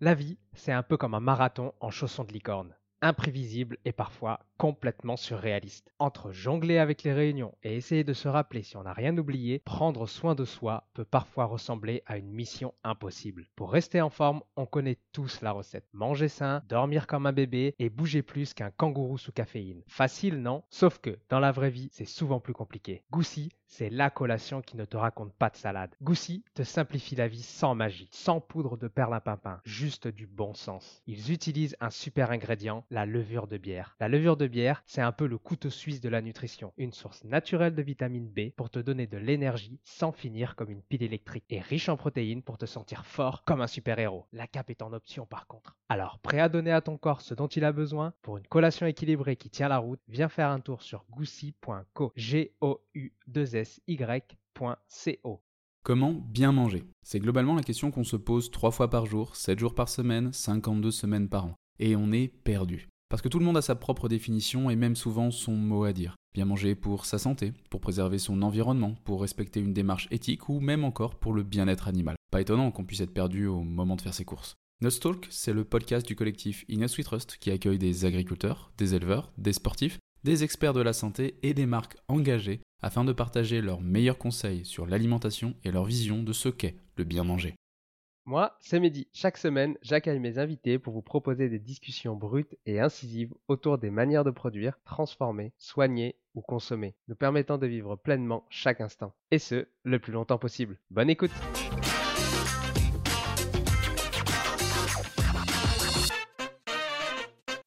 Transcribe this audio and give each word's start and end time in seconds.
La 0.00 0.14
vie, 0.14 0.38
c'est 0.54 0.72
un 0.72 0.82
peu 0.82 0.96
comme 0.96 1.14
un 1.14 1.20
marathon 1.20 1.72
en 1.78 1.88
chaussons 1.88 2.24
de 2.24 2.32
licorne. 2.32 2.74
Imprévisible 3.00 3.78
et 3.84 3.92
parfois 3.92 4.40
complètement 4.56 5.16
surréaliste. 5.16 5.92
Entre 6.00 6.32
jongler 6.32 6.78
avec 6.78 7.04
les 7.04 7.12
réunions 7.12 7.54
et 7.62 7.76
essayer 7.76 8.02
de 8.02 8.12
se 8.12 8.26
rappeler 8.26 8.62
si 8.64 8.76
on 8.76 8.82
n'a 8.82 8.92
rien 8.92 9.16
oublié, 9.16 9.60
prendre 9.60 10.06
soin 10.06 10.34
de 10.34 10.44
soi 10.44 10.88
peut 10.94 11.04
parfois 11.04 11.44
ressembler 11.44 12.02
à 12.06 12.16
une 12.16 12.32
mission 12.32 12.74
impossible. 12.82 13.46
Pour 13.54 13.70
rester 13.70 14.00
en 14.00 14.10
forme, 14.10 14.42
on 14.56 14.66
connaît 14.66 14.98
tous 15.12 15.42
la 15.42 15.52
recette. 15.52 15.86
Manger 15.92 16.28
sain, 16.28 16.62
dormir 16.68 17.06
comme 17.06 17.26
un 17.26 17.32
bébé 17.32 17.74
et 17.78 17.90
bouger 17.90 18.22
plus 18.22 18.52
qu'un 18.52 18.70
kangourou 18.70 19.18
sous 19.18 19.30
caféine. 19.30 19.84
Facile, 19.86 20.42
non? 20.42 20.64
Sauf 20.70 20.98
que 20.98 21.18
dans 21.28 21.38
la 21.38 21.52
vraie 21.52 21.70
vie, 21.70 21.90
c'est 21.92 22.04
souvent 22.04 22.40
plus 22.40 22.54
compliqué. 22.54 23.04
Goussi, 23.12 23.52
c'est 23.66 23.90
la 23.90 24.10
collation 24.10 24.62
qui 24.62 24.76
ne 24.76 24.84
te 24.84 24.96
raconte 24.96 25.32
pas 25.34 25.50
de 25.50 25.56
salade. 25.56 25.94
Goussi 26.02 26.44
te 26.54 26.62
simplifie 26.62 27.16
la 27.16 27.28
vie 27.28 27.42
sans 27.42 27.74
magie, 27.74 28.08
sans 28.12 28.40
poudre 28.40 28.76
de 28.76 28.88
perlimpinpin, 28.88 29.60
juste 29.64 30.08
du 30.08 30.26
bon 30.26 30.54
sens. 30.54 31.02
Ils 31.06 31.32
utilisent 31.32 31.76
un 31.80 31.90
super 31.90 32.30
ingrédient, 32.30 32.84
la 32.90 33.06
levure 33.06 33.46
de 33.46 33.58
bière. 33.58 33.96
La 34.00 34.08
levure 34.08 34.36
de 34.36 34.46
bière, 34.46 34.82
c'est 34.86 35.00
un 35.00 35.12
peu 35.12 35.26
le 35.26 35.38
couteau 35.38 35.70
suisse 35.70 36.00
de 36.00 36.08
la 36.08 36.22
nutrition, 36.22 36.72
une 36.76 36.92
source 36.92 37.24
naturelle 37.24 37.74
de 37.74 37.82
vitamine 37.82 38.28
B 38.28 38.50
pour 38.56 38.70
te 38.70 38.78
donner 38.78 39.06
de 39.06 39.18
l'énergie 39.18 39.80
sans 39.84 40.12
finir 40.12 40.56
comme 40.56 40.70
une 40.70 40.82
pile 40.82 41.02
électrique 41.02 41.44
et 41.50 41.60
riche 41.60 41.88
en 41.88 41.96
protéines 41.96 42.42
pour 42.42 42.58
te 42.58 42.66
sentir 42.66 43.04
fort 43.04 43.44
comme 43.44 43.60
un 43.60 43.66
super-héros. 43.66 44.26
La 44.32 44.46
cape 44.46 44.70
est 44.70 44.82
en 44.82 44.92
option 44.92 45.26
par 45.26 45.46
contre. 45.46 45.76
Alors, 45.88 46.18
prêt 46.20 46.40
à 46.40 46.48
donner 46.48 46.72
à 46.72 46.80
ton 46.80 46.98
corps 46.98 47.20
ce 47.20 47.34
dont 47.34 47.46
il 47.48 47.64
a 47.64 47.72
besoin? 47.72 48.12
Pour 48.22 48.38
une 48.38 48.46
collation 48.46 48.86
équilibrée 48.86 49.36
qui 49.36 49.50
tient 49.50 49.68
la 49.68 49.78
route, 49.78 50.00
viens 50.08 50.28
faire 50.28 50.50
un 50.50 50.60
tour 50.60 50.82
sur 50.82 51.04
goussi.co. 51.10 52.12
G 52.16 52.52
O 52.60 52.80
U 52.94 53.12
2 53.26 53.55
Comment 55.82 56.12
bien 56.12 56.50
manger? 56.50 56.84
C'est 57.04 57.20
globalement 57.20 57.54
la 57.54 57.62
question 57.62 57.92
qu'on 57.92 58.02
se 58.02 58.16
pose 58.16 58.50
3 58.50 58.72
fois 58.72 58.90
par 58.90 59.06
jour, 59.06 59.36
7 59.36 59.58
jours 59.58 59.74
par 59.74 59.88
semaine, 59.88 60.32
52 60.32 60.90
semaines 60.90 61.28
par 61.28 61.44
an. 61.44 61.54
Et 61.78 61.94
on 61.94 62.10
est 62.10 62.26
perdu. 62.26 62.88
Parce 63.08 63.22
que 63.22 63.28
tout 63.28 63.38
le 63.38 63.44
monde 63.44 63.56
a 63.56 63.62
sa 63.62 63.76
propre 63.76 64.08
définition 64.08 64.68
et 64.68 64.74
même 64.74 64.96
souvent 64.96 65.30
son 65.30 65.52
mot 65.52 65.84
à 65.84 65.92
dire. 65.92 66.16
Bien 66.34 66.44
manger 66.44 66.74
pour 66.74 67.06
sa 67.06 67.18
santé, 67.18 67.52
pour 67.70 67.80
préserver 67.80 68.18
son 68.18 68.42
environnement, 68.42 68.96
pour 69.04 69.20
respecter 69.20 69.60
une 69.60 69.72
démarche 69.72 70.08
éthique 70.10 70.48
ou 70.48 70.58
même 70.58 70.82
encore 70.82 71.14
pour 71.14 71.32
le 71.32 71.44
bien-être 71.44 71.86
animal. 71.86 72.16
Pas 72.32 72.40
étonnant 72.40 72.72
qu'on 72.72 72.84
puisse 72.84 73.00
être 73.00 73.14
perdu 73.14 73.46
au 73.46 73.62
moment 73.62 73.94
de 73.94 74.02
faire 74.02 74.12
ses 74.12 74.24
courses. 74.24 74.56
Talk, 75.00 75.26
c'est 75.30 75.52
le 75.52 75.64
podcast 75.64 76.04
du 76.06 76.16
collectif 76.16 76.64
Inus 76.68 76.98
We 76.98 77.06
Trust 77.06 77.36
qui 77.38 77.52
accueille 77.52 77.78
des 77.78 78.04
agriculteurs, 78.04 78.72
des 78.76 78.94
éleveurs, 78.94 79.32
des 79.38 79.52
sportifs, 79.52 79.98
des 80.24 80.42
experts 80.42 80.74
de 80.74 80.82
la 80.82 80.92
santé 80.92 81.38
et 81.44 81.54
des 81.54 81.66
marques 81.66 81.96
engagées 82.08 82.60
afin 82.82 83.04
de 83.04 83.12
partager 83.12 83.60
leurs 83.60 83.80
meilleurs 83.80 84.18
conseils 84.18 84.64
sur 84.64 84.86
l'alimentation 84.86 85.54
et 85.64 85.70
leur 85.70 85.84
vision 85.84 86.22
de 86.22 86.32
ce 86.32 86.48
qu'est 86.48 86.76
le 86.96 87.04
bien 87.04 87.24
manger. 87.24 87.54
Moi, 88.28 88.56
c'est 88.58 88.80
Mehdi. 88.80 89.06
Chaque 89.12 89.38
semaine, 89.38 89.78
j'accueille 89.82 90.18
mes 90.18 90.38
invités 90.38 90.80
pour 90.80 90.92
vous 90.92 91.02
proposer 91.02 91.48
des 91.48 91.60
discussions 91.60 92.16
brutes 92.16 92.56
et 92.66 92.80
incisives 92.80 93.32
autour 93.46 93.78
des 93.78 93.90
manières 93.90 94.24
de 94.24 94.32
produire, 94.32 94.80
transformer, 94.84 95.52
soigner 95.58 96.16
ou 96.34 96.40
consommer, 96.40 96.96
nous 97.06 97.14
permettant 97.14 97.56
de 97.56 97.68
vivre 97.68 97.94
pleinement 97.94 98.44
chaque 98.50 98.80
instant. 98.80 99.14
Et 99.30 99.38
ce, 99.38 99.68
le 99.84 100.00
plus 100.00 100.12
longtemps 100.12 100.38
possible. 100.38 100.76
Bonne 100.90 101.08
écoute 101.08 101.30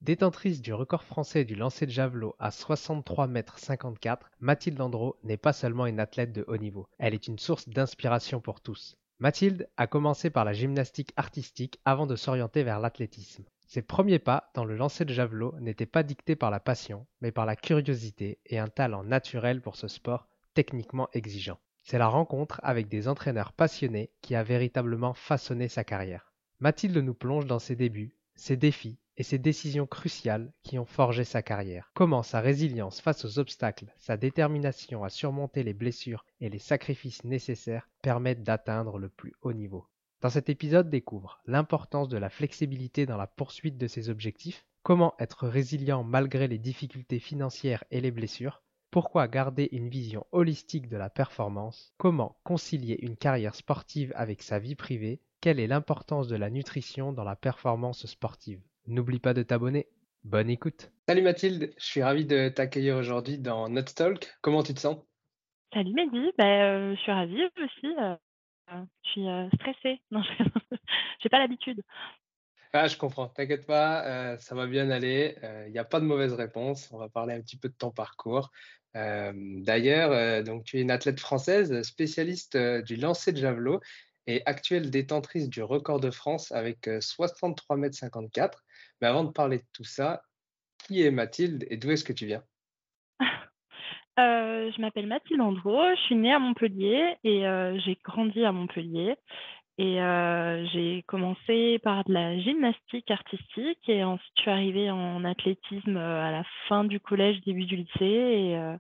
Détentrice 0.09 0.59
du 0.59 0.74
record 0.74 1.03
français 1.03 1.46
du 1.46 1.53
lancer 1.53 1.86
de 1.86 1.92
javelot 1.92 2.36
à 2.40 2.50
63 2.50 3.28
mètres 3.28 3.59
54, 3.59 4.31
Mathilde 4.40 4.81
Andro 4.81 5.20
n'est 5.24 5.38
pas 5.38 5.53
seulement 5.53 5.86
une 5.86 6.00
athlète 6.00 6.31
de 6.31 6.44
haut 6.47 6.58
niveau, 6.58 6.88
elle 6.97 7.14
est 7.14 7.28
une 7.28 7.38
source 7.38 7.70
d'inspiration 7.70 8.42
pour 8.42 8.59
tous. 8.59 8.98
Mathilde 9.19 9.69
a 9.78 9.86
commencé 9.86 10.31
par 10.31 10.46
la 10.46 10.53
gymnastique 10.53 11.14
artistique 11.16 11.80
avant 11.86 12.08
de 12.08 12.16
s'orienter 12.16 12.64
vers 12.64 12.80
l'athlétisme. 12.80 13.46
Ses 13.68 13.84
premiers 13.84 14.18
pas 14.18 14.50
dans 14.56 14.66
le 14.66 14.75
lancer 14.75 15.06
de 15.06 15.14
javelot 15.14 15.53
n'étaient 15.59 15.86
pas 15.86 16.02
dictés 16.02 16.36
par 16.36 16.50
la 16.50 16.59
passion, 16.59 17.06
mais 17.22 17.31
par 17.31 17.46
la 17.46 17.56
curiosité 17.56 18.40
et 18.48 18.58
un 18.58 18.68
talent 18.68 19.03
naturel 19.03 19.62
pour 19.62 19.75
ce 19.75 19.88
sport 19.88 20.28
techniquement 20.56 21.08
exigeant. 21.14 21.59
C'est 21.84 22.00
la 22.00 22.08
rencontre 22.08 22.59
avec 22.64 22.88
des 22.88 23.08
entraîneurs 23.08 23.53
passionnés 23.53 24.09
qui 24.24 24.34
a 24.34 24.42
véritablement 24.42 25.14
façonné 25.14 25.68
sa 25.68 25.84
carrière. 25.84 26.34
Mathilde 26.59 26.98
nous 26.98 27.14
plonge 27.14 27.46
dans 27.46 27.59
ses 27.59 27.75
débuts, 27.75 28.16
ses 28.34 28.58
défis 28.58 28.98
et 29.19 29.24
ses 29.24 29.38
décisions 29.38 29.85
cruciales 29.85 30.52
qui 30.63 30.80
ont 30.80 30.85
forgé 30.85 31.25
sa 31.25 31.44
carrière. 31.44 31.91
Comment 31.94 32.24
sa 32.24 32.40
résilience 32.40 33.02
face 33.02 33.25
aux 33.25 33.38
obstacles, 33.38 33.94
sa 33.97 34.16
détermination 34.16 35.03
à 35.03 35.09
surmonter 35.09 35.62
les 35.62 35.74
blessures 35.74 36.25
et 36.40 36.50
les 36.50 36.57
sacrifices 36.57 37.25
nécessaires 37.25 37.90
permettent 38.02 38.44
d'atteindre 38.44 38.97
le 38.97 39.09
plus 39.09 39.34
haut 39.41 39.52
niveau. 39.52 39.85
Dans 40.22 40.30
cet 40.30 40.50
épisode, 40.50 40.90
découvre 40.90 41.41
l'importance 41.46 42.07
de 42.07 42.18
la 42.18 42.30
flexibilité 42.30 43.06
dans 43.06 43.18
la 43.18 43.28
poursuite 43.28 43.78
de 43.78 43.88
ses 43.88 44.09
objectifs, 44.09 44.66
comment 44.84 45.13
être 45.19 45.47
résilient 45.47 46.03
malgré 46.03 46.47
les 46.47 46.57
difficultés 46.57 47.19
financières 47.19 47.84
et 47.91 48.00
les 48.00 48.12
blessures, 48.12 48.63
pourquoi 48.90 49.28
garder 49.28 49.68
une 49.74 49.90
vision 49.90 50.25
holistique 50.31 50.88
de 50.88 50.97
la 50.97 51.09
performance, 51.09 51.94
comment 51.97 52.38
concilier 52.44 52.97
une 53.01 53.18
carrière 53.18 53.56
sportive 53.56 54.13
avec 54.16 54.41
sa 54.41 54.59
vie 54.59 54.75
privée, 54.75 55.22
quelle 55.41 55.59
est 55.59 55.68
l'importance 55.68 56.27
de 56.27 56.36
la 56.38 56.50
nutrition 56.50 57.13
dans 57.13 57.24
la 57.24 57.36
performance 57.36 58.06
sportive. 58.06 58.62
N'oublie 58.89 59.19
pas 59.19 59.36
de 59.36 59.44
t'abonner. 59.44 59.86
Bonne 60.24 60.50
écoute. 60.50 60.91
Salut 61.07 61.21
Mathilde, 61.21 61.71
je 61.77 61.86
suis 61.86 62.01
ravi 62.01 62.25
de 62.25 62.50
t'accueillir 62.50 62.95
aujourd'hui 62.95 63.38
dans 63.38 63.69
Notre 63.69 63.94
Talk. 63.94 64.36
Comment 64.41 64.63
tu 64.63 64.74
te 64.74 64.80
sens? 64.80 64.97
Salut 65.71 65.94
Mehdi, 65.94 66.31
ben, 66.39 66.95
je 66.95 67.00
suis 67.00 67.12
ravie 67.12 67.44
aussi. 67.62 67.86
Euh, 68.00 68.15
je 69.03 69.09
suis 69.12 69.27
euh, 69.27 69.47
stressée. 69.53 70.01
Non, 70.12 70.24
j'ai 71.21 71.30
pas 71.30 71.38
l'habitude. 71.38 71.83
Ah, 72.74 72.88
je 72.88 72.97
comprends, 72.97 73.27
t'inquiète 73.27 73.68
pas, 73.68 74.38
ça 74.39 74.56
va 74.56 74.65
bien 74.65 74.89
aller. 74.89 75.35
Il 75.68 75.71
n'y 75.71 75.77
a 75.77 75.85
pas 75.85 76.00
de 76.00 76.06
mauvaise 76.06 76.33
réponse. 76.33 76.89
On 76.92 76.97
va 76.97 77.09
parler 77.09 77.35
un 77.35 77.42
petit 77.42 77.57
peu 77.57 77.69
de 77.69 77.75
ton 77.75 77.92
parcours. 77.92 78.50
D'ailleurs, 78.95 80.44
donc 80.44 80.63
tu 80.63 80.77
es 80.77 80.81
une 80.81 80.92
athlète 80.92 81.19
française, 81.19 81.83
spécialiste 81.83 82.57
du 82.57 82.95
lancer 82.95 83.33
de 83.33 83.38
javelot 83.38 83.81
et 84.25 84.42
actuelle 84.47 84.89
détentrice 84.89 85.47
du 85.47 85.62
record 85.62 86.00
de 86.00 86.09
France 86.12 86.51
avec 86.51 86.89
63 87.01 87.77
mètres 87.77 87.95
54. 87.95 88.63
Mais 89.01 89.07
avant 89.07 89.24
de 89.24 89.31
parler 89.31 89.60
de 89.60 89.66
tout 89.74 89.84
ça, 89.84 90.24
qui 90.80 91.04
est 91.04 91.12
Mathilde 91.12 91.66
et 91.69 91.78
d'où 91.78 91.92
est-ce 91.92 92.04
que 92.06 92.13
tu 92.13 92.25
viens? 92.25 92.44
Euh, 94.19 94.69
Je 94.75 94.81
m'appelle 94.81 95.07
Mathilde 95.07 95.40
Andro, 95.40 95.80
je 95.96 96.01
suis 96.01 96.16
née 96.16 96.34
à 96.34 96.40
Montpellier 96.40 97.16
et 97.24 97.48
euh, 97.48 97.80
j'ai 97.80 97.98
grandi 98.04 98.44
à 98.44 98.51
Montpellier. 98.51 99.16
Et 99.78 100.01
euh, 100.01 100.66
j'ai 100.74 101.04
commencé 101.07 101.80
par 101.80 102.04
de 102.06 102.13
la 102.13 102.38
gymnastique 102.40 103.12
artistique 103.12 103.88
et 103.88 104.04
ensuite 104.04 104.34
je 104.38 104.42
suis 104.42 104.51
arrivée 104.51 104.92
en 104.92 105.24
athlétisme 105.24 105.98
à 105.98 106.31
la 106.31 106.44
fin 106.68 106.84
du 106.84 107.00
collège, 107.00 107.42
début 107.42 107.66
du 107.66 107.78
lycée. 107.78 108.06
Et, 108.06 108.75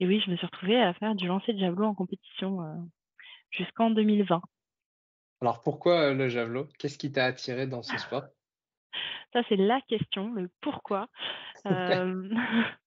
et 0.00 0.06
oui, 0.06 0.20
je 0.24 0.30
me 0.30 0.36
suis 0.36 0.46
retrouvée 0.46 0.82
à 0.82 0.94
faire 0.94 1.14
du 1.14 1.28
lancer 1.28 1.52
de 1.52 1.60
javelot 1.60 1.86
en 1.86 1.94
compétition 1.94 2.58
jusqu'en 3.52 3.90
2020. 3.90 4.42
Alors 5.42 5.60
pourquoi 5.60 6.14
le 6.14 6.28
javelot? 6.30 6.68
Qu'est-ce 6.78 6.96
qui 6.96 7.12
t'a 7.12 7.26
attiré 7.26 7.66
dans 7.66 7.82
ce 7.82 7.98
sport? 7.98 8.24
Ça, 9.32 9.42
c'est 9.48 9.56
la 9.56 9.80
question, 9.82 10.32
le 10.32 10.48
pourquoi. 10.60 11.08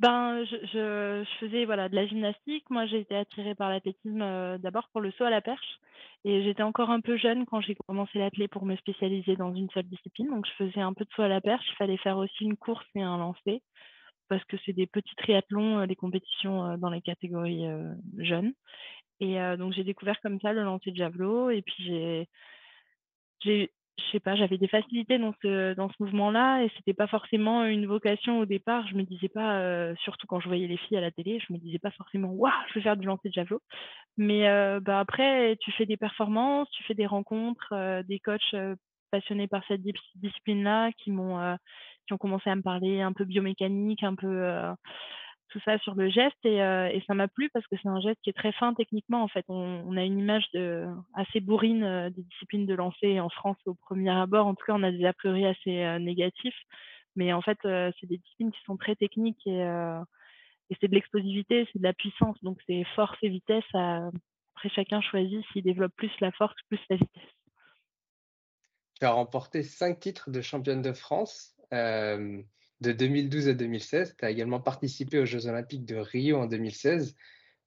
Ben, 0.00 0.44
je, 0.44 0.56
je, 0.66 1.24
je, 1.24 1.38
faisais 1.40 1.64
voilà 1.64 1.88
de 1.88 1.96
la 1.96 2.06
gymnastique. 2.06 2.70
Moi, 2.70 2.86
j'ai 2.86 3.00
été 3.00 3.16
attirée 3.16 3.56
par 3.56 3.68
l'athlétisme 3.68 4.22
euh, 4.22 4.56
d'abord 4.56 4.88
pour 4.92 5.00
le 5.00 5.10
saut 5.12 5.24
à 5.24 5.30
la 5.30 5.40
perche. 5.40 5.80
Et 6.24 6.44
j'étais 6.44 6.62
encore 6.62 6.90
un 6.90 7.00
peu 7.00 7.16
jeune 7.16 7.46
quand 7.46 7.60
j'ai 7.60 7.74
commencé 7.74 8.18
l'athlé 8.18 8.46
pour 8.46 8.64
me 8.64 8.76
spécialiser 8.76 9.34
dans 9.34 9.52
une 9.52 9.68
seule 9.70 9.88
discipline. 9.88 10.28
Donc, 10.28 10.46
je 10.46 10.64
faisais 10.64 10.80
un 10.80 10.92
peu 10.92 11.04
de 11.04 11.10
saut 11.16 11.22
à 11.22 11.28
la 11.28 11.40
perche. 11.40 11.66
Il 11.70 11.76
fallait 11.76 11.96
faire 11.96 12.16
aussi 12.16 12.44
une 12.44 12.56
course 12.56 12.86
et 12.94 13.02
un 13.02 13.18
lancer 13.18 13.62
parce 14.28 14.44
que 14.44 14.56
c'est 14.64 14.74
des 14.74 14.86
petits 14.86 15.16
triathlons, 15.16 15.80
euh, 15.80 15.86
des 15.86 15.96
compétitions 15.96 16.76
dans 16.78 16.90
les 16.90 17.02
catégories 17.02 17.66
jeunes. 18.18 18.52
Et 19.20 19.36
donc, 19.58 19.72
j'ai 19.72 19.82
découvert 19.82 20.20
comme 20.20 20.40
ça 20.40 20.52
le 20.52 20.62
lancer 20.62 20.92
de 20.92 20.96
javelot. 20.96 21.50
Et 21.50 21.62
puis, 21.62 21.82
j'ai 21.84 22.28
j'ai 23.40 23.70
je 23.98 24.12
sais 24.12 24.20
pas, 24.20 24.36
j'avais 24.36 24.58
des 24.58 24.68
facilités 24.68 25.18
dans 25.18 25.34
ce 25.42 25.74
dans 25.74 25.88
ce 25.88 25.94
mouvement-là 26.00 26.62
et 26.62 26.70
c'était 26.76 26.94
pas 26.94 27.06
forcément 27.08 27.64
une 27.64 27.86
vocation 27.86 28.38
au 28.38 28.46
départ. 28.46 28.86
Je 28.88 28.94
me 28.94 29.02
disais 29.02 29.28
pas, 29.28 29.60
euh, 29.60 29.94
surtout 30.02 30.26
quand 30.26 30.40
je 30.40 30.48
voyais 30.48 30.66
les 30.68 30.76
filles 30.76 30.98
à 30.98 31.00
la 31.00 31.10
télé, 31.10 31.40
je 31.40 31.52
me 31.52 31.58
disais 31.58 31.78
pas 31.78 31.90
forcément 31.90 32.28
waouh, 32.28 32.52
je 32.68 32.74
veux 32.74 32.82
faire 32.82 32.96
du 32.96 33.06
lancer 33.06 33.28
de 33.28 33.34
javelot. 33.34 33.60
Mais 34.16 34.48
euh, 34.48 34.80
bah 34.80 35.00
après, 35.00 35.56
tu 35.60 35.72
fais 35.72 35.86
des 35.86 35.96
performances, 35.96 36.70
tu 36.70 36.84
fais 36.84 36.94
des 36.94 37.06
rencontres, 37.06 37.72
euh, 37.72 38.02
des 38.04 38.20
coachs 38.20 38.54
passionnés 39.10 39.48
par 39.48 39.62
cette 39.66 39.82
discipline-là 40.16 40.92
qui 40.92 41.10
m'ont 41.10 41.56
qui 42.06 42.12
ont 42.14 42.18
commencé 42.18 42.50
à 42.50 42.56
me 42.56 42.62
parler 42.62 43.00
un 43.00 43.12
peu 43.12 43.24
biomécanique, 43.24 44.02
un 44.02 44.14
peu 44.14 44.48
tout 45.48 45.60
ça 45.64 45.78
sur 45.78 45.94
le 45.94 46.08
geste 46.08 46.36
et, 46.44 46.62
euh, 46.62 46.88
et 46.88 47.02
ça 47.06 47.14
m'a 47.14 47.28
plu 47.28 47.50
parce 47.50 47.66
que 47.66 47.76
c'est 47.80 47.88
un 47.88 48.00
geste 48.00 48.20
qui 48.22 48.30
est 48.30 48.36
très 48.36 48.52
fin 48.52 48.74
techniquement 48.74 49.22
en 49.22 49.28
fait. 49.28 49.44
On, 49.48 49.96
a 49.96 50.04
une 50.04 50.18
image 50.18 50.48
assez 51.14 51.40
bourrine 51.40 51.82
euh, 51.82 52.10
des 52.10 52.22
disciplines 52.22 52.66
de 52.66 52.74
lancer 52.74 53.20
en 53.20 53.28
France 53.28 53.56
au 53.66 53.74
premier 53.74 54.10
abord. 54.10 54.46
En 54.46 54.54
tout 54.54 54.64
cas, 54.66 54.74
on 54.74 54.82
a 54.82 54.92
des 54.92 55.04
a 55.04 55.12
priori 55.12 55.46
assez 55.46 55.82
euh, 55.82 55.98
négatifs, 55.98 56.58
mais 57.16 57.32
en 57.32 57.42
fait, 57.42 57.58
c'est 57.62 58.06
des 58.06 58.18
disciplines 58.18 58.52
qui 58.52 58.60
sont 58.64 58.76
très 58.76 58.94
techniques 58.94 59.44
et, 59.46 59.60
et 60.70 60.76
c'est 60.80 60.88
de 60.88 60.94
l'explosivité, 60.94 61.66
c'est 61.72 61.80
de 61.80 61.84
la 61.84 61.92
puissance, 61.92 62.36
donc 62.42 62.58
c'est 62.66 62.84
force 62.94 63.16
et 63.22 63.28
vitesse. 63.28 63.64
après, 63.74 64.68
chacun 64.68 65.00
choisit 65.00 65.44
s'il 65.52 65.64
développe 65.64 65.94
plus 65.96 66.12
la 66.20 66.30
force, 66.30 66.54
plus 66.68 66.78
la 66.90 66.96
vitesse. 66.96 67.32
Tu 69.00 69.06
as 69.06 69.10
remporté 69.10 69.64
cinq 69.64 69.98
titres 69.98 70.30
de 70.30 70.40
championne 70.40 70.82
de 70.82 70.92
France 70.92 71.56
de 72.80 72.92
2012 72.92 73.48
à 73.48 73.54
2016. 73.54 74.16
Tu 74.16 74.24
as 74.24 74.30
également 74.30 74.60
participé 74.60 75.18
aux 75.18 75.24
Jeux 75.24 75.46
olympiques 75.46 75.84
de 75.84 75.96
Rio 75.96 76.38
en 76.38 76.46
2016. 76.46 77.16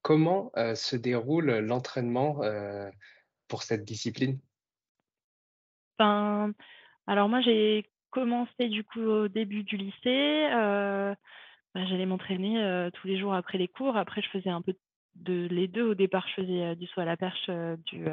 Comment 0.02 0.52
euh, 0.58 0.75
se 0.75 0.96
déroule 0.96 1.52
l'entraînement 1.60 2.44
euh, 2.44 2.90
pour 3.48 3.63
cette 3.63 3.84
discipline? 3.84 4.40
Ben, 6.00 6.54
Alors 7.08 7.30
moi, 7.30 7.42
j'ai 7.42 7.86
commencé 8.10 8.68
du 8.68 8.84
coup 8.84 9.02
au 9.02 9.28
début 9.28 9.63
du 9.63 9.78
lycée. 9.78 10.50
Euh, 10.54 11.13
ben, 11.75 11.88
j'allais 11.88 12.06
m'entraîner 12.06 12.90
tous 12.94 13.08
les 13.08 13.19
jours 13.19 13.34
après 13.34 13.58
les 13.58 13.68
cours. 13.68 13.96
Après, 13.96 14.22
je 14.22 14.30
faisais 14.30 14.50
un 14.50 14.62
peu 14.62 14.74
de 15.16 15.48
les 15.52 15.68
deux. 15.68 15.92
Au 15.92 15.96
départ, 15.96 16.28
je 16.30 16.42
faisais 16.42 16.75
du 16.75 16.88
saut 16.88 17.02
à 17.02 17.06
la 17.06 17.18
perche, 17.18 17.50
du, 17.86 18.06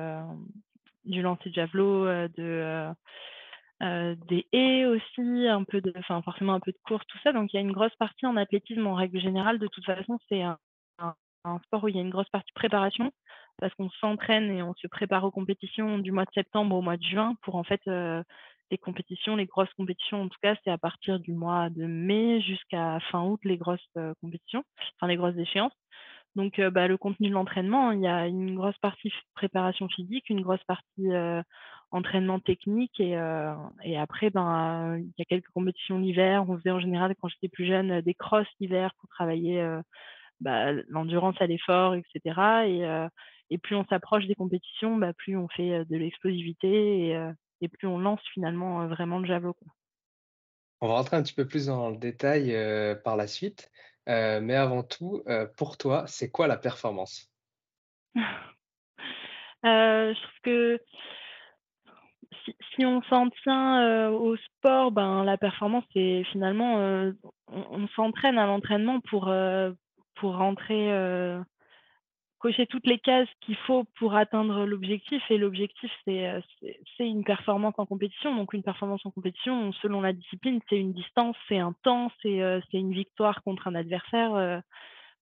du 1.05 1.23
lancer 1.23 1.49
de 1.49 1.55
javelot, 1.55 2.06
de 2.29 2.93
des 3.80 4.46
haies 4.52 4.86
aussi, 4.86 5.46
un 5.46 5.64
peu 5.64 5.80
de, 5.80 5.92
enfin 5.98 6.20
forcément 6.22 6.54
un 6.54 6.60
peu 6.60 6.72
de 6.72 6.78
course, 6.86 7.04
tout 7.06 7.19
ça. 7.22 7.32
Donc 7.32 7.52
il 7.52 7.56
y 7.56 7.58
a 7.58 7.62
une 7.62 7.72
grosse 7.72 7.94
partie 7.96 8.26
en 8.26 8.36
athlétisme 8.36 8.86
en 8.86 8.94
règle 8.94 9.20
générale. 9.20 9.58
De 9.58 9.69
toute 9.69 9.84
façon, 9.84 10.19
c'est 10.28 10.42
un, 10.42 10.58
sport 11.64 11.84
où 11.84 11.88
il 11.88 11.96
y 11.96 11.98
a 11.98 12.02
une 12.02 12.10
grosse 12.10 12.28
partie 12.28 12.52
préparation 12.52 13.10
parce 13.58 13.72
qu'on 13.75 13.88
s'entraîne 14.00 14.50
et 14.50 14.62
on 14.62 14.75
se 14.75 14.86
prépare 14.86 15.25
aux 15.25 15.30
compétitions 15.30 15.98
du 15.98 16.12
mois 16.12 16.25
de 16.25 16.30
septembre 16.34 16.76
au 16.76 16.82
mois 16.82 16.98
de 16.98 17.02
juin 17.02 17.36
pour 17.42 17.54
en 17.54 17.64
fait 17.64 17.80
les 17.86 18.76
compétitions, 18.78 19.34
les 19.34 19.46
grosses 19.46 19.72
compétitions 19.75 20.22
en 20.22 20.28
tout 20.28 20.38
cas, 20.42 20.56
c'est 20.62 20.70
à 20.70 20.76
partir 20.76 21.19
du 21.19 21.32
mois 21.32 21.70
de 21.70 21.86
mai 21.86 22.42
jusqu'à 22.42 22.98
fin 23.10 23.22
août 23.22 23.40
les 23.44 23.56
grosses 23.56 23.80
compétitions, 24.20 24.62
enfin 24.96 25.06
les 25.06 25.16
grosses 25.16 25.38
échéances. 25.38 25.72
Donc, 26.38 26.61
bah, 26.61 26.87
le 26.87 26.96
contenu 26.96 27.31
de 27.31 27.35
l'entraînement, 27.35 27.90
il 27.90 28.00
y 28.00 28.06
a 28.06 28.29
une 28.29 28.55
grosse 28.55 28.79
partie 28.79 29.12
préparation 29.35 29.88
physique, 29.88 30.31
une 30.31 30.43
grosse 30.43 30.62
partie 30.69 31.08
entraînement 31.90 32.38
technique 32.38 33.00
et, 33.00 33.19
et 33.82 33.99
après, 33.99 34.31
ben, 34.31 34.99
il 34.99 35.12
y 35.19 35.23
a 35.23 35.25
quelques 35.25 35.49
compétitions 35.49 35.99
l'hiver. 35.99 36.49
On 36.49 36.56
faisait 36.56 36.70
en 36.70 36.79
général, 36.79 37.12
quand 37.20 37.26
j'étais 37.26 37.49
plus 37.49 37.67
jeune, 37.67 38.02
des 38.02 38.14
crosses 38.14 38.46
l'hiver 38.61 38.93
pour 39.00 39.08
travailler 39.08 39.61
bah, 40.38 40.70
l'endurance 40.87 41.35
à 41.40 41.49
l'effort, 41.49 41.96
etc. 41.96 43.11
Et, 43.50 43.58
plus 43.58 43.75
on 43.75 43.85
s'approche 43.87 44.29
des 44.29 44.37
compétitions, 44.37 44.96
bah, 44.96 45.12
plus 45.14 45.37
on 45.37 45.49
fait 45.49 45.85
de 45.87 45.96
l'explosivité 45.96 47.08
et, 47.08 47.31
et, 47.62 47.67
plus 47.69 47.88
on 47.88 47.99
lance 47.99 48.23
finalement 48.32 48.87
vraiment 48.87 49.19
le 49.19 49.26
javelot. 49.26 49.56
On 50.81 50.87
va 50.87 50.94
rentrer 50.94 51.17
un 51.17 51.25
petit 51.25 51.35
peu 51.35 51.49
plus 51.49 51.67
dans 51.67 51.90
le 51.90 51.96
détail 51.96 52.56
par 53.02 53.17
la 53.17 53.26
suite. 53.26 53.73
Euh, 54.08 54.40
mais 54.40 54.55
avant 54.55 54.82
tout, 54.82 55.22
euh, 55.26 55.46
pour 55.56 55.76
toi, 55.76 56.05
c'est 56.06 56.31
quoi 56.31 56.46
la 56.46 56.56
performance? 56.56 57.31
Euh, 59.64 60.14
je 60.14 60.20
trouve 60.22 60.40
que 60.44 60.81
si 62.76 62.87
on 62.87 63.02
s'en 63.02 63.28
tient, 63.43 64.08
au 64.10 64.37
sport, 64.37 64.93
ben, 64.93 65.25
la 65.25 65.37
performance, 65.37 65.82
c'est 65.93 66.22
finalement, 66.31 67.10
on 67.49 67.88
s'entraîne 67.96 68.38
à 68.38 68.46
l'entraînement 68.46 69.00
pour, 69.00 69.34
pour 70.14 70.37
rentrer, 70.37 70.93
cocher 72.38 72.67
toutes 72.67 72.87
les 72.87 72.99
cases 72.99 73.29
qu'il 73.40 73.56
faut 73.56 73.85
pour 73.99 74.14
atteindre 74.14 74.64
l'objectif 74.64 75.23
et 75.31 75.38
l'objectif, 75.38 75.90
c'est, 76.05 76.40
c'est 76.96 77.06
une 77.08 77.25
performance 77.25 77.75
en 77.79 77.87
compétition. 77.87 78.35
Donc 78.37 78.52
une 78.52 78.62
performance 78.62 79.05
en 79.05 79.11
compétition, 79.11 79.73
selon 79.82 80.00
la 80.00 80.12
discipline, 80.12 80.61
c'est 80.69 80.79
une 80.79 80.93
distance, 80.93 81.37
c'est 81.49 81.58
un 81.58 81.75
temps, 81.82 82.11
c'est, 82.23 82.40
c'est 82.70 82.79
une 82.79 82.93
victoire 82.93 83.43
contre 83.43 83.69
un 83.69 83.75
adversaire, 83.75 84.62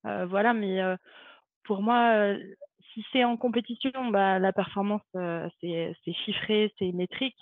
voilà. 0.05 0.55
Mais, 0.55 0.81
pour 1.65 1.83
moi, 1.83 2.35
si 2.93 3.05
c'est 3.13 3.25
en 3.25 3.37
compétition, 3.37 4.11
bah, 4.11 4.39
la 4.39 4.53
performance, 4.53 5.03
c'est, 5.61 5.95
chiffré, 6.25 6.73
c'est 6.79 6.93
métrique. 6.93 7.37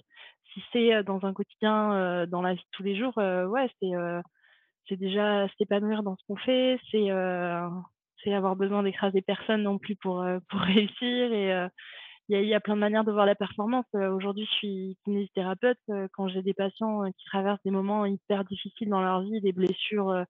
Si 0.53 0.63
c'est, 0.73 1.03
dans 1.05 1.25
un 1.25 1.33
quotidien, 1.33 2.27
dans 2.27 2.43
la 2.43 2.55
vie 2.55 2.61
de 2.61 2.69
tous 2.73 2.83
les 2.83 2.97
jours, 2.97 3.17
ouais, 3.17 3.69
c'est 4.89 4.97
déjà 4.97 5.49
s'épanouir 5.59 6.03
dans 6.03 6.17
ce 6.17 6.25
qu'on 6.27 6.37
fait, 6.37 6.79
c'est, 6.91 7.11
avoir 8.33 8.57
besoin 8.57 8.83
d'écraser 8.83 9.23
personne 9.23 9.63
non 9.63 9.79
plus 9.79 9.97
pour, 9.97 10.23
euh, 10.23 10.39
pour 10.49 10.61
réussir. 10.61 11.33
Et 11.33 11.53
euh, 11.53 11.69
il 12.29 12.37
y, 12.37 12.39
a, 12.39 12.43
y, 12.43 12.55
a, 12.55 12.61
plein 12.61 12.75
de 12.75 12.81
manières 12.81 13.05
de 13.05 13.13
voir 13.13 13.27
la 13.27 13.35
performance. 13.35 13.85
Euh, 13.95 14.11
aujourd'hui, 14.11 14.47
je 14.47 14.57
suis 14.57 14.99
kinésithérapeute. 15.05 15.79
quand 16.13 16.29
j'ai 16.29 16.43
des 16.43 16.55
patients 16.55 17.03
qui 17.19 17.25
traversent 17.27 17.63
des 17.65 17.71
moments 17.71 18.07
hyper 18.07 18.45
difficiles 18.45 18.89
dans 18.89 19.03
leur 19.03 19.23
vie, 19.23 19.41
des 19.43 19.53
blessures, 19.53 20.25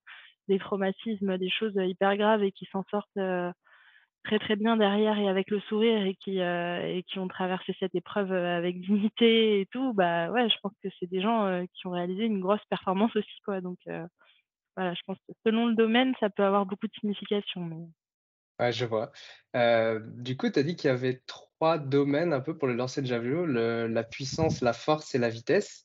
des 0.49 0.59
traumatismes, 0.59 1.39
des 1.39 1.51
choses 1.51 1.75
hyper 1.77 2.17
graves 2.17 2.43
et 2.43 2.53
qui 2.53 2.67
s'en 2.73 2.85
sortent 2.91 3.55
très 4.25 4.39
très 4.39 4.57
bien 4.57 4.77
derrière 4.77 5.19
et 5.19 5.29
avec 5.29 5.51
le 5.51 5.61
sourire 5.61 6.05
et 6.05 6.15
qui 6.17 6.39
et 6.39 7.05
qui 7.07 7.19
ont 7.19 7.29
traversé 7.29 7.77
cette 7.79 7.95
épreuve 7.95 8.33
avec 8.33 8.81
dignité 8.81 9.61
et 9.61 9.67
tout 9.67 9.93
bah 9.93 10.31
ouais 10.31 10.49
je 10.49 10.57
pense 10.63 10.73
que 10.83 10.89
c'est 10.99 11.11
des 11.11 11.21
gens 11.21 11.65
qui 11.75 11.87
ont 11.87 11.91
réalisé 11.91 12.25
une 12.25 12.41
grosse 12.41 12.65
performance 12.71 13.15
aussi 13.15 13.41
quoi 13.45 13.61
donc 13.61 13.79
voilà, 14.77 14.95
je 14.95 15.01
pense 15.07 15.19
que 15.29 15.35
selon 15.47 15.67
le 15.67 15.75
domaine, 15.75 16.15
ça 16.21 16.31
peut 16.31 16.45
avoir 16.45 16.67
beaucoup 16.67 16.87
de 16.87 16.93
signification. 17.01 17.61
Mais... 17.63 18.73
Je 18.73 18.85
vois. 18.85 19.13
Euh, 19.57 20.01
du 20.03 20.37
coup, 20.37 20.51
tu 20.51 20.59
as 20.59 20.63
dit 20.63 20.77
qu'il 20.77 20.89
y 20.89 20.93
avait 20.93 21.23
trois 21.27 21.79
domaines 21.79 22.33
un 22.33 22.41
peu 22.41 22.57
pour 22.57 22.69
le 22.69 22.75
lancer 22.75 23.03
de 23.03 23.07
javelot, 23.07 23.47
le, 23.47 23.87
la 23.87 24.05
puissance, 24.05 24.61
la 24.61 24.73
force 24.73 25.15
et 25.15 25.19
la 25.19 25.29
vitesse. 25.29 25.85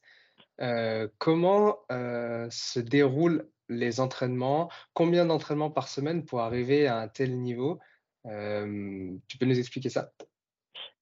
Euh, 0.62 1.08
comment 1.18 1.80
euh, 1.92 2.48
se 2.50 2.80
déroulent 2.80 3.50
les 3.70 4.00
entraînements? 4.00 4.70
Combien 4.94 5.26
d'entraînements 5.26 5.72
par 5.72 5.88
semaine 5.88 6.26
pour 6.26 6.42
arriver 6.42 6.88
à 6.88 6.98
un 6.98 7.08
tel 7.08 7.40
niveau? 7.40 7.80
tu 8.26 9.38
peux 9.40 9.46
nous 9.46 9.58
expliquer 9.58 9.90
ça? 9.90 10.12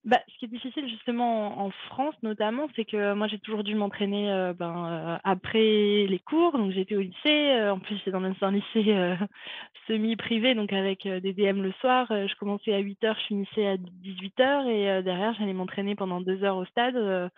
Bah, 0.08 0.22
ce 0.26 0.38
qui 0.38 0.46
est 0.46 0.48
difficile 0.48 0.88
justement 0.88 1.60
en 1.60 1.70
France 1.90 2.14
notamment, 2.22 2.66
c'est 2.74 2.86
que 2.86 3.12
moi 3.12 3.26
j'ai 3.28 3.38
toujours 3.40 3.62
dû 3.62 3.74
m'entraîner 3.74 4.32
euh, 4.32 4.54
ben, 4.54 4.86
euh, 4.86 5.18
après 5.22 6.06
les 6.08 6.18
cours. 6.24 6.56
Donc 6.56 6.72
j'étais 6.72 6.96
au 6.96 7.00
lycée, 7.00 7.50
euh, 7.50 7.74
en 7.74 7.78
plus 7.78 7.94
j'étais 7.98 8.12
dans 8.12 8.24
un 8.24 8.50
lycée 8.50 9.16
semi-privé, 9.86 10.54
donc 10.54 10.72
avec 10.72 11.06
des 11.06 11.34
DM 11.34 11.60
le 11.60 11.72
soir. 11.72 12.06
je 12.08 12.34
commençais 12.36 12.72
à 12.72 12.78
8 12.78 13.04
heures, 13.04 13.18
je 13.20 13.26
finissais 13.26 13.66
à 13.66 13.76
18 13.76 14.40
heures 14.40 14.66
et 14.66 15.02
derrière 15.02 15.34
j'allais 15.34 15.52
m'entraîner 15.52 15.94
pendant 15.94 16.22
deux 16.22 16.42
heures 16.42 16.56
au 16.56 16.64
stade. 16.64 17.30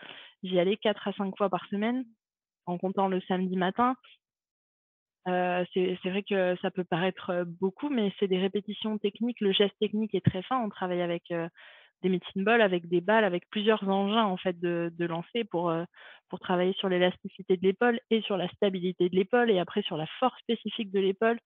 J'y 0.44 0.60
allais 0.60 0.76
quatre 0.76 1.08
à 1.08 1.12
cinq 1.14 1.36
fois 1.36 1.50
par 1.50 1.66
semaine, 1.70 2.04
en 2.66 2.78
comptant 2.78 3.08
le 3.08 3.20
samedi 3.22 3.56
matin. 3.56 3.96
c'est 5.26 5.98
vrai 6.04 6.22
que 6.22 6.54
ça 6.62 6.70
peut 6.70 6.84
paraître 6.84 7.44
beaucoup, 7.44 7.88
mais 7.88 8.12
c'est 8.20 8.28
des 8.28 8.38
répétitions 8.38 8.96
techniques. 8.98 9.40
Le 9.40 9.50
geste 9.50 9.76
technique 9.80 10.14
est 10.14 10.24
très 10.24 10.42
fin. 10.42 10.60
On 10.62 10.68
travaille 10.68 11.02
avec 11.02 11.32
des 12.02 12.08
medicine 12.08 12.44
balls 12.44 12.62
avec 12.62 12.88
des 12.88 13.00
balles, 13.00 13.24
avec 13.24 13.48
plusieurs 13.50 13.86
engins 13.88 14.24
en 14.24 14.36
fait 14.36 14.58
de, 14.58 14.92
de 14.96 15.04
lancer 15.06 15.44
pour, 15.44 15.72
pour 16.28 16.40
travailler 16.40 16.72
sur 16.74 16.88
l'élasticité 16.88 17.56
de 17.56 17.62
l'épaule 17.62 18.00
et 18.10 18.22
sur 18.22 18.36
la 18.36 18.48
stabilité 18.48 19.08
de 19.08 19.16
l'épaule 19.16 19.50
et 19.50 19.58
après 19.58 19.82
sur 19.82 19.96
la 19.96 20.06
force 20.18 20.38
spécifique 20.40 20.90
de 20.90 21.00
l'épaule. 21.00 21.38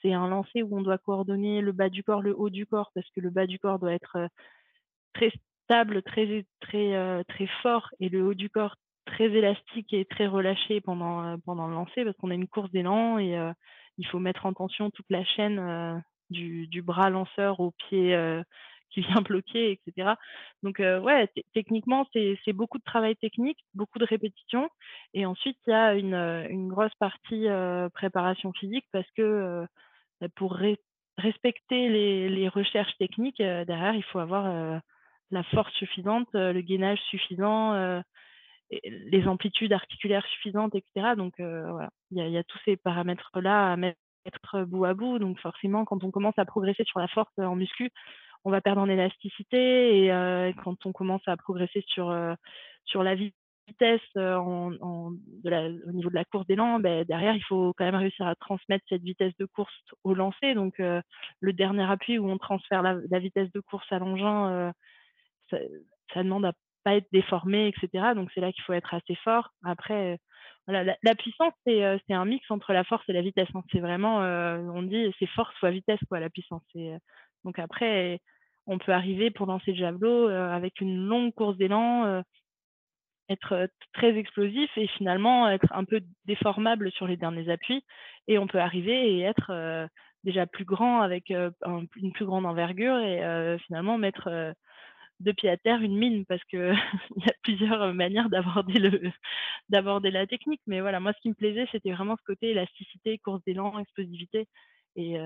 C'est 0.00 0.12
un 0.12 0.28
lancer 0.28 0.62
où 0.62 0.76
on 0.76 0.82
doit 0.82 0.98
coordonner 0.98 1.60
le 1.60 1.72
bas 1.72 1.88
du 1.88 2.02
corps, 2.02 2.22
le 2.22 2.34
haut 2.36 2.50
du 2.50 2.66
corps, 2.66 2.90
parce 2.94 3.08
que 3.10 3.20
le 3.20 3.30
bas 3.30 3.46
du 3.46 3.58
corps 3.58 3.78
doit 3.78 3.92
être 3.92 4.28
très 5.14 5.32
stable, 5.64 6.02
très, 6.02 6.44
très, 6.60 7.24
très 7.24 7.46
fort 7.62 7.88
et 8.00 8.08
le 8.08 8.26
haut 8.26 8.34
du 8.34 8.50
corps 8.50 8.74
très 9.04 9.26
élastique 9.26 9.92
et 9.92 10.04
très 10.04 10.26
relâché 10.26 10.80
pendant, 10.80 11.38
pendant 11.40 11.68
le 11.68 11.74
lancer 11.74 12.04
parce 12.04 12.16
qu'on 12.16 12.30
a 12.30 12.34
une 12.34 12.48
course 12.48 12.70
d'élan 12.70 13.18
et 13.18 13.38
il 13.98 14.06
faut 14.06 14.18
mettre 14.18 14.46
en 14.46 14.52
tension 14.52 14.90
toute 14.90 15.10
la 15.10 15.24
chaîne 15.24 16.02
du, 16.30 16.66
du, 16.68 16.82
bras 16.82 17.10
lanceur 17.10 17.60
au 17.60 17.72
pied 17.72 18.16
qui 18.92 19.00
vient 19.00 19.22
bloquer, 19.28 19.72
etc. 19.72 20.14
Donc, 20.62 20.78
ouais, 20.78 21.28
techniquement, 21.54 22.06
c'est 22.12 22.52
beaucoup 22.52 22.78
de 22.78 22.84
travail 22.84 23.16
technique, 23.16 23.58
beaucoup 23.74 23.98
de 23.98 24.04
répétitions. 24.04 24.68
Et 25.14 25.26
ensuite, 25.26 25.58
il 25.66 25.70
y 25.70 25.74
a 25.74 25.94
une, 25.94 26.68
grosse 26.68 26.94
partie 26.98 27.46
préparation 27.94 28.52
physique 28.52 28.86
parce 28.92 29.10
que 29.16 29.66
bah, 30.20 30.28
pour 30.36 30.58
respecter 31.18 31.88
les, 31.88 32.48
recherches 32.48 32.96
techniques, 32.98 33.38
derrière, 33.38 33.94
il 33.94 34.04
faut 34.04 34.18
avoir 34.18 34.80
la 35.30 35.42
force 35.44 35.72
suffisante, 35.74 36.28
le 36.34 36.60
gainage 36.60 37.00
suffisant, 37.10 38.02
les 38.70 39.26
amplitudes 39.26 39.72
articulaires 39.72 40.26
suffisantes, 40.26 40.74
etc. 40.74 41.14
Donc, 41.16 41.34
voilà, 41.38 41.90
il 42.10 42.24
y, 42.24 42.30
y, 42.30 42.38
a 42.38 42.44
tous 42.44 42.58
ces 42.64 42.76
paramètres-là 42.76 43.72
à 43.72 43.76
mettre 43.76 44.64
bout 44.64 44.84
à 44.84 44.94
bout. 44.94 45.18
Donc, 45.18 45.38
forcément, 45.40 45.84
quand 45.84 46.04
on 46.04 46.10
commence 46.10 46.38
à 46.38 46.44
progresser 46.44 46.84
sur 46.84 47.00
la 47.00 47.08
force 47.08 47.32
en 47.38 47.56
muscu, 47.56 47.90
on 48.44 48.50
va 48.50 48.60
perdre 48.60 48.80
en 48.80 48.88
élasticité 48.88 50.04
et 50.04 50.12
euh, 50.12 50.52
quand 50.64 50.86
on 50.86 50.92
commence 50.92 51.22
à 51.26 51.36
progresser 51.36 51.84
sur, 51.86 52.10
euh, 52.10 52.34
sur 52.84 53.02
la 53.02 53.14
vitesse 53.14 54.00
euh, 54.16 54.34
en, 54.36 55.12
de 55.12 55.50
la, 55.50 55.68
au 55.86 55.92
niveau 55.92 56.10
de 56.10 56.14
la 56.14 56.24
course 56.24 56.46
d'élan, 56.46 56.80
ben, 56.80 57.04
derrière, 57.04 57.36
il 57.36 57.44
faut 57.44 57.72
quand 57.76 57.84
même 57.84 57.94
réussir 57.94 58.26
à 58.26 58.34
transmettre 58.34 58.84
cette 58.88 59.02
vitesse 59.02 59.32
de 59.38 59.46
course 59.46 59.72
au 60.04 60.14
lancer. 60.14 60.54
Donc, 60.54 60.78
le 60.78 61.52
dernier 61.52 61.84
appui 61.84 62.18
où 62.18 62.28
on 62.28 62.38
transfère 62.38 62.82
la, 62.82 63.18
vitesse 63.18 63.50
de 63.52 63.60
course 63.60 63.86
à 63.90 63.98
l'engin, 63.98 64.72
ça, 65.50 65.58
ça, 66.12 66.22
demande 66.22 66.44
à 66.44 66.52
pas 66.84 66.96
être 66.96 67.06
déformé, 67.12 67.68
etc. 67.68 68.12
Donc, 68.16 68.30
c'est 68.34 68.40
là 68.40 68.52
qu'il 68.52 68.64
faut 68.64 68.72
être 68.72 68.92
assez 68.92 69.14
fort. 69.22 69.50
Après, 69.64 70.18
voilà, 70.66 70.96
la, 71.00 71.14
puissance, 71.14 71.52
c'est 71.64 72.02
un 72.10 72.24
mix 72.24 72.50
entre 72.50 72.72
la 72.72 72.82
force 72.82 73.08
et 73.08 73.12
la 73.12 73.22
vitesse. 73.22 73.48
Hein. 73.54 73.62
C'est 73.70 73.80
vraiment, 73.80 74.18
on 74.18 74.82
dit, 74.82 75.14
c'est 75.18 75.28
force 75.28 75.54
soit 75.58 75.70
vitesse, 75.70 76.00
quoi, 76.08 76.18
la 76.18 76.30
puissance. 76.30 76.62
Donc 77.44 77.58
après, 77.58 78.20
on 78.66 78.78
peut 78.78 78.92
arriver 78.92 79.30
pour 79.30 79.46
lancer 79.46 79.72
le 79.72 79.78
javelot 79.78 80.28
avec 80.28 80.80
une 80.80 81.06
longue 81.06 81.34
course 81.34 81.56
d'élan, 81.56 82.22
être 83.28 83.68
très 83.92 84.16
explosif 84.16 84.70
et 84.76 84.86
finalement 84.88 85.48
être 85.48 85.72
un 85.72 85.84
peu 85.84 86.00
déformable 86.26 86.92
sur 86.92 87.06
les 87.06 87.16
derniers 87.16 87.50
appuis. 87.50 87.84
Et 88.28 88.38
on 88.38 88.46
peut 88.46 88.60
arriver 88.60 89.14
et 89.14 89.20
être 89.20 89.88
déjà 90.24 90.46
plus 90.46 90.64
grand 90.64 91.00
avec 91.00 91.30
une 91.30 92.12
plus 92.12 92.26
grande 92.26 92.46
envergure 92.46 92.98
et 92.98 93.56
finalement 93.66 93.98
mettre 93.98 94.54
de 95.22 95.32
pied 95.32 95.48
à 95.48 95.56
terre 95.56 95.80
une 95.80 95.96
mine 95.96 96.24
parce 96.26 96.42
que 96.44 96.72
il 97.16 97.24
y 97.24 97.28
a 97.28 97.34
plusieurs 97.42 97.94
manières 97.94 98.28
d'aborder 98.28 98.78
le 98.78 99.10
d'aborder 99.68 100.10
la 100.10 100.26
technique 100.26 100.60
mais 100.66 100.80
voilà 100.80 101.00
moi 101.00 101.12
ce 101.12 101.20
qui 101.20 101.28
me 101.28 101.34
plaisait 101.34 101.66
c'était 101.72 101.92
vraiment 101.92 102.16
ce 102.16 102.24
côté 102.24 102.50
élasticité 102.50 103.18
course 103.18 103.42
d'élan 103.46 103.78
explosivité 103.78 104.48
et 104.96 105.18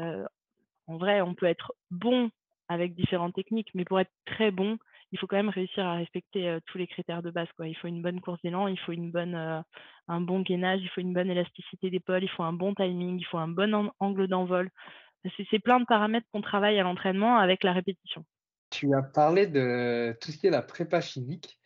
en 0.87 0.97
vrai 0.97 1.21
on 1.21 1.35
peut 1.35 1.47
être 1.47 1.73
bon 1.91 2.31
avec 2.69 2.95
différentes 2.95 3.35
techniques 3.35 3.71
mais 3.75 3.85
pour 3.85 4.01
être 4.01 4.13
très 4.25 4.51
bon 4.51 4.79
il 5.13 5.19
faut 5.19 5.27
quand 5.27 5.37
même 5.37 5.49
réussir 5.49 5.87
à 5.87 5.95
respecter 5.95 6.59
tous 6.67 6.79
les 6.79 6.87
critères 6.87 7.23
de 7.23 7.31
base 7.31 7.47
il 7.65 7.77
faut 7.77 7.89
une 7.89 8.03
bonne 8.03 8.21
course 8.21 8.41
d'élan 8.43 8.67
il 8.67 8.79
faut 8.79 8.93
une 8.93 9.11
bonne 9.11 9.65
un 10.09 10.21
bon 10.21 10.41
gainage 10.41 10.81
il 10.83 10.89
faut 10.89 11.01
une 11.01 11.15
bonne 11.15 11.31
élasticité 11.31 11.91
d'épaule 11.91 12.25
il 12.25 12.31
faut 12.31 12.43
un 12.43 12.53
bon 12.53 12.75
timing 12.75 13.19
il 13.19 13.25
faut 13.25 13.39
un 13.39 13.49
bon 13.49 13.91
angle 14.01 14.29
d'envol. 14.29 14.71
C'est 15.51 15.59
plein 15.59 15.81
de 15.81 15.87
paramètres 15.87 16.27
qu'on 16.33 16.41
travaille 16.41 16.79
à 16.79 16.83
l'entraînement 16.83 17.37
avec 17.37 17.65
la 17.65 17.73
répétition. 17.73 18.25
Tu 18.71 18.95
as 18.95 19.03
parlé 19.03 19.47
de 19.47 20.17
tout 20.21 20.31
ce 20.31 20.39
qui 20.39 20.47
est 20.47 20.51
la 20.51 20.63
prépa 20.63 21.01
physique. 21.01 21.59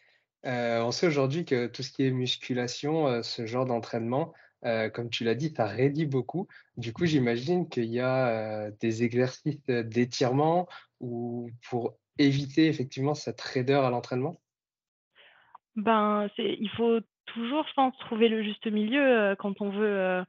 Euh, 0.47 0.83
on 0.83 0.91
sait 0.91 1.07
aujourd'hui 1.07 1.45
que 1.45 1.67
tout 1.67 1.83
ce 1.83 1.91
qui 1.91 2.07
est 2.07 2.11
musculation, 2.11 3.23
ce 3.23 3.47
genre 3.47 3.67
d'entraînement, 3.67 4.33
euh, 4.65 4.91
comme 4.91 5.11
tu 5.11 5.25
l'as 5.25 5.35
dit, 5.35 5.53
ça 5.57 5.67
réduit 5.67 6.07
beaucoup. 6.07 6.49
Du 6.77 6.93
coup, 6.93 7.07
j'imagine 7.07 7.69
qu'il 7.69 7.87
y 7.87 8.01
a 8.01 8.71
des 8.81 9.03
exercices 9.03 9.65
d'étirement 9.67 10.67
ou 11.01 11.51
pour 11.69 11.95
éviter 12.19 12.67
effectivement 12.67 13.15
cette 13.15 13.41
raideur 13.41 13.85
à 13.85 13.91
l'entraînement? 13.91 14.37
Ben, 15.77 16.29
il 16.37 16.71
faut 16.77 17.01
toujours, 17.27 17.67
je 17.69 17.75
pense, 17.75 17.97
trouver 17.99 18.29
le 18.29 18.43
juste 18.43 18.67
milieu 18.67 19.35
quand 19.39 19.61
on 19.61 19.71
veut 19.71 20.23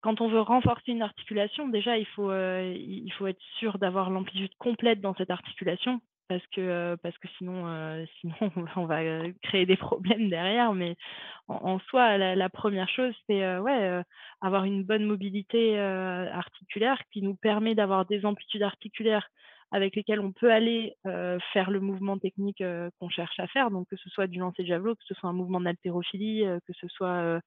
quand 0.00 0.20
on 0.20 0.28
veut 0.28 0.40
renforcer 0.40 0.92
une 0.92 1.02
articulation, 1.02 1.68
déjà, 1.68 1.98
il 1.98 2.06
faut, 2.06 2.32
il 2.32 3.12
faut 3.18 3.26
être 3.26 3.42
sûr 3.58 3.78
d'avoir 3.78 4.10
l'amplitude 4.10 4.54
complète 4.58 5.00
dans 5.00 5.14
cette 5.16 5.30
articulation 5.30 6.00
parce 6.28 6.46
que, 6.48 6.96
parce 7.02 7.16
que 7.18 7.28
sinon, 7.38 7.64
sinon 8.20 8.52
on 8.76 8.86
va 8.86 9.00
créer 9.42 9.66
des 9.66 9.76
problèmes 9.76 10.28
derrière. 10.28 10.72
Mais 10.74 10.96
en, 11.48 11.78
soi, 11.80 12.18
la, 12.18 12.48
première 12.48 12.88
chose, 12.88 13.14
c'est 13.26 13.58
ouais, 13.58 14.02
avoir 14.40 14.64
une 14.64 14.84
bonne 14.84 15.04
mobilité 15.04 15.78
articulaire 15.78 17.00
qui 17.12 17.22
nous 17.22 17.34
permet 17.34 17.74
d'avoir 17.74 18.06
des 18.06 18.24
amplitudes 18.24 18.62
articulaires 18.62 19.28
avec 19.70 19.96
lesquelles 19.96 20.20
on 20.20 20.32
peut 20.32 20.52
aller 20.52 20.94
faire 21.52 21.70
le 21.70 21.80
mouvement 21.80 22.18
technique 22.18 22.62
qu'on 22.98 23.08
cherche 23.08 23.38
à 23.38 23.46
faire. 23.48 23.70
Donc, 23.70 23.88
que 23.88 23.96
ce 23.96 24.10
soit 24.10 24.26
du 24.26 24.38
lancer 24.38 24.62
de 24.62 24.68
javelot, 24.68 24.94
que 24.94 25.04
ce 25.06 25.14
soit 25.14 25.30
un 25.30 25.34
mouvement 25.34 25.60
d'haltérophilie, 25.60 26.44
que 26.66 26.72
ce 26.74 26.88
soit 26.88 27.40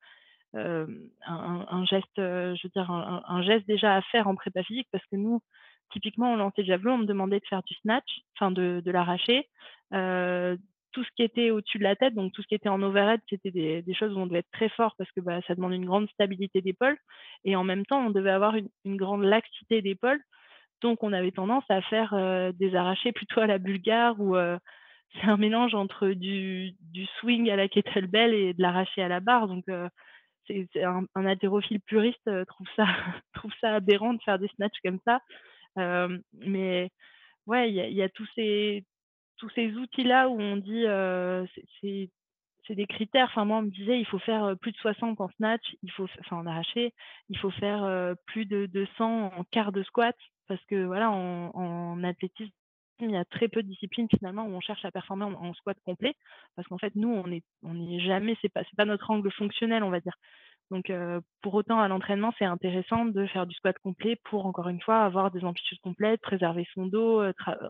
un, 0.54 1.86
geste, 1.86 2.18
je 2.18 2.64
veux 2.64 2.72
dire, 2.76 2.90
un, 2.92 3.42
geste 3.44 3.68
déjà 3.68 3.96
à 3.96 4.02
faire 4.02 4.28
en 4.28 4.36
prépa 4.36 4.64
physique 4.64 4.88
parce 4.92 5.06
que 5.06 5.16
nous, 5.16 5.42
typiquement, 5.92 6.34
on 6.34 6.36
lançait 6.36 6.64
javelot, 6.64 6.94
on 6.94 6.98
me 7.00 7.06
demandait 7.06 7.40
de 7.40 7.46
faire 7.46 7.64
du 7.64 7.74
snatch, 7.76 8.22
enfin 8.36 8.52
de, 8.52 8.82
de 8.84 8.92
l'arracher. 8.92 9.48
tout 9.92 11.04
ce 11.04 11.10
qui 11.16 11.24
était 11.24 11.52
au-dessus 11.52 11.78
de 11.78 11.84
la 11.84 11.96
tête, 11.96 12.14
donc 12.16 12.34
tout 12.34 12.42
ce 12.42 12.48
qui 12.48 12.56
était 12.56 12.70
en 12.70 12.82
overhead, 12.82 13.22
c'était 13.30 13.52
des, 13.52 13.94
choses 13.94 14.14
où 14.14 14.20
on 14.20 14.28
devait 14.28 14.40
être 14.40 14.52
très 14.52 14.70
fort 14.70 14.96
parce 14.98 15.10
que 15.12 15.22
bah, 15.22 15.40
ça 15.48 15.56
demande 15.56 15.74
une 15.74 15.86
grande 15.86 16.10
stabilité 16.10 16.62
d'épaule. 16.62 16.98
Et 17.46 17.56
en 17.56 17.64
même 17.64 17.86
temps, 17.86 18.06
on 18.06 18.10
devait 18.10 18.32
avoir 18.32 18.56
une, 18.56 18.98
grande 18.98 19.24
laxité 19.24 19.82
d'épaule. 19.82 20.20
Donc, 20.82 21.04
on 21.04 21.14
avait 21.14 21.32
tendance 21.32 21.64
à 21.70 21.82
faire 21.84 22.14
des 22.54 22.76
arrachés 22.76 23.12
plutôt 23.12 23.40
à 23.40 23.48
la 23.48 23.58
bulgare 23.58 24.20
ou 24.20 24.36
c'est 25.14 25.28
un 25.28 25.38
mélange 25.38 25.76
entre 25.76 26.10
du, 26.10 26.76
swing 27.20 27.50
à 27.50 27.56
la 27.56 27.68
kettlebell 27.68 28.34
et 28.34 28.54
de 28.54 28.62
l'arraché 28.62 29.02
à 29.02 29.08
la 29.08 29.20
barre. 29.22 29.48
Donc, 29.48 29.66
c'est 30.48 30.84
un, 30.84 31.06
un 31.16 31.26
haltérophile 31.26 31.80
puriste 31.82 32.28
euh, 32.28 32.46
trouve 32.46 32.68
ça 32.76 32.86
trouve 33.34 33.52
ça 33.62 33.76
aberrant 33.76 34.14
de 34.14 34.22
faire 34.24 34.40
des 34.40 34.50
snatchs 34.56 34.80
comme 34.84 35.00
ça. 35.06 35.22
Mais 35.76 36.90
ouais, 37.48 37.72
il 37.72 37.94
y 37.94 38.02
a, 38.02 38.10
tous 38.10 38.28
ces 38.36 38.86
tous 39.38 39.50
ces 39.56 39.74
outils 39.74 40.04
là 40.04 40.30
où 40.30 40.40
on 40.40 40.58
dit 40.58 40.86
c'est 41.82 42.10
c'est 42.68 42.76
des 42.76 42.86
critères. 42.86 43.28
Enfin, 43.32 43.44
moi, 43.44 43.58
on 43.58 43.64
me 43.64 43.72
disait, 43.72 44.00
il 44.00 44.06
faut 44.06 44.20
faire 44.20 44.56
plus 44.62 44.72
de 44.72 44.78
60 44.78 45.20
en 45.20 45.30
snatch, 45.38 45.64
il 45.82 45.92
faut, 45.92 46.08
enfin, 46.20 46.38
en 46.38 46.46
arraché, 46.46 46.94
il 47.30 47.38
faut 47.40 47.50
faire 47.50 48.16
plus 48.28 48.46
de 48.46 48.68
200 48.68 49.32
en 49.36 49.44
quart 49.46 49.72
de 49.72 49.82
squat, 49.84 50.16
parce 50.48 50.64
que 50.66 50.86
voilà, 50.86 51.10
en, 51.10 51.50
en 51.56 52.04
athlétisme, 52.04 52.52
il 53.06 53.12
y 53.12 53.18
a 53.18 53.26
très 53.26 53.48
peu 53.48 53.64
de 53.64 53.68
disciplines 53.68 54.08
finalement 54.10 54.46
où 54.46 54.52
on 54.52 54.62
cherche 54.62 54.86
à 54.86 54.92
performer 54.92 55.26
en, 55.26 55.54
squat 55.54 55.78
complet 55.86 56.16
parce 56.56 56.68
qu'en 56.68 56.78
fait 56.78 56.96
nous 56.96 57.10
on 57.10 57.30
est 57.32 57.44
on 57.64 57.74
n'est 57.74 58.00
jamais 58.00 58.38
c'est 58.42 58.50
pas 58.50 58.64
pas 58.78 58.86
notre 58.86 59.10
angle 59.10 59.32
fonctionnel 59.32 59.84
on 59.84 59.90
va 59.90 60.00
dire 60.00 60.16
donc 60.72 60.92
pour 61.42 61.54
autant 61.54 61.80
à 61.80 61.88
l'entraînement 61.88 62.34
c'est 62.40 62.46
intéressant 62.46 63.06
de 63.06 63.28
faire 63.28 63.46
du 63.46 63.54
squat 63.56 63.78
complet 63.80 64.16
pour 64.24 64.46
encore 64.46 64.70
une 64.70 64.82
fois 64.82 65.04
avoir 65.04 65.30
des 65.30 65.44
amplitudes 65.44 65.80
complètes 65.82 66.22
préserver 66.22 66.68
son 66.74 66.88
dos 66.88 67.22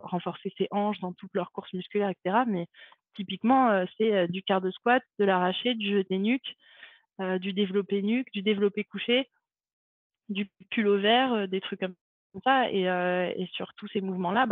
renforcer 0.03 0.53
ses 0.57 0.67
hanches 0.71 0.99
dans 0.99 1.11
toute 1.11 1.33
leur 1.33 1.51
course 1.51 1.73
musculaire 1.73 2.09
etc 2.09 2.43
mais 2.47 2.67
typiquement 3.15 3.85
c'est 3.97 4.27
du 4.29 4.43
quart 4.43 4.61
de 4.61 4.71
squat 4.71 5.03
de 5.19 5.25
l'arraché 5.25 5.75
du 5.75 5.91
jeté 5.91 6.17
nuque 6.17 6.55
du 7.39 7.53
développé 7.53 8.01
nuque 8.01 8.31
du 8.31 8.41
développé 8.41 8.83
couché 8.83 9.27
du 10.29 10.49
pull 10.69 10.87
vert 10.97 11.47
des 11.47 11.59
trucs 11.59 11.81
comme 11.81 11.95
ça. 12.43 12.71
Et, 12.71 12.83
et 12.83 13.49
sur 13.53 13.73
tous 13.75 13.87
ces 13.89 14.01
mouvements 14.01 14.31
là 14.31 14.45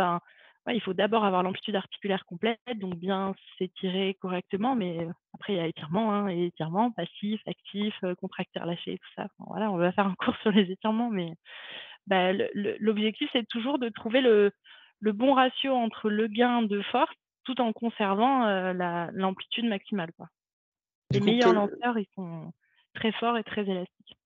il 0.67 0.81
faut 0.81 0.93
d'abord 0.93 1.25
avoir 1.25 1.43
l'amplitude 1.43 1.75
articulaire 1.75 2.25
complète, 2.25 2.59
donc 2.75 2.95
bien 2.95 3.33
s'étirer 3.57 4.15
correctement, 4.21 4.75
mais 4.75 5.07
après 5.33 5.53
il 5.53 5.57
y 5.57 5.59
a 5.59 5.67
étirement, 5.67 6.13
hein, 6.13 6.29
et 6.29 6.45
étirement, 6.45 6.91
passif, 6.91 7.41
actif, 7.47 7.93
contracteur 8.19 8.65
lâché, 8.65 8.97
tout 8.97 9.09
ça. 9.15 9.27
voilà, 9.47 9.71
on 9.71 9.77
va 9.77 9.91
faire 9.91 10.07
un 10.07 10.15
cours 10.15 10.35
sur 10.41 10.51
les 10.51 10.71
étirements, 10.71 11.09
mais 11.09 11.33
bah, 12.07 12.33
l'objectif 12.53 13.29
c'est 13.33 13.47
toujours 13.47 13.79
de 13.79 13.89
trouver 13.89 14.21
le, 14.21 14.51
bon 15.01 15.33
ratio 15.33 15.73
entre 15.73 16.09
le 16.09 16.27
gain 16.27 16.61
de 16.61 16.81
force 16.83 17.15
tout 17.45 17.61
en 17.61 17.73
conservant 17.73 18.45
l'amplitude 19.13 19.65
maximale. 19.65 20.11
Quoi. 20.17 20.27
Les 21.11 21.19
meilleurs 21.19 21.53
lanceurs, 21.53 21.97
ils 21.97 22.07
sont 22.13 22.51
très 22.93 23.11
forts 23.13 23.37
et 23.37 23.43
très 23.43 23.63
élastiques. 23.63 24.17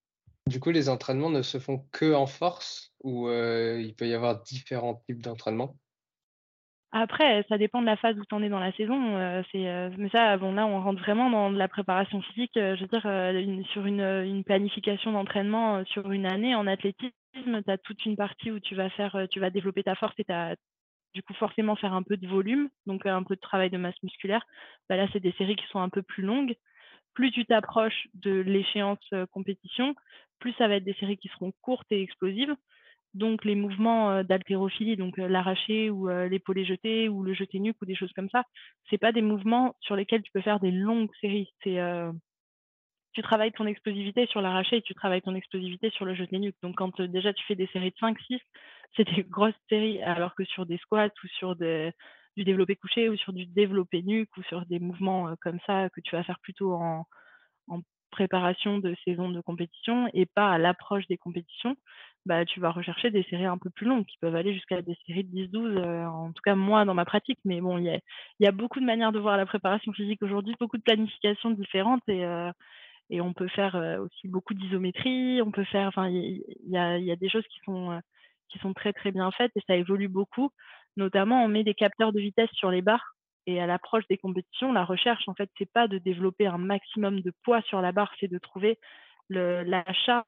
Du 0.48 0.60
coup, 0.60 0.72
les 0.72 0.90
entraînements 0.90 1.30
ne 1.30 1.42
se 1.42 1.58
font 1.58 1.86
que 1.94 2.14
en 2.14 2.28
force 2.28 2.92
ou 3.02 3.30
il 3.30 3.94
peut 3.96 4.08
y 4.08 4.14
avoir 4.14 4.42
différents 4.42 4.96
types 5.08 5.22
d'entraînements? 5.22 5.78
Après, 6.96 7.44
ça 7.50 7.58
dépend 7.58 7.82
de 7.82 7.88
la 7.88 7.98
phase 7.98 8.18
où 8.20 8.26
tu 8.26 8.36
en 8.36 8.44
es 8.44 8.50
dans 8.50 8.60
la 8.60 8.72
saison, 8.74 9.44
c'est, 9.52 9.90
mais 9.98 10.10
ça, 10.10 10.38
bon, 10.38 10.54
là, 10.54 10.68
on 10.68 10.80
rentre 10.80 11.02
vraiment 11.02 11.30
dans 11.32 11.50
de 11.52 11.58
la 11.58 11.68
préparation 11.68 12.22
physique, 12.22 12.52
je 12.56 12.80
veux 12.80 12.88
dire, 12.88 13.66
sur 13.72 13.88
une, 13.88 14.44
planification 14.44 15.12
d'entraînement, 15.12 15.84
sur 15.86 16.12
une 16.12 16.28
année 16.28 16.54
en 16.54 16.68
athlétisme, 16.68 17.12
tu 17.34 17.72
as 17.72 17.80
toute 17.80 18.06
une 18.06 18.16
partie 18.16 18.52
où 18.52 18.60
tu 18.60 18.76
vas 18.76 18.92
faire, 18.92 19.26
tu 19.32 19.40
vas 19.40 19.50
développer 19.50 19.82
ta 19.84 19.96
force 19.96 20.14
et 20.20 20.24
tu 20.24 20.34
du 21.16 21.24
coup 21.24 21.34
forcément 21.34 21.76
faire 21.76 21.94
un 21.94 22.04
peu 22.04 22.16
de 22.18 22.28
volume, 22.28 22.70
donc 22.86 23.06
un 23.08 23.24
peu 23.24 23.36
de 23.36 23.42
travail 23.42 23.72
de 23.72 23.78
masse 23.78 24.02
musculaire. 24.04 24.46
Bah, 24.88 24.96
là, 24.96 25.08
c'est 25.14 25.20
des 25.20 25.34
séries 25.34 25.56
qui 25.56 25.66
sont 25.68 25.80
un 25.80 25.90
peu 25.90 26.04
plus 26.04 26.24
longues. 26.24 26.56
Plus 27.16 27.32
tu 27.32 27.46
t'approches 27.46 28.08
de 28.16 28.32
l'échéance, 28.32 29.00
compétition, 29.32 29.96
plus 30.40 30.54
ça 30.54 30.68
va 30.68 30.76
être 30.76 30.84
des 30.84 30.96
séries 30.96 31.18
qui 31.18 31.30
seront 31.30 31.54
courtes 31.62 31.92
et 31.92 32.02
explosives. 32.04 32.56
Donc 33.14 33.46
les 33.46 33.56
mouvements 33.56 34.24
d'haltérophilie, 34.24 34.98
donc 34.98 35.18
l'arraché 35.18 35.90
ou 35.90 36.08
l'épaulé 36.08 36.66
jeté 36.66 37.10
ou 37.10 37.24
le 37.24 37.34
jeté 37.34 37.60
nuque 37.60 37.82
ou 37.82 37.86
des 37.86 37.96
choses 37.96 38.12
comme 38.14 38.30
ça, 38.30 38.44
c'est 38.90 38.98
pas 38.98 39.12
des 39.12 39.22
mouvements 39.22 39.76
sur 39.82 39.96
lesquels 39.96 40.24
tu 40.24 40.32
peux 40.32 40.42
faire 40.42 40.60
des 40.60 40.72
longues 40.72 41.12
séries. 41.22 41.52
C'est 41.64 41.80
tu 43.14 43.22
travailles 43.22 43.52
ton 43.52 43.68
explosivité 43.68 44.26
sur 44.28 44.42
l'arraché 44.42 44.78
et 44.78 44.82
tu 44.82 44.96
travailles 44.96 45.22
ton 45.22 45.36
explosivité 45.36 45.92
sur 45.92 46.06
le 46.06 46.16
jeté 46.16 46.40
nuque. 46.40 46.56
Donc 46.64 46.76
quand 46.76 47.00
déjà 47.02 47.32
tu 47.34 47.46
fais 47.46 47.56
des 47.56 47.68
séries 47.68 47.92
de 47.92 47.98
5 48.00 48.20
6, 48.20 48.40
c'est 48.98 49.16
des 49.16 49.24
grosses 49.24 49.54
séries 49.70 50.02
alors 50.02 50.36
que 50.36 50.44
sur 50.46 50.66
des 50.66 50.78
squats 50.78 51.08
ou 51.24 51.28
sur 51.38 51.56
du 51.56 52.44
développé 52.44 52.76
couché 52.76 53.10
ou 53.10 53.16
sur 53.16 53.34
du 53.34 53.46
développé 53.46 54.02
nuque 54.02 54.36
ou 54.38 54.44
sur 54.44 54.66
des 54.66 54.80
mouvements 54.80 55.36
comme 55.42 55.60
ça 55.68 55.90
que 55.92 56.02
tu 56.02 56.16
vas 56.16 56.24
faire 56.24 56.40
plutôt 56.40 56.74
en 56.74 57.06
préparation 58.14 58.78
de 58.78 58.96
saison 59.04 59.30
de 59.30 59.42
compétition 59.42 60.08
et 60.14 60.28
pas 60.28 60.52
à 60.52 60.58
l'approche 60.60 61.08
des 61.08 61.18
compétitions, 61.18 61.76
bah, 62.26 62.46
tu 62.46 62.60
vas 62.60 62.72
rechercher 62.72 63.12
des 63.12 63.24
séries 63.24 63.46
un 63.46 63.58
peu 63.58 63.70
plus 63.70 63.86
longues 63.86 64.06
qui 64.06 64.18
peuvent 64.20 64.36
aller 64.36 64.54
jusqu'à 64.54 64.82
des 64.82 64.98
séries 65.06 65.26
de 65.26 65.48
10-12, 65.48 65.78
euh, 65.78 66.06
en 66.06 66.32
tout 66.32 66.42
cas 66.44 66.56
moi 66.56 66.86
dans 66.86 66.94
ma 66.94 67.06
pratique. 67.06 67.40
Mais 67.46 67.62
bon, 67.62 67.78
il 67.78 67.86
y 67.86 67.90
a, 67.90 68.00
y 68.40 68.48
a, 68.48 68.52
beaucoup 68.52 68.80
de 68.80 68.86
manières 68.86 69.12
de 69.12 69.20
voir 69.20 69.38
la 69.38 69.46
préparation 69.46 69.92
physique 69.94 70.22
aujourd'hui, 70.24 70.56
beaucoup 70.60 70.78
de 70.78 70.84
planifications 70.84 71.52
différentes 71.52 72.04
et, 72.08 72.26
euh, 72.26 72.52
et 73.10 73.22
on 73.22 73.34
peut 73.34 73.50
faire 73.50 73.76
euh, 73.76 74.00
aussi 74.00 74.28
beaucoup 74.28 74.54
d'isométrie, 74.54 75.42
on 75.42 75.52
peut 75.52 75.66
faire, 75.66 75.88
enfin, 75.88 76.10
il 76.10 76.44
y, 76.68 76.78
a, 76.78 76.98
y 76.98 77.12
a 77.12 77.16
des 77.16 77.30
choses 77.30 77.46
qui 77.48 77.60
sont, 77.66 78.00
qui 78.50 78.60
sont 78.60 78.74
très 78.74 78.94
très 78.94 79.12
bien 79.12 79.30
faites 79.32 79.52
et 79.56 79.62
ça 79.68 79.76
évolue 79.76 80.08
beaucoup. 80.08 80.52
Notamment, 80.98 81.44
on 81.44 81.48
met 81.48 81.64
des 81.64 81.74
capteurs 81.74 82.14
de 82.14 82.20
vitesse 82.20 82.52
sur 82.54 82.72
les 82.72 82.82
barres 82.82 83.16
et 83.46 83.60
à 83.62 83.68
l'approche 83.68 84.08
des 84.10 84.18
compétitions, 84.18 84.72
la 84.72 84.86
recherche, 84.86 85.28
en 85.28 85.34
fait, 85.34 85.50
c'est 85.58 85.70
pas 85.72 85.88
de 85.88 85.98
développer 85.98 86.48
un 86.48 86.58
maximum 86.58 87.22
de 87.22 87.34
poids 87.44 87.62
sur 87.64 87.82
la 87.82 87.92
barre, 87.92 88.14
c'est 88.20 88.30
de 88.30 88.38
trouver 88.38 88.80
le, 89.28 89.64
la 89.64 89.84
charge 90.06 90.24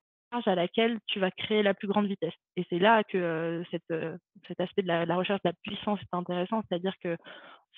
à 0.45 0.55
laquelle 0.55 0.99
tu 1.07 1.19
vas 1.19 1.31
créer 1.31 1.63
la 1.63 1.73
plus 1.73 1.87
grande 1.87 2.07
vitesse. 2.07 2.33
Et 2.57 2.65
c'est 2.69 2.79
là 2.79 3.03
que 3.03 3.63
cet 3.71 4.59
aspect 4.59 4.81
de 4.81 4.87
la, 4.87 5.15
recherche 5.15 5.41
de 5.43 5.49
la 5.49 5.53
puissance 5.63 5.99
est 6.01 6.15
intéressant, 6.15 6.61
c'est-à-dire 6.67 6.93
que 7.01 7.17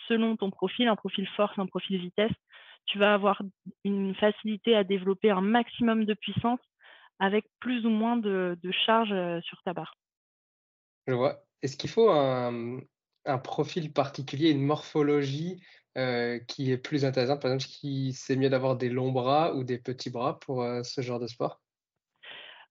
selon 0.08 0.36
ton 0.38 0.50
profil, 0.50 0.88
un 0.88 0.96
profil 0.96 1.28
force, 1.36 1.58
un 1.60 1.68
profil 1.68 2.00
vitesse, 2.00 2.32
tu 2.86 2.98
vas 2.98 3.14
avoir 3.14 3.42
une 3.84 4.16
facilité 4.16 4.76
à 4.76 4.84
développer 4.84 5.30
un 5.30 5.42
maximum 5.42 6.06
de 6.06 6.14
puissance 6.14 6.60
avec 7.20 7.46
plus 7.60 7.86
ou 7.86 7.90
moins 7.90 8.18
de, 8.18 8.58
charge 8.86 9.14
sur 9.42 9.62
ta 9.64 9.74
barre. 9.74 9.96
Je 11.08 11.14
vois. 11.14 11.44
Est-ce 11.62 11.76
qu'il 11.76 11.90
faut 11.90 12.10
un, 12.10 12.80
un 13.26 13.38
profil 13.38 13.92
particulier, 13.92 14.52
une 14.52 14.66
morphologie 14.66 15.62
qui 16.48 16.72
est 16.72 16.78
plus 16.78 17.06
intéressante? 17.06 17.42
Par 17.42 17.52
exemple, 17.52 17.72
c'est 18.14 18.36
mieux 18.36 18.50
d'avoir 18.50 18.78
des 18.78 18.90
longs 18.90 19.12
bras 19.12 19.56
ou 19.56 19.64
des 19.64 19.80
petits 19.80 20.12
bras 20.12 20.40
pour, 20.40 20.64
ce 20.84 21.02
genre 21.02 21.20
de 21.20 21.28
sport? 21.28 21.60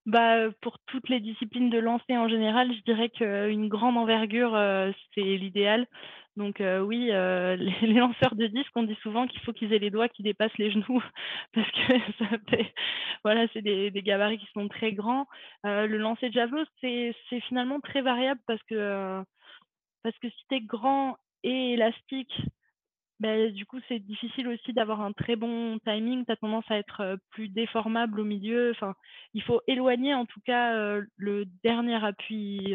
Bah, 0.07 0.51
pour 0.63 0.79
toutes 0.87 1.09
les 1.09 1.19
disciplines 1.21 1.69
de 1.69 1.79
lancer 1.79 2.17
en 2.17 2.29
général, 2.29 2.73
je 2.73 2.81
dirais 2.83 3.09
qu'une 3.11 3.69
grande 3.69 3.99
envergure, 3.99 4.55
euh, 4.55 4.93
c'est 5.15 5.21
l'idéal. 5.21 5.87
Donc 6.37 6.61
oui, 6.61 7.07
les 7.83 7.95
lanceurs 7.95 8.35
de 8.37 8.47
disques, 8.47 8.71
on 8.77 8.83
dit 8.85 8.97
souvent 9.03 9.27
qu'il 9.27 9.41
faut 9.41 9.53
qu'ils 9.53 9.73
aient 9.73 9.79
les 9.79 9.91
doigts 9.91 10.09
qui 10.09 10.23
dépassent 10.23 10.57
les 10.59 10.71
genoux 10.71 11.03
parce 11.55 11.71
que 11.71 11.93
ça 12.19 12.27
fait 12.51 12.73
voilà, 13.25 13.47
c'est 13.53 13.63
des 13.63 13.91
gabarits 14.03 14.39
qui 14.39 14.47
sont 14.55 14.69
très 14.69 14.93
grands. 14.93 15.27
le 15.65 15.97
lancer 15.97 16.29
de 16.29 16.35
javelot, 16.35 16.65
c'est 16.81 17.15
c'est 17.31 17.41
finalement 17.41 17.81
très 17.81 18.03
variable 18.03 18.41
parce 18.47 18.63
que, 18.65 19.23
parce 20.03 20.17
que 20.19 20.29
si 20.29 20.45
tu 20.49 20.57
es 20.57 20.61
grand 20.61 21.17
et 21.43 21.73
élastique, 21.73 22.33
ben 23.21 23.53
du 23.53 23.65
coup, 23.65 23.79
c'est 23.89 23.99
difficile 23.99 24.49
aussi 24.49 24.73
d'avoir 24.73 25.01
un 25.01 25.13
très 25.13 25.37
bon 25.37 25.79
timing. 25.81 26.25
Tu 26.27 26.33
as 26.33 26.37
tendance 26.37 26.71
à 26.71 26.79
être 26.79 27.19
plus 27.31 27.49
déformable 27.49 28.21
au 28.21 28.25
milieu. 28.25 28.73
Enfin, 28.73 28.95
il 29.35 29.43
faut 29.43 29.63
éloigner 29.67 30.15
en 30.15 30.27
tout 30.27 30.41
cas 30.45 30.99
le 31.17 31.45
dernier 31.65 32.05
appui 32.05 32.75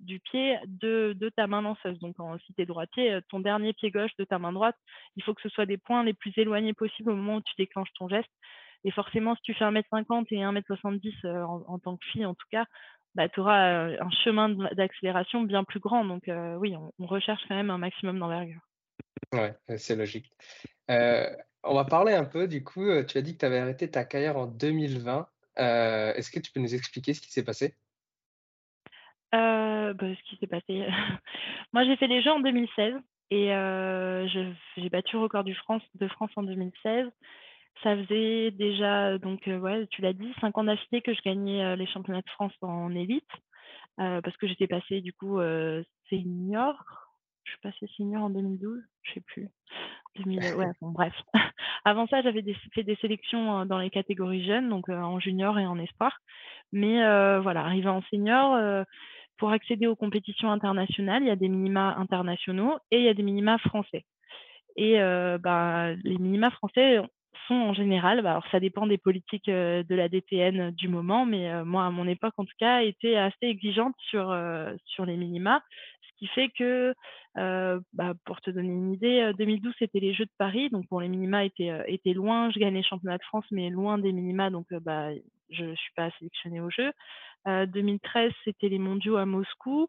du 0.00 0.18
pied 0.18 0.58
de, 0.66 1.16
ta 1.36 1.46
main 1.46 1.62
lanceuse. 1.62 1.98
Donc, 2.00 2.16
si 2.44 2.54
tu 2.54 2.62
es 2.62 2.66
droitier, 2.66 3.20
ton 3.28 3.40
dernier 3.40 3.72
pied 3.72 3.90
gauche 3.90 4.14
de 4.18 4.24
ta 4.24 4.38
main 4.38 4.52
droite, 4.52 4.76
il 5.16 5.22
faut 5.22 5.34
que 5.34 5.42
ce 5.42 5.48
soit 5.48 5.66
des 5.66 5.78
points 5.78 6.02
les 6.02 6.14
plus 6.14 6.32
éloignés 6.36 6.74
possibles 6.74 7.12
au 7.12 7.16
moment 7.16 7.36
où 7.36 7.42
tu 7.42 7.54
déclenches 7.56 7.92
ton 7.98 8.08
geste. 8.08 8.30
Et 8.84 8.90
forcément, 8.90 9.36
si 9.36 9.42
tu 9.42 9.54
fais 9.54 9.64
1m50 9.64 10.26
et 10.30 10.38
1m70 10.38 11.44
en, 11.44 11.62
en 11.68 11.78
tant 11.78 11.96
que 11.96 12.04
fille, 12.06 12.26
en 12.26 12.34
tout 12.34 12.48
cas, 12.50 12.66
bah, 13.14 13.28
tu 13.28 13.40
auras 13.40 13.90
un 14.00 14.10
chemin 14.24 14.48
d'accélération 14.48 15.42
bien 15.42 15.64
plus 15.64 15.80
grand. 15.80 16.04
Donc 16.04 16.30
oui, 16.58 16.74
on, 16.76 17.06
recherche 17.06 17.42
quand 17.48 17.54
même 17.54 17.70
un 17.70 17.78
maximum 17.78 18.18
d'envergure. 18.18 18.60
Ouais, 19.32 19.54
c'est 19.78 19.96
logique. 19.96 20.32
on 20.88 21.74
va 21.74 21.84
parler 21.84 22.12
un 22.12 22.24
peu, 22.24 22.48
du 22.48 22.64
coup, 22.64 22.86
tu 23.04 23.18
as 23.18 23.22
dit 23.22 23.34
que 23.34 23.38
tu 23.38 23.46
avais 23.46 23.58
arrêté 23.58 23.90
ta 23.90 24.04
carrière 24.04 24.36
en 24.36 24.46
2020. 24.46 25.28
Est-ce 25.56 26.30
que 26.30 26.40
tu 26.40 26.52
peux 26.52 26.60
nous 26.60 26.74
expliquer 26.74 27.14
ce 27.14 27.20
qui 27.20 27.30
s'est 27.30 27.44
passé? 27.44 27.76
Bah, 29.32 29.94
Ce 29.98 30.22
qui 30.28 30.36
s'est 30.36 30.46
passé, 30.46 30.86
moi 31.72 31.84
j'ai 31.84 31.96
fait 31.96 32.06
les 32.06 32.22
Jeux 32.22 32.32
en 32.32 32.40
2016 32.40 32.94
et 33.30 33.48
j'ai 34.76 34.88
battu 34.90 35.16
le 35.16 35.22
record 35.22 35.44
du 35.44 35.54
France, 35.54 35.82
de 35.94 36.08
France 36.08 36.30
en 36.36 36.42
2016. 36.42 37.08
Ça 37.82 37.96
faisait 37.96 38.50
déjà, 38.50 39.18
donc, 39.18 39.40
tu 39.40 40.02
l'as 40.02 40.12
dit, 40.12 40.32
5 40.40 40.56
ans 40.58 40.64
d'affilée 40.64 41.00
que 41.02 41.14
je 41.14 41.22
gagnais 41.22 41.76
les 41.76 41.86
championnats 41.86 42.20
de 42.20 42.30
France 42.30 42.52
en 42.60 42.94
élite, 42.94 43.30
parce 43.96 44.36
que 44.36 44.46
j'étais 44.46 44.66
passée 44.66 45.00
du 45.00 45.12
coup 45.12 45.40
senior. 46.10 46.74
Je 47.44 47.50
suis 47.50 47.60
passée 47.60 47.86
senior 47.96 48.22
en 48.22 48.30
2012, 48.30 48.80
je 49.02 49.12
sais 49.12 49.20
plus. 49.20 49.48
2000, 50.16 50.38
ouais, 50.56 50.70
bon, 50.80 50.90
bref. 50.90 51.14
Avant 51.84 52.06
ça, 52.06 52.22
j'avais 52.22 52.44
fait 52.74 52.84
des 52.84 52.96
sélections 52.96 53.66
dans 53.66 53.78
les 53.78 53.90
catégories 53.90 54.44
jeunes, 54.44 54.68
donc 54.68 54.88
en 54.88 55.18
junior 55.18 55.58
et 55.58 55.66
en 55.66 55.78
espoir. 55.78 56.18
Mais 56.72 56.98
voilà, 57.40 57.64
arrivé 57.64 57.88
en 57.88 58.02
senior, 58.02 58.84
pour 59.36 59.50
accéder 59.50 59.86
aux 59.86 59.96
compétitions 59.96 60.50
internationales, 60.50 61.22
il 61.22 61.28
y 61.28 61.32
a 61.32 61.36
des 61.36 61.48
minima 61.48 61.96
internationaux 61.98 62.78
et 62.90 62.98
il 62.98 63.04
y 63.04 63.08
a 63.08 63.14
des 63.14 63.22
minima 63.22 63.58
français. 63.58 64.04
Et 64.76 64.98
bah, 65.40 65.92
les 66.04 66.18
minima 66.18 66.50
français, 66.50 67.00
sont 67.48 67.54
en 67.54 67.74
général, 67.74 68.22
bah, 68.22 68.32
alors 68.32 68.46
ça 68.52 68.60
dépend 68.60 68.86
des 68.86 68.98
politiques 68.98 69.48
de 69.48 69.94
la 69.94 70.08
DTN 70.08 70.70
du 70.70 70.88
moment, 70.88 71.26
mais 71.26 71.64
moi, 71.64 71.84
à 71.84 71.90
mon 71.90 72.06
époque, 72.06 72.34
en 72.36 72.44
tout 72.44 72.54
cas, 72.58 72.82
était 72.82 73.16
assez 73.16 73.46
exigeante 73.46 73.94
sur, 73.98 74.36
sur 74.86 75.06
les 75.06 75.16
minima, 75.16 75.62
qui 76.22 76.28
fait 76.28 76.50
que, 76.56 76.94
bah, 77.34 78.14
pour 78.24 78.40
te 78.40 78.52
donner 78.52 78.68
une 78.68 78.92
idée, 78.92 79.32
2012, 79.36 79.74
c'était 79.80 79.98
les 79.98 80.14
Jeux 80.14 80.26
de 80.26 80.30
Paris, 80.38 80.70
donc 80.70 80.86
bon, 80.88 81.00
les 81.00 81.08
minima 81.08 81.44
étaient, 81.44 82.14
loin, 82.14 82.48
je 82.52 82.60
gagnais 82.60 82.78
le 82.78 82.84
championnat 82.84 83.18
de 83.18 83.24
France, 83.24 83.46
mais 83.50 83.70
loin 83.70 83.98
des 83.98 84.12
minima, 84.12 84.48
donc 84.48 84.72
bah, 84.72 85.10
je 85.50 85.64
ne 85.64 85.74
suis 85.74 85.92
pas 85.96 86.10
sélectionnée 86.18 86.60
aux 86.60 86.70
Jeux. 86.70 86.92
2013, 87.46 88.30
c'était 88.44 88.68
les 88.68 88.78
mondiaux 88.78 89.16
à 89.16 89.26
Moscou 89.26 89.88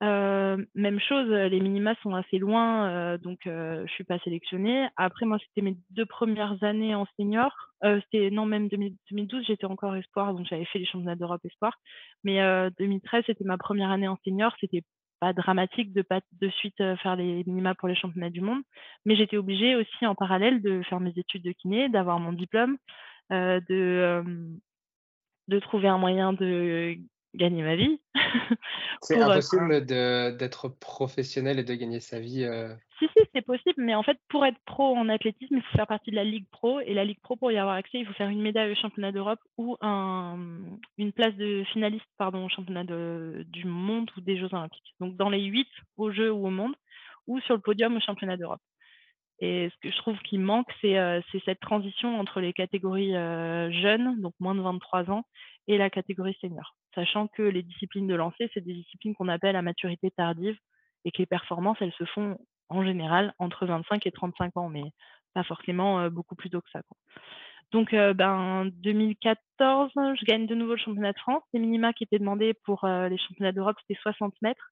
même 0.00 1.00
chose, 1.00 1.30
les 1.30 1.60
minima 1.60 1.94
sont 2.02 2.14
assez 2.14 2.38
loin, 2.38 3.16
donc 3.18 3.38
je 3.44 3.86
suis 3.88 4.04
pas 4.04 4.18
sélectionnée. 4.18 4.86
Après 4.96 5.24
moi, 5.24 5.38
c'était 5.38 5.62
mes 5.62 5.76
deux 5.90 6.06
premières 6.06 6.62
années 6.62 6.94
en 6.94 7.06
senior. 7.16 7.50
c'était 7.82 8.30
non, 8.30 8.46
même 8.46 8.68
2012, 8.68 9.44
j'étais 9.46 9.64
encore 9.64 9.96
espoir, 9.96 10.34
donc 10.34 10.46
j'avais 10.46 10.66
fait 10.66 10.78
les 10.78 10.86
championnats 10.86 11.16
d'Europe 11.16 11.44
espoir. 11.44 11.78
Mais 12.22 12.40
2013, 12.78 13.24
c'était 13.26 13.44
ma 13.44 13.56
première 13.56 13.90
année 13.90 14.08
en 14.08 14.18
senior. 14.24 14.54
C'était 14.60 14.82
pas 15.24 15.32
dramatique 15.32 15.94
de 15.94 16.02
pas 16.02 16.20
de 16.40 16.50
suite, 16.50 16.76
faire 16.76 17.16
les 17.16 17.44
minima 17.46 17.74
pour 17.74 17.88
les 17.88 17.94
championnats 17.94 18.28
du 18.28 18.42
monde. 18.42 18.62
Mais 19.06 19.16
j'étais 19.16 19.38
obligée 19.38 19.74
aussi 19.74 20.06
en 20.06 20.14
parallèle 20.14 20.60
de 20.60 20.82
faire 20.82 21.00
mes 21.00 21.14
études 21.16 21.44
de 21.44 21.52
kiné, 21.52 21.88
d'avoir 21.88 22.20
mon 22.20 22.32
diplôme, 22.32 22.76
de, 23.30 24.22
de 25.48 25.58
trouver 25.60 25.88
un 25.88 25.96
moyen 25.96 26.34
de 26.34 26.98
gagner 27.34 27.62
ma 27.62 27.76
vie. 27.76 28.00
C'est 29.02 29.20
impossible 29.20 29.84
d'être 29.84 30.68
professionnel 30.68 31.58
et 31.58 31.64
de 31.64 31.74
gagner 31.74 32.00
sa 32.00 32.20
vie. 32.20 32.44
Euh 32.44 32.74
si, 32.98 33.06
si, 33.08 33.24
c'est 33.34 33.42
possible, 33.42 33.82
mais 33.82 33.94
en 33.94 34.02
fait, 34.02 34.18
pour 34.28 34.46
être 34.46 34.58
pro 34.66 34.96
en 34.96 35.08
athlétisme, 35.08 35.56
il 35.56 35.62
faut 35.62 35.76
faire 35.76 35.86
partie 35.86 36.10
de 36.10 36.16
la 36.16 36.24
Ligue 36.24 36.46
Pro. 36.50 36.80
Et 36.80 36.94
la 36.94 37.04
Ligue 37.04 37.20
Pro, 37.20 37.36
pour 37.36 37.50
y 37.50 37.58
avoir 37.58 37.74
accès, 37.74 37.98
il 37.98 38.06
faut 38.06 38.12
faire 38.12 38.28
une 38.28 38.42
médaille 38.42 38.72
au 38.72 38.76
championnat 38.76 39.12
d'Europe 39.12 39.40
ou 39.58 39.76
un, 39.80 40.38
une 40.98 41.12
place 41.12 41.34
de 41.34 41.64
finaliste 41.72 42.06
pardon, 42.18 42.46
au 42.46 42.48
championnat 42.48 42.84
de, 42.84 43.44
du 43.48 43.66
monde 43.66 44.10
ou 44.16 44.20
des 44.20 44.38
Jeux 44.38 44.52
Olympiques. 44.52 44.94
Donc, 45.00 45.16
dans 45.16 45.28
les 45.28 45.42
huit 45.42 45.68
aux 45.96 46.12
Jeux 46.12 46.32
ou 46.32 46.46
au 46.46 46.50
monde, 46.50 46.74
ou 47.26 47.40
sur 47.40 47.54
le 47.54 47.60
podium 47.60 47.96
au 47.96 48.00
championnat 48.00 48.36
d'Europe. 48.36 48.60
Et 49.40 49.68
ce 49.70 49.76
que 49.80 49.90
je 49.90 49.98
trouve 49.98 50.18
qui 50.18 50.38
manque, 50.38 50.68
c'est 50.80 50.96
euh, 50.96 51.20
cette 51.44 51.60
transition 51.60 52.20
entre 52.20 52.40
les 52.40 52.52
catégories 52.52 53.16
euh, 53.16 53.70
jeunes, 53.72 54.20
donc 54.20 54.34
moins 54.38 54.54
de 54.54 54.60
23 54.60 55.10
ans, 55.10 55.24
et 55.66 55.76
la 55.76 55.90
catégorie 55.90 56.36
senior. 56.40 56.76
Sachant 56.94 57.28
que 57.28 57.42
les 57.42 57.62
disciplines 57.62 58.06
de 58.06 58.14
lancer, 58.14 58.50
c'est 58.54 58.64
des 58.64 58.74
disciplines 58.74 59.14
qu'on 59.14 59.28
appelle 59.28 59.56
à 59.56 59.62
maturité 59.62 60.10
tardive. 60.10 60.56
et 61.04 61.10
que 61.12 61.18
les 61.18 61.26
performances, 61.26 61.76
elles 61.80 61.92
se 61.98 62.04
font 62.06 62.38
en 62.70 62.82
général 62.82 63.34
entre 63.38 63.66
25 63.66 64.06
et 64.06 64.10
35 64.10 64.56
ans, 64.56 64.68
mais 64.70 64.84
pas 65.34 65.44
forcément 65.44 66.08
beaucoup 66.08 66.34
plus 66.34 66.48
tôt 66.48 66.62
que 66.62 66.70
ça. 66.70 66.80
Donc, 67.72 67.90
ben, 67.92 68.70
2014, 68.72 69.90
je 69.94 70.24
gagne 70.24 70.46
de 70.46 70.54
nouveau 70.54 70.72
le 70.72 70.78
championnat 70.78 71.12
de 71.12 71.18
France. 71.18 71.42
Les 71.52 71.60
minima 71.60 71.92
qui 71.92 72.04
étaient 72.04 72.18
demandés 72.18 72.54
pour 72.64 72.86
les 72.86 73.18
championnats 73.18 73.52
d'Europe, 73.52 73.76
c'était 73.80 74.00
60 74.00 74.32
mètres 74.42 74.70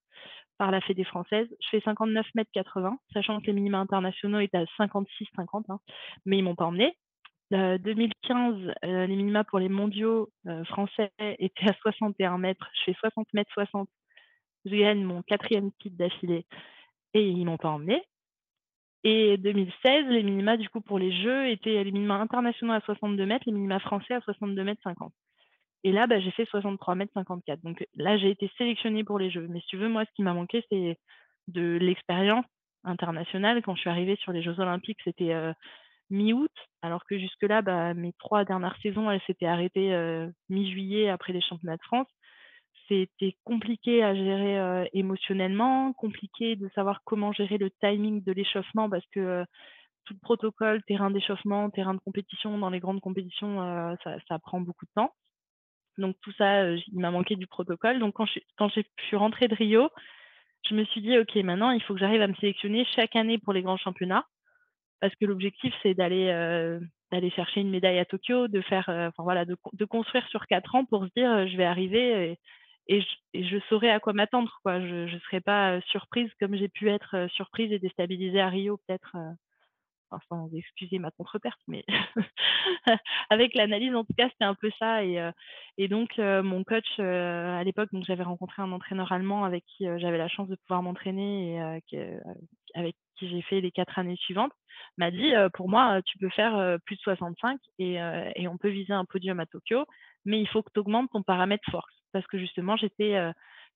par 0.56 0.70
la 0.70 0.80
Fédé 0.80 1.04
française. 1.04 1.48
Je 1.60 1.68
fais 1.70 1.80
59 1.80 2.26
mètres 2.34 2.50
80, 2.54 2.96
sachant 3.12 3.40
que 3.40 3.46
les 3.46 3.52
minima 3.52 3.78
internationaux 3.78 4.38
étaient 4.38 4.58
à 4.58 4.66
56, 4.76 5.26
50, 5.36 5.68
hein, 5.68 5.80
mais 6.24 6.38
ils 6.38 6.42
m'ont 6.42 6.54
pas 6.54 6.66
emmené. 6.66 6.96
2015, 7.52 8.74
les 8.82 9.06
minima 9.08 9.44
pour 9.44 9.58
les 9.58 9.68
mondiaux 9.68 10.30
français 10.64 11.12
étaient 11.18 11.68
à 11.68 11.74
61 11.74 12.38
mètres. 12.38 12.68
Je 12.74 12.92
fais 12.92 12.98
60 12.98 13.28
mètres 13.34 13.50
60. 13.52 13.88
Je 14.64 14.76
gagne 14.76 15.04
mon 15.04 15.22
quatrième 15.22 15.70
titre 15.80 15.96
d'affilée 15.96 16.46
et 17.14 17.28
ils 17.28 17.44
m'ont 17.44 17.58
pas 17.58 17.70
emmené. 17.70 18.02
Et 19.04 19.36
2016, 19.36 20.06
les 20.06 20.22
minima, 20.22 20.56
du 20.56 20.68
coup, 20.68 20.80
pour 20.80 20.98
les 20.98 21.12
Jeux, 21.12 21.48
étaient 21.48 21.82
les 21.82 21.90
minima 21.90 22.14
internationaux 22.14 22.72
à 22.72 22.80
62 22.80 23.26
mètres, 23.26 23.44
les 23.46 23.52
minima 23.52 23.80
français 23.80 24.14
à 24.14 24.20
62 24.20 24.62
mètres 24.62 24.80
50. 24.84 25.12
Et 25.84 25.90
là, 25.90 26.06
bah, 26.06 26.20
j'ai 26.20 26.30
fait 26.30 26.44
63 26.46 26.94
mètres 26.94 27.12
54. 27.14 27.60
Donc 27.62 27.84
là, 27.96 28.16
j'ai 28.16 28.30
été 28.30 28.50
sélectionnée 28.56 29.02
pour 29.02 29.18
les 29.18 29.30
Jeux. 29.30 29.48
Mais 29.48 29.60
si 29.60 29.66
tu 29.66 29.76
veux, 29.76 29.88
moi, 29.88 30.04
ce 30.04 30.10
qui 30.14 30.22
m'a 30.22 30.34
manqué, 30.34 30.64
c'est 30.70 30.96
de 31.48 31.76
l'expérience 31.80 32.46
internationale. 32.84 33.60
Quand 33.62 33.74
je 33.74 33.80
suis 33.80 33.90
arrivée 33.90 34.16
sur 34.16 34.32
les 34.32 34.42
Jeux 34.42 34.60
Olympiques, 34.60 35.00
c'était 35.02 35.34
mi-août, 36.10 36.52
alors 36.82 37.04
que 37.06 37.18
jusque-là, 37.18 37.62
bah, 37.62 37.94
mes 37.94 38.12
trois 38.18 38.44
dernières 38.44 38.76
saisons, 38.82 39.10
elles 39.10 39.22
s'étaient 39.26 39.46
arrêtées 39.46 39.96
mi-juillet 40.48 41.08
après 41.08 41.32
les 41.32 41.40
championnats 41.40 41.76
de 41.76 41.82
France 41.82 42.08
c'était 42.88 43.36
compliqué 43.44 44.02
à 44.02 44.14
gérer 44.14 44.88
émotionnellement, 44.92 45.92
compliqué 45.94 46.56
de 46.56 46.68
savoir 46.74 47.00
comment 47.04 47.32
gérer 47.32 47.58
le 47.58 47.70
timing 47.70 48.22
de 48.22 48.32
l'échauffement 48.32 48.90
parce 48.90 49.06
que 49.12 49.44
tout 50.04 50.14
le 50.14 50.20
protocole, 50.20 50.82
terrain 50.84 51.10
d'échauffement, 51.10 51.70
terrain 51.70 51.94
de 51.94 52.00
compétition, 52.00 52.58
dans 52.58 52.70
les 52.70 52.80
grandes 52.80 53.00
compétitions, 53.00 53.96
ça, 54.04 54.38
prend 54.40 54.60
beaucoup 54.60 54.84
de 54.84 54.90
temps. 54.94 55.12
Donc 55.98 56.16
tout 56.22 56.32
ça, 56.32 56.70
il 56.70 56.98
m'a 56.98 57.10
manqué 57.10 57.36
du 57.36 57.46
protocole. 57.46 57.98
Donc 57.98 58.14
quand 58.14 58.26
je, 58.26 58.40
quand 58.56 58.68
je 58.68 58.80
suis 59.06 59.16
rentrée 59.16 59.48
de 59.48 59.54
Rio, 59.54 59.90
je 60.68 60.74
me 60.74 60.84
suis 60.86 61.02
dit, 61.02 61.18
OK, 61.18 61.34
maintenant, 61.36 61.70
il 61.70 61.82
faut 61.82 61.94
que 61.94 62.00
j'arrive 62.00 62.22
à 62.22 62.28
me 62.28 62.34
sélectionner 62.34 62.84
chaque 62.96 63.16
année 63.16 63.38
pour 63.38 63.52
les 63.52 63.62
grands 63.62 63.76
championnats. 63.76 64.24
Parce 65.02 65.14
que 65.16 65.24
l'objectif, 65.26 65.74
c'est 65.82 65.94
d'aller 65.94 66.28
d'aller 67.10 67.30
chercher 67.30 67.60
une 67.60 67.70
médaille 67.70 67.98
à 67.98 68.06
Tokyo, 68.06 68.46
de 68.48 68.62
faire, 68.62 68.84
enfin 68.88 69.24
voilà, 69.24 69.44
de, 69.44 69.84
construire 69.84 70.26
sur 70.28 70.46
quatre 70.46 70.74
ans 70.76 70.84
pour 70.86 71.04
se 71.04 71.10
dire, 71.14 71.46
je 71.48 71.56
vais 71.58 71.64
arriver 71.64 72.38
et 72.86 73.02
je, 73.34 73.58
saurais 73.68 73.90
à 73.90 73.98
quoi 73.98 74.12
m'attendre. 74.12 74.60
Quoi. 74.62 74.80
Je 74.80 75.12
ne 75.12 75.18
serais 75.18 75.40
pas 75.40 75.80
surprise 75.82 76.30
comme 76.38 76.54
j'ai 76.54 76.68
pu 76.68 76.88
être 76.88 77.26
surprise 77.32 77.72
et 77.72 77.80
déstabilisée 77.80 78.40
à 78.40 78.48
Rio, 78.48 78.78
peut-être, 78.86 79.16
enfin, 80.12 80.20
sans 80.28 80.54
excuser 80.54 80.98
ma 80.98 81.10
contre-perte, 81.10 81.60
mais 81.68 81.84
avec 83.30 83.54
l'analyse, 83.54 83.94
en 83.94 84.04
tout 84.04 84.14
cas, 84.16 84.28
c'était 84.30 84.44
un 84.44 84.54
peu 84.54 84.70
ça. 84.78 85.04
Et, 85.04 85.30
et 85.78 85.88
donc, 85.88 86.18
mon 86.18 86.64
coach, 86.64 86.98
à 86.98 87.62
l'époque, 87.64 87.90
j'avais 88.06 88.22
rencontré 88.22 88.62
un 88.62 88.72
entraîneur 88.72 89.12
allemand 89.12 89.44
avec 89.44 89.64
qui 89.66 89.86
j'avais 89.98 90.18
la 90.18 90.28
chance 90.28 90.48
de 90.48 90.56
pouvoir 90.56 90.82
m'entraîner 90.82 91.56
et 91.56 91.60
avec 92.74 92.96
qui 93.16 93.28
j'ai 93.28 93.42
fait 93.42 93.60
les 93.60 93.70
quatre 93.70 93.98
années 93.98 94.16
suivantes, 94.16 94.52
m'a 94.96 95.10
dit, 95.10 95.32
pour 95.54 95.68
moi, 95.68 96.00
tu 96.06 96.18
peux 96.18 96.30
faire 96.30 96.78
plus 96.84 96.96
de 96.96 97.00
65 97.02 97.58
et, 97.78 97.94
et 98.36 98.48
on 98.48 98.58
peut 98.58 98.70
viser 98.70 98.92
un 98.92 99.04
podium 99.04 99.40
à 99.40 99.46
Tokyo, 99.46 99.84
mais 100.24 100.40
il 100.40 100.48
faut 100.48 100.62
que 100.62 100.70
tu 100.72 100.80
augmentes 100.80 101.10
ton 101.12 101.22
paramètre 101.22 101.68
force 101.70 102.02
parce 102.12 102.26
que 102.26 102.38
justement, 102.38 102.76
j'étais 102.76 103.16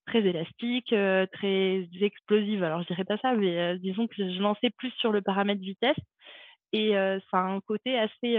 très 0.06 0.20
élastique, 0.20 0.94
très 1.32 1.88
explosive. 2.00 2.62
Alors, 2.64 2.82
je 2.82 2.86
dirais 2.88 3.04
pas 3.04 3.18
ça, 3.18 3.34
mais 3.34 3.78
disons 3.78 4.06
que 4.06 4.14
je 4.16 4.40
lançais 4.40 4.70
plus 4.70 4.90
sur 4.98 5.12
le 5.12 5.22
paramètre 5.22 5.60
vitesse. 5.60 5.96
Et 6.72 6.92
ça 7.30 7.38
a 7.38 7.42
un 7.42 7.60
côté 7.60 7.98
assez, 7.98 8.36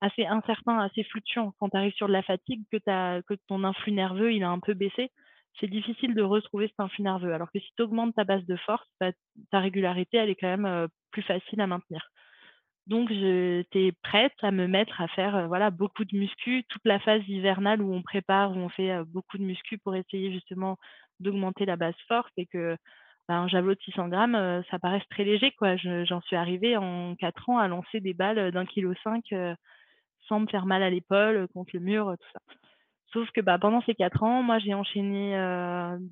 assez 0.00 0.26
incertain, 0.26 0.78
assez 0.78 1.04
fluctuant. 1.04 1.52
Quand 1.58 1.68
tu 1.68 1.76
arrives 1.76 1.94
sur 1.94 2.08
de 2.08 2.12
la 2.12 2.22
fatigue, 2.22 2.62
que, 2.72 2.78
que 3.22 3.34
ton 3.48 3.64
influx 3.64 3.92
nerveux 3.92 4.32
il 4.32 4.42
a 4.42 4.50
un 4.50 4.60
peu 4.60 4.74
baissé, 4.74 5.10
c'est 5.58 5.68
difficile 5.68 6.14
de 6.14 6.22
retrouver 6.22 6.68
cet 6.68 6.80
influx 6.80 7.02
nerveux. 7.02 7.32
Alors 7.32 7.50
que 7.52 7.58
si 7.58 7.70
tu 7.76 7.82
augmentes 7.82 8.14
ta 8.14 8.24
base 8.24 8.44
de 8.46 8.56
force, 8.56 8.88
bah, 9.00 9.12
ta 9.50 9.60
régularité, 9.60 10.16
elle 10.16 10.30
est 10.30 10.36
quand 10.36 10.56
même 10.56 10.88
plus 11.10 11.22
facile 11.22 11.60
à 11.60 11.66
maintenir. 11.66 12.10
Donc 12.90 13.08
j'étais 13.12 13.92
prête 14.02 14.34
à 14.42 14.50
me 14.50 14.66
mettre 14.66 15.00
à 15.00 15.06
faire 15.06 15.46
voilà 15.46 15.70
beaucoup 15.70 16.04
de 16.04 16.16
muscu 16.16 16.64
toute 16.68 16.84
la 16.84 16.98
phase 16.98 17.22
hivernale 17.28 17.80
où 17.82 17.94
on 17.94 18.02
prépare, 18.02 18.50
où 18.50 18.56
on 18.56 18.68
fait 18.68 19.04
beaucoup 19.04 19.38
de 19.38 19.44
muscu 19.44 19.78
pour 19.78 19.94
essayer 19.94 20.32
justement 20.32 20.76
d'augmenter 21.20 21.66
la 21.66 21.76
base 21.76 21.94
force 22.08 22.32
et 22.36 22.46
que 22.46 22.76
ben, 23.28 23.42
un 23.42 23.48
javelot 23.48 23.76
de 23.76 23.80
600 23.82 24.08
grammes, 24.08 24.64
ça 24.72 24.80
paraisse 24.80 25.06
très 25.08 25.22
léger 25.22 25.52
quoi. 25.52 25.76
j'en 25.76 26.20
suis 26.22 26.34
arrivée 26.34 26.76
en 26.76 27.14
4 27.14 27.50
ans 27.50 27.58
à 27.58 27.68
lancer 27.68 28.00
des 28.00 28.12
balles 28.12 28.50
d'un 28.50 28.66
kilo 28.66 28.92
5 29.04 29.24
sans 30.26 30.40
me 30.40 30.48
faire 30.48 30.66
mal 30.66 30.82
à 30.82 30.90
l'épaule 30.90 31.46
contre 31.54 31.70
le 31.74 31.80
mur, 31.80 32.12
tout 32.18 32.28
ça. 32.32 32.40
Sauf 33.12 33.30
que 33.30 33.40
bah, 33.40 33.58
pendant 33.60 33.82
ces 33.82 33.94
4 33.94 34.24
ans, 34.24 34.42
moi 34.42 34.58
j'ai 34.58 34.74
enchaîné 34.74 35.36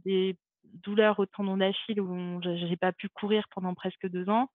des 0.05 0.37
douleurs 0.85 1.19
au 1.19 1.27
tendon 1.27 1.57
d'Achille 1.57 2.01
où 2.01 2.41
j'ai 2.41 2.77
pas 2.77 2.93
pu 2.93 3.09
courir 3.09 3.49
pendant 3.53 3.75
presque 3.75 4.09
deux 4.09 4.29
ans. 4.29 4.49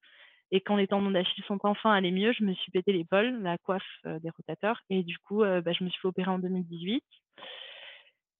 Et 0.55 0.61
quand 0.61 0.75
les 0.75 0.85
tendons 0.85 1.09
d'Achille 1.09 1.43
sont 1.45 1.57
enfin 1.63 1.91
allés 1.91 2.11
mieux, 2.11 2.31
je 2.31 2.43
me 2.43 2.53
suis 2.53 2.71
pété 2.71 2.93
l'épaule, 2.93 3.41
la 3.41 3.57
coiffe 3.57 3.81
des 4.05 4.29
rotateurs. 4.29 4.79
Et 4.91 5.01
du 5.01 5.17
coup, 5.17 5.39
bah, 5.39 5.73
je 5.73 5.83
me 5.83 5.89
suis 5.89 5.99
fait 5.99 6.07
opérer 6.07 6.29
en 6.29 6.37
2018. 6.37 7.03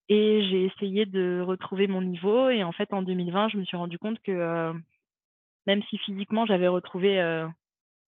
Et 0.10 0.48
j'ai 0.48 0.66
essayé 0.66 1.08
de 1.08 1.42
retrouver 1.44 1.88
mon 1.88 2.04
niveau. 2.04 2.50
Et 2.50 2.64
en 2.64 2.72
fait, 2.72 2.94
en 2.94 3.02
2020, 3.02 3.50
je 3.50 3.58
me 3.58 3.66
suis 3.66 3.78
rendu 3.78 3.98
compte 3.98 4.20
que 4.22 4.74
même 5.66 5.82
si 5.90 5.98
physiquement, 5.98 6.46
j'avais 6.46 6.68
retrouvé 6.68 7.20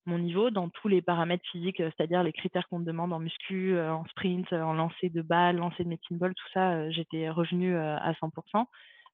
mon 0.06 0.20
niveau 0.20 0.52
dans 0.52 0.70
tous 0.70 0.88
les 0.88 1.02
paramètres 1.02 1.50
physiques, 1.52 1.78
c'est-à-dire 1.78 2.22
les 2.22 2.32
critères 2.32 2.68
qu'on 2.68 2.78
me 2.78 2.86
demande 2.86 3.12
en 3.12 3.18
muscu, 3.18 3.76
en 3.80 4.06
sprint, 4.06 4.54
en 4.54 4.74
lancer 4.74 5.10
de 5.10 5.24
balle, 5.24 5.56
lancer 5.56 5.84
de 5.84 5.90
medicine 5.90 6.20
ball, 6.20 6.36
tout 6.36 6.50
ça, 6.54 6.92
j'étais 6.92 7.28
revenue 7.32 7.76
à 7.76 8.14
100% 8.22 8.66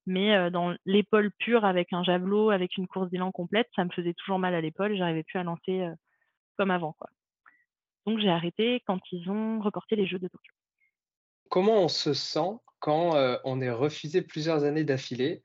mais 0.05 0.49
dans 0.51 0.75
l'épaule 0.85 1.31
pure 1.39 1.65
avec 1.65 1.93
un 1.93 2.03
javelot, 2.03 2.49
avec 2.49 2.77
une 2.77 2.87
course 2.87 3.09
d'élan 3.09 3.31
complète, 3.31 3.69
ça 3.75 3.85
me 3.85 3.89
faisait 3.91 4.13
toujours 4.13 4.39
mal 4.39 4.55
à 4.55 4.61
l'épaule 4.61 4.95
j'arrivais 4.97 5.23
plus 5.23 5.39
à 5.39 5.43
lancer 5.43 5.87
comme 6.57 6.71
avant. 6.71 6.95
Donc 8.05 8.19
j'ai 8.19 8.29
arrêté 8.29 8.81
quand 8.87 8.99
ils 9.11 9.29
ont 9.29 9.59
reporté 9.61 9.95
les 9.95 10.07
Jeux 10.07 10.19
de 10.19 10.27
Tokyo. 10.27 10.53
Comment 11.49 11.83
on 11.83 11.87
se 11.87 12.13
sent 12.13 12.57
quand 12.79 13.13
on 13.43 13.61
est 13.61 13.71
refusé 13.71 14.21
plusieurs 14.21 14.63
années 14.63 14.83
d'affilée 14.83 15.43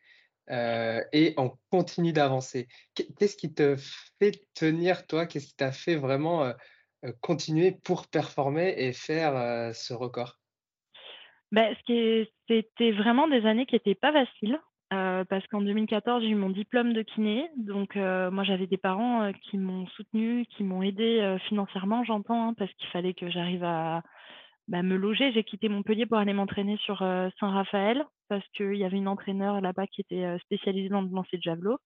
et 0.48 1.34
on 1.36 1.58
continue 1.70 2.12
d'avancer? 2.12 2.68
Qu'est-ce 2.94 3.36
qui 3.36 3.52
te 3.52 3.76
fait 4.18 4.46
tenir, 4.54 5.06
toi? 5.06 5.26
Qu'est-ce 5.26 5.48
qui 5.48 5.56
t'a 5.56 5.72
fait 5.72 5.96
vraiment 5.96 6.52
continuer 7.20 7.72
pour 7.72 8.06
performer 8.08 8.74
et 8.78 8.92
faire 8.92 9.74
ce 9.74 9.92
record? 9.92 10.38
Bah, 11.52 11.68
c'était 11.84 12.92
vraiment 12.92 13.28
des 13.28 13.46
années 13.46 13.66
qui 13.66 13.76
étaient 13.76 13.94
pas 13.94 14.12
faciles, 14.12 14.58
parce 14.90 15.46
qu'en 15.48 15.60
2014, 15.60 16.22
j'ai 16.22 16.28
eu 16.28 16.34
mon 16.34 16.50
diplôme 16.50 16.92
de 16.92 17.02
kiné. 17.02 17.48
Donc, 17.56 17.96
moi, 17.96 18.44
j'avais 18.44 18.66
des 18.66 18.76
parents, 18.76 19.32
qui 19.42 19.58
m'ont 19.58 19.86
soutenue, 19.88 20.46
qui 20.46 20.64
m'ont 20.64 20.82
aidée, 20.82 21.36
financièrement, 21.48 22.04
j'entends, 22.04 22.48
hein, 22.48 22.54
parce 22.54 22.72
qu'il 22.74 22.88
fallait 22.88 23.14
que 23.14 23.30
j'arrive 23.30 23.64
à, 23.64 24.02
bah, 24.68 24.82
me 24.82 24.96
loger. 24.96 25.32
J'ai 25.32 25.44
quitté 25.44 25.68
Montpellier 25.68 26.06
pour 26.06 26.18
aller 26.18 26.32
m'entraîner 26.32 26.76
sur, 26.78 26.98
Saint-Raphaël, 26.98 28.04
parce 28.28 28.46
qu'il 28.56 28.76
y 28.76 28.84
avait 28.84 28.96
une 28.96 29.08
entraîneur 29.08 29.60
là-bas 29.60 29.86
qui 29.86 30.00
était, 30.00 30.38
spécialisée 30.40 30.88
dans 30.88 31.02
le 31.02 31.08
lancer 31.10 31.36
de 31.36 31.42
javelot. 31.42 31.78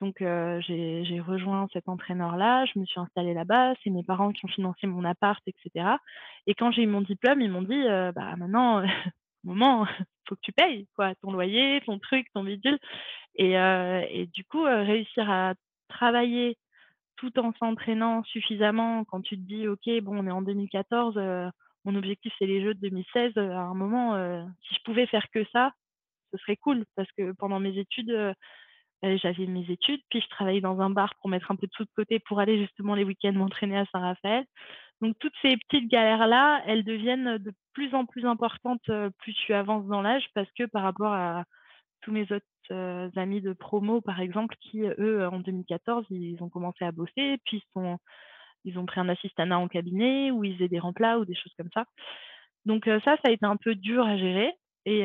Donc, 0.00 0.16
j'ai 0.20 1.20
rejoint 1.20 1.68
cet 1.72 1.88
entraîneur-là, 1.88 2.64
je 2.64 2.78
me 2.78 2.86
suis 2.86 2.98
installée 2.98 3.34
là-bas, 3.34 3.74
c'est 3.82 3.90
mes 3.90 4.02
parents 4.02 4.32
qui 4.32 4.44
ont 4.46 4.48
financé 4.48 4.86
mon 4.86 5.04
appart, 5.04 5.42
etc. 5.46 5.96
Et 6.46 6.54
quand 6.54 6.72
j'ai 6.72 6.82
eu 6.82 6.86
mon 6.86 7.02
diplôme, 7.02 7.42
ils 7.42 7.50
m'ont 7.50 7.62
dit, 7.62 7.84
bah 8.14 8.34
maintenant, 8.36 8.82
moment, 9.44 9.86
faut 10.28 10.36
que 10.36 10.40
tu 10.42 10.52
payes 10.52 10.86
quoi, 10.96 11.14
ton 11.16 11.32
loyer, 11.32 11.82
ton 11.84 11.98
truc, 11.98 12.26
ton 12.32 12.44
bidule. 12.44 12.78
Et, 13.34 13.52
et 13.52 14.26
du 14.32 14.44
coup, 14.44 14.62
réussir 14.62 15.30
à 15.30 15.54
travailler 15.88 16.56
tout 17.16 17.38
en 17.38 17.52
s'entraînant 17.58 18.24
suffisamment, 18.24 19.04
quand 19.04 19.20
tu 19.20 19.36
te 19.36 19.42
dis, 19.42 19.68
ok, 19.68 19.86
bon, 20.02 20.18
on 20.18 20.26
est 20.26 20.30
en 20.30 20.40
2014, 20.40 21.16
mon 21.84 21.94
objectif 21.94 22.32
c'est 22.38 22.46
les 22.46 22.62
Jeux 22.62 22.72
de 22.72 22.80
2016. 22.80 23.36
à 23.36 23.60
un 23.60 23.74
moment, 23.74 24.16
si 24.62 24.74
je 24.74 24.80
pouvais 24.84 25.06
faire 25.06 25.28
que 25.30 25.44
ça, 25.52 25.72
ce 26.32 26.38
serait 26.38 26.56
cool 26.56 26.86
parce 26.96 27.10
que 27.12 27.32
pendant 27.32 27.60
mes 27.60 27.76
études 27.76 28.34
j'avais 29.02 29.46
mes 29.46 29.70
études, 29.70 30.00
puis 30.10 30.20
je 30.20 30.28
travaillais 30.28 30.60
dans 30.60 30.80
un 30.80 30.90
bar 30.90 31.14
pour 31.20 31.30
mettre 31.30 31.50
un 31.50 31.56
peu 31.56 31.66
de 31.66 31.72
sous 31.72 31.84
de 31.84 31.90
côté 31.96 32.18
pour 32.20 32.40
aller 32.40 32.58
justement 32.58 32.94
les 32.94 33.04
week-ends 33.04 33.32
m'entraîner 33.32 33.78
à 33.78 33.86
Saint-Raphaël. 33.86 34.44
Donc 35.00 35.16
toutes 35.18 35.34
ces 35.40 35.56
petites 35.56 35.90
galères-là, 35.90 36.62
elles 36.66 36.84
deviennent 36.84 37.38
de 37.38 37.52
plus 37.72 37.94
en 37.94 38.04
plus 38.04 38.26
importantes 38.26 38.82
plus 39.18 39.34
tu 39.34 39.54
avances 39.54 39.86
dans 39.86 40.02
l'âge 40.02 40.26
parce 40.34 40.50
que 40.52 40.64
par 40.64 40.82
rapport 40.82 41.12
à 41.12 41.44
tous 42.02 42.12
mes 42.12 42.26
autres 42.30 43.18
amis 43.18 43.40
de 43.40 43.52
promo, 43.52 44.00
par 44.00 44.20
exemple, 44.20 44.54
qui, 44.60 44.82
eux, 44.82 45.26
en 45.26 45.40
2014, 45.40 46.06
ils 46.10 46.40
ont 46.42 46.48
commencé 46.48 46.84
à 46.84 46.92
bosser, 46.92 47.38
puis 47.44 47.58
ils, 47.58 47.72
sont, 47.72 47.98
ils 48.64 48.78
ont 48.78 48.86
pris 48.86 49.00
un 49.00 49.08
assistanat 49.08 49.58
en 49.58 49.68
cabinet 49.68 50.30
ou 50.30 50.44
ils 50.44 50.54
faisaient 50.54 50.68
des 50.68 50.78
remplats 50.78 51.18
ou 51.18 51.24
des 51.24 51.34
choses 51.34 51.52
comme 51.56 51.70
ça. 51.74 51.84
Donc 52.66 52.84
ça, 52.84 53.00
ça 53.04 53.20
a 53.24 53.30
été 53.30 53.46
un 53.46 53.56
peu 53.56 53.74
dur 53.74 54.06
à 54.06 54.16
gérer. 54.16 54.52
Et 54.86 55.04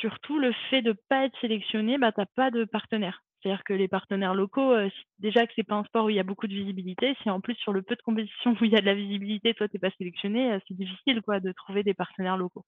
surtout 0.00 0.38
le 0.38 0.52
fait 0.70 0.82
de 0.82 0.94
pas 1.08 1.24
être 1.26 1.38
sélectionné, 1.40 1.98
bah, 1.98 2.12
tu 2.12 2.20
as 2.20 2.26
pas 2.26 2.50
de 2.50 2.64
partenaire. 2.64 3.22
C'est-à-dire 3.42 3.64
que 3.64 3.74
les 3.74 3.88
partenaires 3.88 4.34
locaux, 4.34 4.74
si 4.88 5.04
déjà 5.18 5.46
que 5.46 5.52
c'est 5.54 5.64
pas 5.64 5.74
un 5.76 5.84
sport 5.84 6.06
où 6.06 6.10
il 6.10 6.16
y 6.16 6.20
a 6.20 6.22
beaucoup 6.24 6.46
de 6.46 6.54
visibilité, 6.54 7.14
si 7.22 7.28
en 7.30 7.40
plus 7.40 7.54
sur 7.56 7.72
le 7.74 7.82
peu 7.82 7.94
de 7.94 8.02
compétitions 8.02 8.54
où 8.60 8.64
il 8.64 8.72
y 8.72 8.76
a 8.76 8.80
de 8.80 8.86
la 8.86 8.94
visibilité, 8.94 9.54
toi 9.54 9.68
tu 9.68 9.76
es 9.76 9.78
pas 9.80 9.90
sélectionné, 9.98 10.52
heu, 10.54 10.60
c'est 10.68 10.74
difficile 10.76 11.20
quoi 11.22 11.40
de 11.40 11.52
trouver 11.52 11.82
des 11.82 11.94
partenaires 11.94 12.38
locaux. 12.38 12.64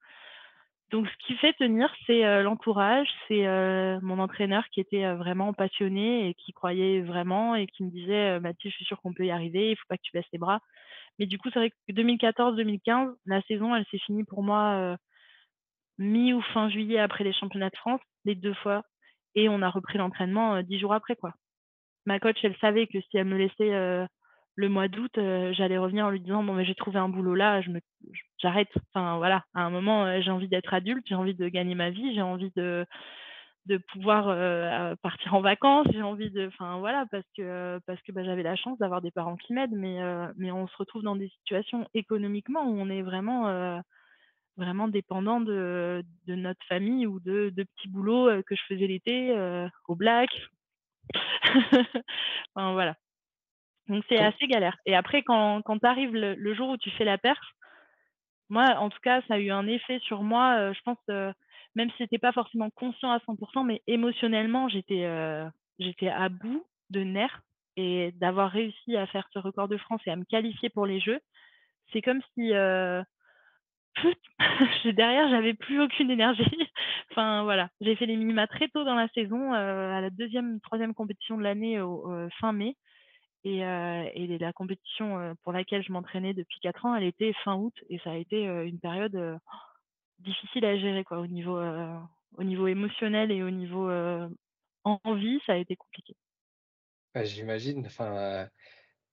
Donc 0.92 1.08
ce 1.08 1.26
qui 1.26 1.34
fait 1.38 1.52
tenir, 1.54 1.92
c'est, 2.06 2.24
heu, 2.24 2.42
l'entourage, 2.42 3.08
c'est, 3.28 3.46
heu, 3.46 3.98
mon 4.02 4.18
entraîneur 4.20 4.64
qui 4.70 4.80
était, 4.80 5.12
vraiment 5.14 5.52
passionné 5.52 6.28
et 6.28 6.34
qui 6.34 6.52
croyait 6.52 7.00
vraiment 7.02 7.56
et 7.56 7.66
qui 7.66 7.82
me 7.84 7.90
disait, 7.90 8.38
«Mathilde, 8.40 8.72
je 8.72 8.76
suis 8.76 8.84
sûr 8.84 9.00
qu'on 9.02 9.12
peut 9.12 9.26
y 9.26 9.30
arriver, 9.32 9.70
il 9.72 9.76
faut 9.76 9.86
pas 9.88 9.96
que 9.96 10.02
tu 10.02 10.12
baisses 10.14 10.30
les 10.32 10.38
bras». 10.38 10.60
Mais 11.18 11.26
du 11.26 11.38
coup, 11.38 11.50
c'est 11.52 11.60
vrai 11.60 11.70
que 11.70 11.76
2014-2015, 11.92 13.10
la 13.26 13.42
saison, 13.42 13.74
elle 13.76 13.86
s'est 13.90 13.98
finie 13.98 14.24
pour 14.24 14.42
moi, 14.44 14.96
mi 15.98 16.32
ou 16.34 16.40
fin 16.54 16.68
juillet 16.70 16.98
après 16.98 17.24
les 17.24 17.32
championnats 17.32 17.70
de 17.70 17.76
France, 17.76 18.00
les 18.24 18.34
2 18.34 18.54
fois 18.54 18.82
et 19.34 19.48
on 19.50 19.62
a 19.62 19.68
repris 19.70 19.98
l'entraînement, 19.98 20.56
heu, 20.56 20.62
10 20.62 20.78
jours 20.78 20.94
après, 20.94 21.16
quoi. 21.16 21.34
Ma 22.06 22.20
coach, 22.20 22.38
elle 22.44 22.56
savait 22.58 22.86
que 22.86 23.00
si 23.00 23.16
elle 23.18 23.26
me 23.26 23.36
laissait, 23.38 23.72
heu, 23.74 24.06
le 24.56 24.68
mois 24.68 24.88
d'août, 24.88 25.12
heu, 25.18 25.52
j'allais 25.54 25.78
revenir 25.78 26.06
en 26.06 26.10
lui 26.10 26.20
disant: 26.20 26.42
«Bon, 26.44 26.54
mais 26.54 26.64
j'ai 26.64 26.74
trouvé 26.74 26.98
un 26.98 27.08
boulot 27.08 27.34
là, 27.34 27.60
je 27.62 27.70
me 27.70 27.80
j'arrête». 28.38 28.70
Enfin 28.94 29.16
voilà, 29.18 29.44
à 29.54 29.62
un 29.62 29.70
moment, 29.70 30.20
j'ai 30.22 30.30
envie 30.30 30.48
d'être 30.48 30.74
adulte, 30.74 31.04
j'ai 31.08 31.14
envie 31.16 31.34
de 31.34 31.48
gagner 31.48 31.74
ma 31.74 31.90
vie, 31.90 32.14
j'ai 32.14 32.22
envie 32.22 32.52
de 32.56 32.86
de 33.66 33.78
pouvoir, 33.92 34.26
partir 35.02 35.34
en 35.34 35.40
vacances, 35.40 35.86
j'ai 35.92 36.02
envie 36.02 36.30
de 36.30 36.46
enfin 36.48 36.78
voilà, 36.78 37.04
parce 37.10 37.26
que 37.36 37.80
parce 37.86 38.00
que, 38.02 38.12
bah, 38.12 38.24
j'avais 38.24 38.42
la 38.44 38.56
chance 38.56 38.78
d'avoir 38.78 39.02
des 39.02 39.10
parents 39.10 39.36
qui 39.36 39.52
m'aident, 39.54 39.72
mais 39.76 39.98
mais 40.36 40.52
on 40.52 40.68
se 40.68 40.76
retrouve 40.78 41.02
dans 41.02 41.16
des 41.16 41.28
situations 41.40 41.86
économiquement 41.94 42.62
où 42.64 42.78
on 42.80 42.88
est 42.90 43.02
vraiment, 43.02 43.80
vraiment 44.56 44.88
dépendant 44.88 45.40
de 45.40 46.02
de 46.26 46.34
notre 46.34 46.64
famille 46.68 47.06
ou 47.06 47.20
de 47.20 47.50
de 47.56 47.62
petits 47.64 47.88
boulots, 47.88 48.28
heu, 48.30 48.42
que 48.42 48.54
je 48.56 48.62
faisais 48.68 48.86
l'été, 48.86 49.30
heu, 49.36 49.68
au 49.88 49.96
black. 49.96 50.30
Enfin 52.56 52.72
voilà. 52.74 52.96
Donc 53.88 54.04
c'est 54.08 54.20
assez 54.20 54.46
galère 54.48 54.76
et 54.86 54.96
après 54.96 55.22
quand 55.22 55.62
quand 55.64 55.78
tu 55.80 55.86
arrives 55.86 56.14
le 56.14 56.34
le 56.36 56.54
jour 56.54 56.70
où 56.70 56.76
tu 56.78 56.90
fais 56.92 57.04
la 57.04 57.18
perf, 57.18 57.40
moi 58.50 58.76
en 58.78 58.90
tout 58.90 59.00
cas 59.02 59.22
ça 59.28 59.34
a 59.34 59.38
eu 59.38 59.50
un 59.50 59.66
effet 59.68 59.98
sur 60.00 60.22
moi, 60.22 60.58
heu, 60.60 60.74
je 60.74 60.80
pense, 60.84 60.98
heu, 61.10 61.32
même 61.76 61.90
si 61.92 61.96
c'était 61.98 62.18
pas 62.18 62.32
forcément 62.32 62.70
conscient 62.70 63.10
à 63.12 63.20
100% 63.20 63.64
mais 63.64 63.82
émotionnellement 63.88 64.68
j'étais, 64.68 65.06
j'étais 65.78 66.08
à 66.08 66.28
bout 66.30 66.64
de 66.90 67.00
nerfs 67.04 67.42
et 67.76 68.12
d'avoir 68.12 68.50
réussi 68.50 68.96
à 68.96 69.06
faire 69.08 69.28
ce 69.32 69.38
record 69.38 69.68
de 69.68 69.76
France 69.78 70.00
et 70.06 70.10
à 70.10 70.16
me 70.16 70.24
qualifier 70.24 70.70
pour 70.70 70.86
les 70.86 71.00
Jeux, 71.00 71.20
c'est 71.92 72.02
comme 72.02 72.20
si, 72.34 72.52
heu, 74.04 74.14
derrière 74.92 75.28
j'avais 75.30 75.54
plus 75.54 75.80
aucune 75.80 76.10
énergie. 76.10 76.44
Enfin 77.12 77.44
voilà, 77.44 77.70
j'ai 77.80 77.96
fait 77.96 78.06
les 78.06 78.16
minima 78.16 78.46
très 78.46 78.68
tôt 78.68 78.84
dans 78.84 78.94
la 78.94 79.08
saison, 79.08 79.54
heu, 79.54 79.56
à 79.56 80.00
la 80.00 80.10
2e-3e 80.10 80.94
compétition 80.94 81.38
de 81.38 81.42
l'année 81.42 81.78
fin 82.40 82.52
mai 82.52 82.76
et 83.44 83.60
et 83.60 84.38
la 84.38 84.52
compétition, 84.52 85.18
heu, 85.20 85.34
pour 85.44 85.52
laquelle 85.52 85.82
je 85.84 85.92
m'entraînais 85.92 86.34
depuis 86.34 86.60
4 86.60 86.86
ans, 86.86 86.94
elle 86.96 87.04
était 87.04 87.32
fin 87.44 87.56
août 87.56 87.74
et 87.90 87.98
ça 88.00 88.12
a 88.12 88.16
été, 88.16 88.44
une 88.46 88.80
période, 88.80 89.38
difficile 90.20 90.64
à 90.66 90.78
gérer 90.78 91.04
quoi 91.04 91.20
au 91.20 91.26
niveau, 91.26 91.58
au 92.38 92.44
niveau 92.44 92.66
émotionnel 92.68 93.30
et 93.32 93.42
au 93.42 93.50
niveau, 93.50 93.90
envie, 94.84 95.40
ça 95.46 95.54
a 95.54 95.56
été 95.56 95.76
compliqué. 95.76 96.16
Bah, 97.14 97.24
j'imagine, 97.24 97.86
enfin, 97.86 98.48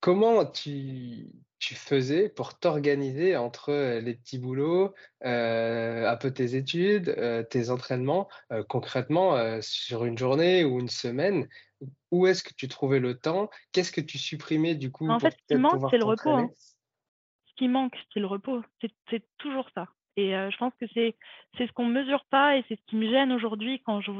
comment 0.03 0.45
tu 0.45 1.31
tu 1.59 1.75
faisais 1.75 2.27
pour 2.29 2.59
t'organiser 2.59 3.37
entre, 3.37 3.71
heu, 3.71 3.99
les 3.99 4.15
petits 4.15 4.37
boulots, 4.37 4.93
heu, 5.25 6.07
un 6.07 6.17
peu 6.17 6.31
tes 6.33 6.55
études, 6.57 7.09
heu, 7.17 7.47
tes 7.49 7.69
entraînements? 7.69 8.27
Concrètement, 8.69 9.61
sur 9.61 10.03
une 10.05 10.17
journée 10.17 10.65
ou 10.65 10.79
une 10.81 10.89
semaine, 10.89 11.47
où 12.11 12.27
est-ce 12.27 12.43
que 12.43 12.53
tu 12.55 12.67
trouvais 12.69 12.99
le 12.99 13.19
temps? 13.19 13.49
Qu'est-ce 13.73 13.91
que 13.93 14.01
tu 14.01 14.17
supprimais 14.19 14.75
du 14.75 14.91
coup 14.91 15.07
En 15.07 15.21
fait, 15.21 15.33
ce 15.37 15.45
qui 15.47 15.55
manque, 15.55 15.85
c'est 15.89 15.97
le 15.97 16.03
repos, 16.03 16.35
hein. 16.35 16.51
Ce 17.45 17.53
qui 17.55 17.69
manque, 17.69 17.97
c'est 18.13 18.19
le 18.19 18.27
repos. 18.27 18.63
C'est 19.09 19.25
toujours 19.37 19.69
ça 19.73 19.87
et 20.17 20.31
je 20.31 20.57
pense 20.57 20.73
que 20.79 20.85
c'est 20.93 21.15
c'est 21.57 21.67
ce 21.67 21.71
qu'on 21.73 21.85
mesure 21.85 22.25
pas 22.29 22.57
et 22.57 22.63
c'est 22.67 22.75
ce 22.75 22.83
qui 22.87 22.95
me 22.97 23.09
gêne 23.09 23.31
aujourd'hui 23.31 23.81
quand 23.85 24.01
je 24.01 24.11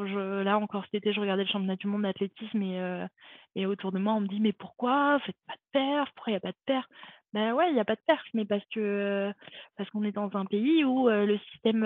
là 0.44 0.58
encore 0.60 0.84
cet 0.86 0.96
été, 0.96 1.14
je 1.14 1.20
regardais 1.22 1.44
le 1.44 1.50
championnat 1.50 1.76
du 1.78 1.88
monde 1.88 2.04
d'athlétisme 2.04 2.62
et 2.64 3.06
et 3.56 3.66
autour 3.68 3.92
de 3.92 4.00
moi, 4.00 4.14
on 4.14 4.22
me 4.22 4.28
dit: 4.28 4.40
«Mais 4.40 4.54
pourquoi? 4.54 5.20
Faites 5.26 5.36
pas 5.48 5.54
de 5.54 5.60
perf, 5.74 6.10
pourquoi 6.16 6.32
il 6.32 6.34
y 6.36 6.38
a 6.38 6.40
pas 6.42 6.52
de 6.52 6.58
perf?» 6.66 6.86
bah, 7.34 7.54
ouais, 7.56 7.70
il 7.72 7.76
y 7.76 7.80
a 7.80 7.86
pas 7.86 7.96
de 7.96 8.02
perf, 8.06 8.24
mais 8.36 8.46
parce 8.46 8.64
que, 8.74 9.32
parce 9.78 9.90
qu'on 9.90 10.04
est 10.04 10.12
dans 10.12 10.30
un 10.38 10.46
pays 10.46 10.84
où, 10.84 11.10
le 11.10 11.38
système, 11.52 11.84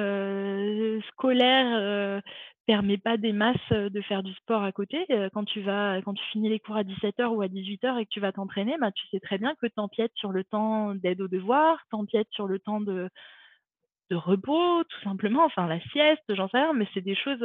scolaire, 1.10 2.22
permet 2.66 2.98
pas 2.98 3.16
des 3.18 3.32
masses, 3.34 3.58
de 3.72 4.02
faire 4.02 4.24
du 4.24 4.34
sport 4.34 4.64
à 4.64 4.72
côté. 4.74 5.06
Quand 5.34 5.46
tu 5.46 5.62
vas 5.62 6.02
quand 6.04 6.14
tu 6.14 6.24
finis 6.32 6.50
les 6.50 6.60
cours 6.60 6.76
à 6.78 6.84
17:00 6.84 7.34
ou 7.34 7.42
à 7.42 7.48
18:00 7.48 7.98
et 7.98 8.06
que 8.06 8.10
tu 8.12 8.20
vas 8.20 8.32
t'entraîner, 8.34 8.76
bah, 8.80 8.92
tu 8.92 9.08
sais 9.08 9.20
très 9.22 9.38
bien 9.38 9.56
que 9.56 9.68
tu 9.68 9.74
empiètes 9.80 10.12
sur 10.16 10.32
le 10.34 10.44
temps 10.44 10.94
d'aide 10.96 11.22
aux 11.22 11.28
devoirs, 11.30 11.80
tu 11.90 11.96
empiètes 11.96 12.28
sur 12.32 12.48
le 12.48 12.60
temps 12.60 12.82
de 12.82 13.10
de 14.10 14.16
repos, 14.16 14.84
tout 14.86 15.02
simplement, 15.04 15.46
enfin 15.46 15.68
la 15.68 15.80
sieste, 15.92 16.24
j'en 16.30 16.48
sais 16.50 16.58
rien, 16.60 16.74
mais 16.74 16.88
c'est 16.94 17.02
des 17.02 17.16
choses, 17.16 17.44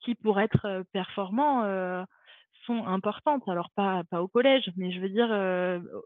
qui 0.00 0.14
pour 0.14 0.40
être, 0.40 0.66
heu, 0.66 0.84
performant, 0.92 1.64
heu, 1.64 2.04
sont 2.66 2.86
importantes. 2.86 3.48
Alors 3.48 3.70
pas 3.76 4.04
pas 4.10 4.22
au 4.22 4.28
collège, 4.28 4.70
mais 4.76 4.92
je 4.92 5.00
veux 5.00 5.08
dire, 5.10 5.28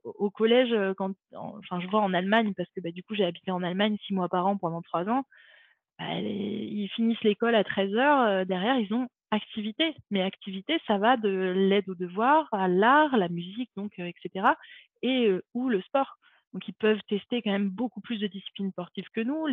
au 0.04 0.30
collège, 0.30 0.74
quand 0.96 1.12
en 1.36 1.58
enfin 1.58 1.80
je 1.80 1.88
vois 1.88 2.00
en 2.02 2.14
Allemagne 2.14 2.54
parce 2.56 2.70
que, 2.76 2.80
bah, 2.82 2.90
du 2.92 3.02
coup 3.04 3.14
j'ai 3.14 3.24
habité 3.24 3.50
en 3.50 3.62
Allemagne 3.62 3.96
6 4.06 4.14
mois 4.14 4.28
par 4.28 4.46
an 4.46 4.56
pendant 4.58 4.82
3 4.82 5.08
ans, 5.08 5.24
bah, 5.98 6.14
ils 6.20 6.88
finissent 6.96 7.22
l'école 7.24 7.54
à 7.56 7.64
13:00, 7.64 8.42
heu, 8.42 8.46
derrière 8.46 8.78
ils 8.78 8.94
ont 8.94 9.08
activité. 9.32 9.94
Mais 10.10 10.22
activité, 10.22 10.80
ça 10.88 10.98
va 10.98 11.16
de 11.18 11.28
l'aide 11.30 11.88
aux 11.90 11.94
devoirs, 11.96 12.48
à 12.52 12.68
l'art, 12.68 13.16
la 13.18 13.28
musique 13.30 13.70
donc 13.76 13.92
heu 14.00 14.10
et 15.02 15.32
ou 15.54 15.68
le 15.70 15.80
sport. 15.82 16.16
Donc 16.52 16.68
ils 16.68 16.74
peuvent 16.74 17.00
tester 17.08 17.42
quand 17.42 17.50
même 17.52 17.70
beaucoup 17.70 18.00
plus 18.00 18.18
de 18.18 18.26
disciplines 18.26 18.70
sportives 18.72 19.08
que 19.14 19.20
nous. 19.22 19.46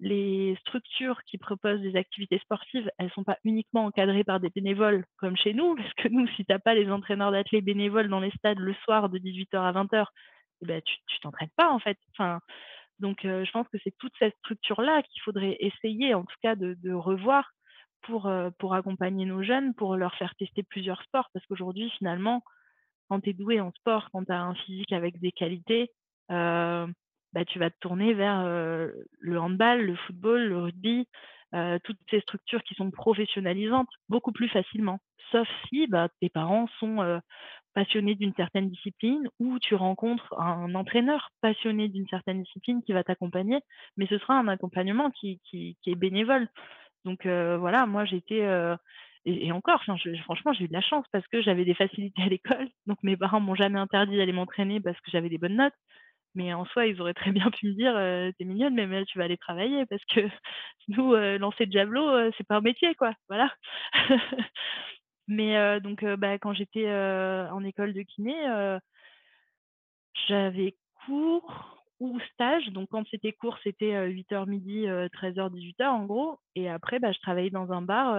Les 0.00 0.56
structures 0.60 1.22
qui 1.24 1.38
proposent 1.38 1.80
des 1.80 1.96
activités 1.96 2.38
sportives, 2.40 2.90
elles 2.98 3.10
sont 3.12 3.24
pas 3.24 3.38
uniquement 3.44 3.84
encadrées 3.86 4.24
par 4.24 4.40
des 4.40 4.50
bénévoles 4.50 5.04
comme 5.18 5.36
chez 5.36 5.54
nous, 5.54 5.74
parce 5.76 5.92
que 5.94 6.08
nous, 6.08 6.26
si 6.36 6.44
tu 6.44 6.52
as 6.52 6.58
pas 6.58 6.74
les 6.74 6.90
entraîneurs 6.90 7.32
d'athlètes 7.32 7.64
bénévoles 7.64 8.08
dans 8.08 8.20
les 8.20 8.30
stades 8.32 8.58
le 8.58 8.74
soir 8.84 9.08
de 9.08 9.18
18:00 9.18 9.64
à 9.64 9.72
20:00, 9.72 10.12
et 10.62 10.66
bah, 10.66 10.80
tu 10.80 10.96
tu 11.06 11.20
t'entraînes 11.20 11.50
pas 11.56 11.70
en 11.70 11.78
fait. 11.78 11.98
Donc 13.00 13.24
heu, 13.24 13.44
je 13.44 13.50
pense 13.52 13.68
que 13.68 13.78
c'est 13.82 13.94
toute 13.98 14.12
cette 14.18 14.36
structure-là 14.38 15.02
qu'il 15.02 15.22
faudrait 15.22 15.56
essayer 15.60 16.14
en 16.14 16.24
tout 16.24 16.36
cas 16.42 16.54
de 16.56 16.92
revoir 16.92 17.50
pour, 18.02 18.26
heu, 18.28 18.50
pour 18.58 18.74
accompagner 18.74 19.24
nos 19.26 19.42
jeunes, 19.42 19.74
pour 19.74 19.96
leur 19.96 20.14
faire 20.16 20.34
tester 20.36 20.62
plusieurs 20.62 21.02
sports. 21.02 21.28
Parce 21.32 21.46
qu'aujourd'hui 21.46 21.90
finalement, 21.98 22.42
quand 23.08 23.20
tu 23.20 23.30
es 23.30 23.32
doué 23.34 23.60
en 23.60 23.72
sport, 23.72 24.08
quand 24.12 24.24
tu 24.24 24.32
as 24.32 24.42
un 24.42 24.54
physique 24.54 24.92
avec 24.92 25.18
des 25.20 25.32
qualités, 25.32 25.90
bah, 26.28 27.44
tu 27.46 27.58
vas 27.58 27.70
te 27.70 27.78
tourner 27.80 28.14
vers, 28.14 28.44
le 28.44 29.40
handball, 29.40 29.82
le 29.82 29.96
football, 29.96 30.42
le 30.48 30.58
rugby, 30.58 31.08
toutes 31.84 31.98
ces 32.10 32.20
structures 32.20 32.62
qui 32.62 32.74
sont 32.74 32.90
professionnalisantes 32.90 33.90
beaucoup 34.08 34.32
plus 34.32 34.48
facilement. 34.48 34.98
Sauf 35.30 35.48
si, 35.68 35.86
bah, 35.86 36.08
tes 36.20 36.28
parents 36.28 36.66
sont, 36.78 37.20
passionnés 37.74 38.14
d'une 38.14 38.34
certaine 38.34 38.68
discipline 38.68 39.28
ou 39.38 39.58
tu 39.58 39.74
rencontres 39.74 40.34
un 40.38 40.74
entraîneur 40.74 41.30
passionné 41.40 41.88
d'une 41.88 42.06
certaine 42.08 42.42
discipline 42.42 42.82
qui 42.82 42.92
va 42.92 43.02
t'accompagner, 43.04 43.60
mais 43.96 44.06
ce 44.06 44.18
sera 44.18 44.38
un 44.38 44.48
accompagnement 44.48 45.10
qui 45.10 45.40
est 45.86 45.94
bénévole. 45.94 46.48
Donc 47.04 47.26
voilà, 47.26 47.86
moi 47.86 48.04
j'étais, 48.04 48.42
heu 48.42 48.76
et 49.24 49.52
encore, 49.52 49.80
franchement, 49.84 50.52
j'ai 50.52 50.64
eu 50.64 50.68
de 50.68 50.72
la 50.72 50.80
chance 50.80 51.06
parce 51.12 51.26
que 51.28 51.40
j'avais 51.40 51.64
des 51.64 51.74
facilités 51.74 52.22
à 52.22 52.26
l'école, 52.26 52.68
donc 52.86 52.98
mes 53.04 53.16
parents 53.16 53.38
m'ont 53.40 53.54
jamais 53.54 53.78
interdit 53.78 54.16
d'aller 54.16 54.32
m'entraîner 54.32 54.80
parce 54.80 55.00
que 55.00 55.12
j'avais 55.12 55.28
des 55.28 55.38
bonnes 55.38 55.56
notes. 55.56 55.74
Mais 56.34 56.52
en 56.54 56.64
soi, 56.66 56.86
ils 56.86 57.00
auraient 57.00 57.14
très 57.14 57.32
bien 57.32 57.50
pu 57.50 57.66
me 57.68 57.74
dire: 57.74 57.94
«Heu, 57.96 58.32
tu 58.38 58.42
es 58.44 58.46
mignonne, 58.46 58.74
mais 58.74 59.04
tu 59.06 59.18
vas 59.18 59.24
aller 59.24 59.36
travailler 59.38 59.84
parce 59.86 60.04
que 60.06 60.20
nous, 60.88 61.14
lancer 61.38 61.66
de 61.66 61.72
javelot, 61.72 62.32
c'est 62.38 62.46
pas 62.46 62.56
un 62.56 62.60
métier 62.62 62.94
quoi», 62.94 63.12
voilà. 63.28 63.52
Mais 65.28 65.80
donc 65.80 66.04
bah, 66.04 66.38
quand 66.38 66.52
j'étais, 66.54 66.88
en 66.90 67.64
école 67.64 67.94
de 67.94 68.02
kiné, 68.02 68.34
j'avais 70.28 70.76
cours 71.06 71.84
ou 72.00 72.18
stage. 72.32 72.66
Donc 72.70 72.88
quand 72.90 73.04
c'était 73.10 73.32
cours, 73.32 73.58
c'était, 73.62 73.94
heu, 73.94 74.06
08:00-12:00, 74.08 74.86
heu, 74.88 75.08
13:00-18:00 75.10 75.94
en 75.94 76.04
gros 76.06 76.38
et 76.54 76.68
après, 76.68 76.98
bah, 76.98 77.12
je 77.12 77.18
travaillais 77.20 77.50
dans 77.50 77.70
un 77.72 77.82
bar, 77.82 78.14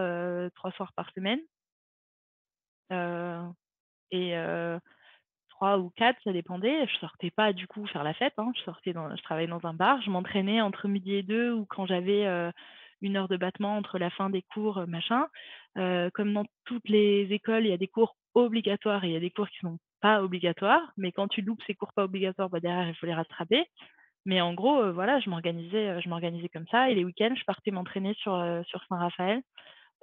3 0.56 0.72
soirs 0.72 0.94
par 0.96 1.10
semaine. 1.14 1.40
Et 4.12 4.34
3 5.64 5.78
ou 5.80 5.90
4, 5.92 6.20
ça 6.24 6.34
dépendait. 6.34 6.86
Je 6.88 6.96
sortais 6.98 7.32
pas 7.32 7.54
du 7.54 7.68
coup 7.68 7.86
faire 7.88 8.04
la 8.04 8.14
fête, 8.14 8.34
hein, 8.38 8.52
je 8.56 8.62
sortais 8.64 8.94
dans 8.94 9.16
je 9.16 9.22
travaillais 9.24 9.48
dans 9.48 9.66
un 9.66 9.74
bar, 9.74 10.02
je 10.02 10.10
m'entraînais 10.10 10.62
entre 10.62 10.88
12:00 10.88 11.20
et 11.20 11.24
2 11.24 11.54
ou 11.54 11.66
quand 11.66 11.86
j'avais, 11.86 12.26
heu, 12.28 12.52
1 13.02 13.18
heure 13.18 13.28
de 13.30 13.38
battement 13.38 13.78
entre 13.78 13.98
la 14.00 14.10
fin 14.10 14.30
des 14.30 14.42
cours, 14.44 14.80
heu, 14.80 14.86
machin. 14.88 15.28
Heu, 15.78 16.10
comme 16.14 16.34
dans 16.34 16.46
toutes 16.66 16.90
les 16.90 17.28
écoles, 17.32 17.66
il 17.66 17.70
y 17.70 17.74
a 17.74 17.78
des 17.78 17.88
cours 17.88 18.16
obligatoires 18.36 19.04
et 19.06 19.10
il 19.10 19.14
y 19.14 19.18
a 19.18 19.20
des 19.22 19.32
cours 19.32 19.50
qui 19.50 19.60
sont 19.60 19.78
pas 20.02 20.22
obligatoires, 20.24 20.92
mais 20.98 21.12
quand 21.14 21.28
tu 21.30 21.42
loupes 21.42 21.62
ces 21.66 21.76
cours 21.76 21.94
pas 21.94 22.04
obligatoires, 22.06 22.50
bah, 22.50 22.60
derrière 22.60 22.90
il 22.90 22.96
faut 22.96 23.06
les 23.06 23.14
rattraper. 23.14 23.66
Mais 24.26 24.42
en 24.42 24.54
gros, 24.54 24.92
voilà, 24.94 25.20
je 25.22 25.30
m'organisais, 25.30 26.02
je 26.02 26.10
m'organisais 26.10 26.50
comme 26.50 26.68
ça 26.72 26.90
et 26.92 26.96
les 26.96 27.06
week-ends, 27.06 27.36
je 27.38 27.46
partais 27.46 27.72
m'entraîner 27.72 28.14
sur, 28.16 28.34
sur 28.68 28.84
Saint-Raphaël 28.90 29.42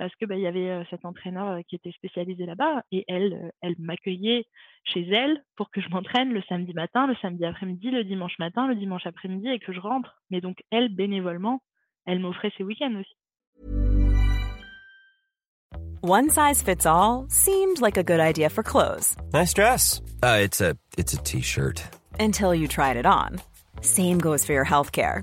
parce 0.00 0.16
que, 0.16 0.24
bah, 0.24 0.34
il 0.34 0.40
y 0.40 0.46
avait, 0.46 0.82
cet 0.88 1.04
entraîneur, 1.04 1.60
qui 1.68 1.76
était 1.76 1.92
spécialisé 1.92 2.46
là-bas 2.46 2.84
et 2.90 3.04
elle, 3.06 3.52
elle 3.60 3.74
m'accueillait 3.78 4.46
chez 4.82 5.06
elle 5.06 5.44
pour 5.56 5.70
que 5.70 5.82
je 5.82 5.90
m'entraîne 5.90 6.32
le 6.32 6.40
samedi 6.48 6.72
matin, 6.72 7.06
le 7.06 7.14
samedi 7.16 7.44
après-midi, 7.44 7.90
le 7.90 8.02
dimanche 8.02 8.38
matin, 8.38 8.66
le 8.66 8.76
dimanche 8.76 9.04
après-midi 9.04 9.48
et 9.48 9.58
que 9.58 9.74
je 9.74 9.78
rentre. 9.78 10.22
Mais 10.30 10.40
donc 10.40 10.56
elle, 10.70 10.88
bénévolement, 10.88 11.60
elle 12.06 12.18
m'offrait 12.18 12.50
ses 12.56 12.64
week-ends 12.64 12.94
aussi. 12.98 13.14
One 16.02 16.30
size 16.30 16.62
fits 16.62 16.86
all 16.86 17.26
seemed 17.28 17.82
like 17.82 17.98
a 17.98 18.02
good 18.02 18.20
idea 18.20 18.48
for 18.48 18.62
clothes. 18.62 19.16
Nice 19.34 19.52
dress. 19.52 20.00
Uh, 20.22 20.38
it's 20.42 20.62
a 20.62 20.76
it's 20.96 21.12
a 21.12 21.18
t-shirt. 21.18 21.82
Until 22.18 22.54
you 22.54 22.68
tried 22.68 22.96
it 22.96 23.04
on. 23.04 23.42
Same 23.82 24.18
goes 24.18 24.46
for 24.46 24.54
your 24.54 24.64
healthcare. 24.64 25.22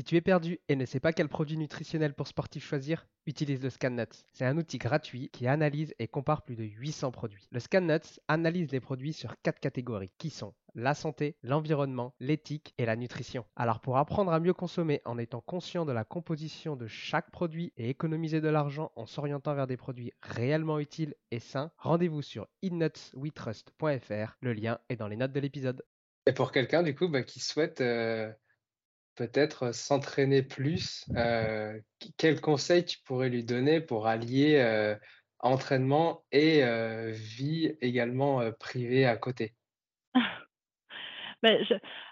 Si 0.00 0.04
tu 0.04 0.16
es 0.16 0.22
perdu 0.22 0.58
et 0.70 0.76
ne 0.76 0.86
sais 0.86 0.98
pas 0.98 1.12
quel 1.12 1.28
produit 1.28 1.58
nutritionnel 1.58 2.14
pour 2.14 2.26
sportif 2.26 2.64
choisir, 2.64 3.06
utilise 3.26 3.62
le 3.62 3.68
ScanNuts. 3.68 4.24
C'est 4.32 4.46
un 4.46 4.56
outil 4.56 4.78
gratuit 4.78 5.28
qui 5.28 5.46
analyse 5.46 5.94
et 5.98 6.08
compare 6.08 6.40
plus 6.40 6.56
de 6.56 6.64
800 6.64 7.10
produits. 7.10 7.46
Le 7.50 7.60
ScanNuts 7.60 8.18
analyse 8.26 8.72
les 8.72 8.80
produits 8.80 9.12
sur 9.12 9.38
quatre 9.42 9.60
catégories 9.60 10.10
qui 10.16 10.30
sont 10.30 10.54
la 10.74 10.94
santé, 10.94 11.36
l'environnement, 11.42 12.14
l'éthique 12.18 12.72
et 12.78 12.86
la 12.86 12.96
nutrition. 12.96 13.44
Alors 13.56 13.80
pour 13.80 13.98
apprendre 13.98 14.32
à 14.32 14.40
mieux 14.40 14.54
consommer 14.54 15.02
en 15.04 15.18
étant 15.18 15.42
conscient 15.42 15.84
de 15.84 15.92
la 15.92 16.04
composition 16.04 16.76
de 16.76 16.86
chaque 16.86 17.30
produit 17.30 17.74
et 17.76 17.90
économiser 17.90 18.40
de 18.40 18.48
l'argent 18.48 18.92
en 18.96 19.04
s'orientant 19.04 19.54
vers 19.54 19.66
des 19.66 19.76
produits 19.76 20.14
réellement 20.22 20.78
utiles 20.78 21.14
et 21.30 21.40
sains, 21.40 21.72
rendez-vous 21.76 22.22
sur 22.22 22.48
innutswetrust.fr. 22.62 24.38
Le 24.40 24.52
lien 24.54 24.78
est 24.88 24.96
dans 24.96 25.08
les 25.08 25.16
notes 25.16 25.32
de 25.32 25.40
l'épisode. 25.40 25.84
Et 26.24 26.32
pour 26.32 26.52
quelqu'un 26.52 26.82
du 26.82 26.94
coup 26.94 27.08
bah, 27.08 27.22
qui 27.22 27.40
souhaite 27.40 27.82
euh, 27.82 28.32
peut-être 29.20 29.74
s'entraîner 29.74 30.42
plus, 30.42 31.04
euh, 31.14 31.78
quels 32.16 32.40
conseils 32.40 32.86
tu 32.86 32.96
pourrais 33.04 33.28
lui 33.28 33.44
donner 33.44 33.82
pour 33.82 34.06
allier 34.06 34.54
euh, 34.56 34.94
entraînement 35.40 36.22
et 36.32 36.64
euh, 36.64 37.10
vie 37.12 37.76
également 37.82 38.50
privée 38.58 39.04
à 39.04 39.18
côté? 39.18 39.52
Bah, 41.42 41.52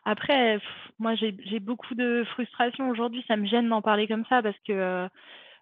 Après, 0.06 0.58
moi 0.98 1.14
j'ai 1.14 1.60
beaucoup 1.60 1.94
de 1.94 2.24
frustration 2.32 2.88
aujourd'hui, 2.88 3.22
ça 3.28 3.36
me 3.36 3.46
gêne 3.46 3.68
d'en 3.68 3.82
parler 3.82 4.08
comme 4.08 4.24
ça 4.30 4.42
parce 4.42 4.56
que 4.66 5.06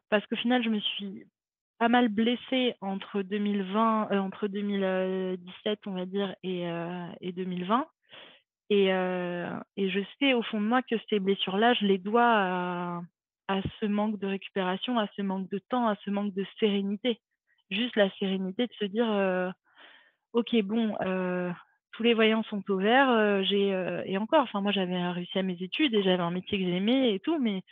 parce 0.09 0.25
qu'au 0.29 0.37
final 0.37 0.63
je 0.63 0.69
me 0.69 0.79
suis 0.79 1.27
pas 1.81 1.89
mal 1.89 2.09
blessée 2.09 2.77
entre 2.81 3.23
2020, 3.23 4.21
entre 4.21 4.47
2017 4.47 5.81
on 5.87 5.95
va 5.95 6.07
dire 6.07 6.37
et 6.45 7.33
2020. 7.33 7.89
Et, 8.69 8.87
et 8.89 9.91
je 9.91 10.01
sais 10.19 10.35
au 10.35 10.43
fond 10.43 10.61
de 10.61 10.67
moi 10.67 10.83
que 10.83 10.97
ces 11.09 11.21
blessures-là, 11.21 11.75
je 11.75 11.87
les 11.87 11.99
dois 11.99 13.03
à, 13.49 13.61
ce 13.81 13.87
manque 13.87 14.19
de 14.19 14.27
récupération, 14.27 14.99
à 14.99 15.07
ce 15.17 15.23
manque 15.23 15.49
de 15.51 15.59
temps, 15.59 15.87
à 15.87 15.95
ce 16.05 16.11
manque 16.11 16.35
de 16.35 16.45
sérénité. 16.59 17.21
Juste 17.71 17.95
la 17.97 18.11
sérénité 18.19 18.67
de 18.67 18.73
se 18.73 18.85
dire, 18.85 19.07
ok, 20.33 20.63
bon, 20.63 20.97
tous 21.93 22.03
les 22.03 22.15
voyants 22.15 22.43
sont 22.45 22.69
au 22.71 22.79
vert, 22.79 23.45
j'ai 23.45 23.69
et 24.05 24.19
encore, 24.19 24.43
enfin 24.43 24.61
moi 24.61 24.73
j'avais 24.73 25.01
réussi 25.11 25.39
à 25.39 25.43
mes 25.45 25.63
études 25.63 25.95
et 25.95 26.03
j'avais 26.03 26.23
un 26.23 26.33
métier 26.33 26.59
que 26.59 26.65
j'aimais 26.65 27.15
et 27.15 27.21
tout, 27.21 27.39
mais 27.39 27.63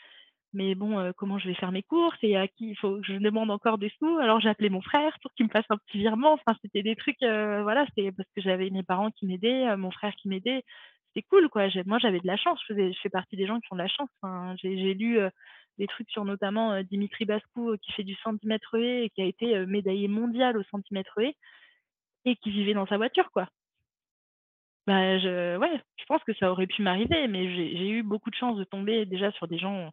mais 0.55 0.75
bon, 0.75 1.13
comment 1.17 1.39
je 1.39 1.49
vais 1.49 1.55
faire 1.55 1.73
mes 1.73 1.83
courses 1.83 2.19
et 2.23 2.37
à 2.37 2.49
qui 2.49 2.71
il 2.71 2.77
faut 2.77 2.97
que 3.01 3.07
je 3.07 3.15
demande 3.15 3.51
encore 3.51 3.79
des 3.79 3.93
sous. 3.99 4.19
Alors 4.19 4.41
j'ai 4.41 4.49
appelé 4.49 4.71
mon 4.71 4.81
frère 4.81 5.17
pour 5.23 5.33
qu'il 5.35 5.47
me 5.47 5.51
fasse 5.51 5.67
un 5.71 5.77
petit 5.77 5.99
virement. 5.99 6.33
Enfin, 6.33 6.57
c'était 6.63 6.83
des 6.83 6.97
trucs, 6.97 7.21
voilà, 7.21 7.87
c'était 7.89 8.13
parce 8.13 8.29
que 8.35 8.43
j'avais 8.43 8.71
mes 8.71 8.83
parents 8.83 9.11
qui 9.11 9.27
m'aidaient, 9.27 9.77
mon 9.77 9.91
frère 9.91 10.15
qui 10.15 10.29
m'aidait. 10.29 10.63
C'était 11.09 11.27
cool, 11.29 11.49
quoi. 11.49 11.69
Moi, 11.87 11.99
j'avais 11.99 12.19
de 12.21 12.27
la 12.27 12.37
chance. 12.37 12.59
Je, 12.63 12.75
faisais, 12.75 12.93
je 12.93 13.01
fais 13.01 13.11
partie 13.11 13.37
des 13.37 13.47
gens 13.47 13.61
qui 13.61 13.73
ont 13.73 13.77
de 13.77 13.83
la 13.83 13.89
chance. 13.89 14.09
j'ai 14.63 14.95
lu 14.95 15.19
des 15.79 15.87
trucs 15.87 16.11
sur 16.11 16.25
notamment 16.25 16.83
Dimitri 16.83 17.25
Bascou 17.25 17.77
qui 17.83 17.93
fait 17.93 18.05
du 18.05 18.15
centimètre 18.17 18.75
et 18.77 19.11
qui 19.15 19.23
a 19.23 19.27
été 19.27 19.67
médaillé 19.67 20.09
mondial 20.09 20.57
au 20.57 20.63
centimètre 20.65 21.19
et 21.19 21.37
et 22.25 22.37
qui 22.37 22.51
vivait 22.51 22.75
dans 22.75 22.87
sa 22.87 22.97
voiture, 22.97 23.31
quoi. 23.31 23.49
Bah, 24.87 25.19
je, 25.19 25.57
ouais, 25.57 25.81
je 25.97 26.05
pense 26.05 26.23
que 26.25 26.35
ça 26.35 26.51
aurait 26.51 26.67
pu 26.67 26.83
m'arriver, 26.83 27.27
mais 27.27 27.49
j'ai 27.55 27.89
eu 27.89 28.03
beaucoup 28.03 28.31
de 28.31 28.35
chance 28.35 28.59
de 28.59 28.65
tomber 28.65 29.07
déjà 29.07 29.33
sur 29.33 29.49
des 29.49 29.59
gens 29.59 29.91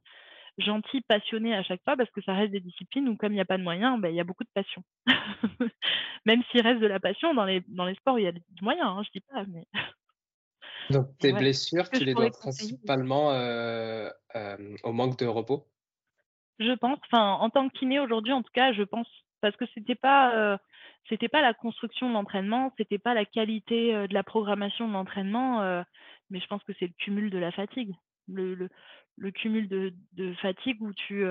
gentils, 0.58 1.02
passionnés 1.02 1.56
à 1.56 1.64
chaque 1.64 1.84
fois, 1.84 1.96
parce 1.96 2.10
que 2.12 2.22
ça 2.22 2.34
reste 2.34 2.52
des 2.52 2.60
disciplines 2.60 3.08
où 3.10 3.16
comme 3.16 3.32
il 3.32 3.36
n'y 3.36 3.42
a 3.42 3.46
pas 3.46 3.58
de 3.58 3.64
moyens, 3.64 4.00
bah, 4.00 4.10
il 4.10 4.16
y 4.16 4.20
a 4.20 4.24
beaucoup 4.24 4.44
de 4.44 4.50
passion. 4.54 4.84
Même 6.26 6.44
s'il 6.52 6.62
reste 6.62 6.82
de 6.82 6.88
la 6.88 7.00
passion, 7.00 7.34
dans 7.34 7.46
les, 7.46 7.64
dans 7.68 7.86
les 7.86 7.96
sports, 7.96 8.20
il 8.20 8.24
y 8.24 8.28
a 8.28 8.32
du 8.32 8.42
moyen, 8.62 8.88
hein, 8.88 9.04
je 9.04 9.10
dis 9.20 9.26
pas, 9.28 9.44
mais... 9.48 9.66
Donc 10.90 11.08
tes 11.20 11.32
blessures, 11.32 11.90
tu 11.90 12.04
les 12.04 12.14
dois 12.14 12.32
principalement 12.32 13.30
au 14.84 14.92
manque 14.92 15.18
de 15.18 15.26
repos? 15.26 15.68
Je 16.60 16.74
pense, 16.74 17.00
enfin, 17.06 17.34
en 17.34 17.50
tant 17.50 17.70
que 17.70 17.78
kiné 17.78 18.00
aujourd'hui, 18.00 18.34
en 18.34 18.44
tout 18.44 18.52
cas, 18.54 18.74
je 18.74 18.84
pense, 18.84 19.08
parce 19.40 19.56
que 19.56 19.66
c'était 19.74 19.96
pas, 19.96 20.60
c'était 21.08 21.30
pas 21.30 21.42
la 21.42 21.54
construction 21.54 22.10
de 22.10 22.14
l'entraînement, 22.14 22.74
c'était 22.78 22.98
pas 22.98 23.14
la 23.14 23.26
qualité 23.26 23.94
de 24.08 24.14
la 24.14 24.24
programmation 24.24 24.88
de 24.88 24.94
l'entraînement, 24.94 25.84
mais 26.30 26.40
je 26.40 26.48
pense 26.48 26.64
que 26.64 26.74
c'est 26.78 26.88
le 26.88 26.94
cumul 26.98 27.30
de 27.30 27.38
la 27.38 27.52
fatigue. 27.52 27.94
Le, 28.28 28.56
le, 28.56 28.70
le 29.18 29.32
cumul 29.32 29.68
de, 29.68 30.34
fatigue 30.42 30.82
où 30.82 30.94
tu. 30.94 31.26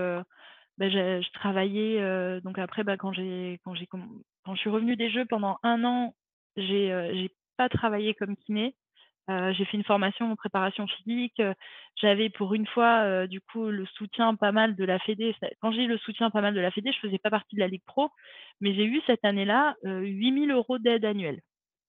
Bah, 0.78 0.88
je, 0.88 1.30
travaillais, 1.32 2.40
donc 2.40 2.58
après, 2.58 2.84
bah, 2.84 2.96
quand, 2.96 3.12
j'ai, 3.12 3.60
quand, 3.64 3.74
j'ai, 3.74 3.86
quand 3.86 4.54
je 4.54 4.60
suis 4.60 4.70
revenue 4.70 4.96
des 4.96 5.10
Jeux 5.10 5.26
pendant 5.26 5.58
un 5.62 5.84
an, 5.84 6.14
j'ai, 6.56 7.10
j'ai 7.14 7.30
pas 7.56 7.68
travaillé 7.68 8.14
comme 8.14 8.36
kiné. 8.36 8.74
j'ai 9.28 9.64
fait 9.66 9.76
une 9.76 9.84
formation 9.84 10.32
en 10.32 10.36
préparation 10.36 10.86
physique. 10.86 11.42
j'avais 11.96 12.30
pour 12.30 12.54
une 12.54 12.66
fois, 12.66 13.26
du 13.26 13.40
coup, 13.40 13.66
le 13.66 13.84
soutien 13.86 14.34
pas 14.36 14.52
mal 14.52 14.74
de 14.74 14.84
la 14.84 14.98
Fédé. 15.00 15.34
Quand 15.60 15.72
j'ai 15.72 15.84
eu 15.84 15.88
le 15.88 15.98
soutien 15.98 16.30
pas 16.30 16.40
mal 16.40 16.54
de 16.54 16.60
la 16.60 16.70
Fédé, 16.70 16.92
je 16.92 17.00
faisais 17.00 17.18
pas 17.18 17.30
partie 17.30 17.56
de 17.56 17.60
la 17.60 17.68
Ligue 17.68 17.84
Pro, 17.86 18.10
mais 18.60 18.74
j'ai 18.74 18.84
eu 18.84 19.02
cette 19.06 19.24
année-là 19.24 19.76
8000 19.84 20.50
euros 20.50 20.78
d'aide 20.78 21.04
annuelle, 21.04 21.40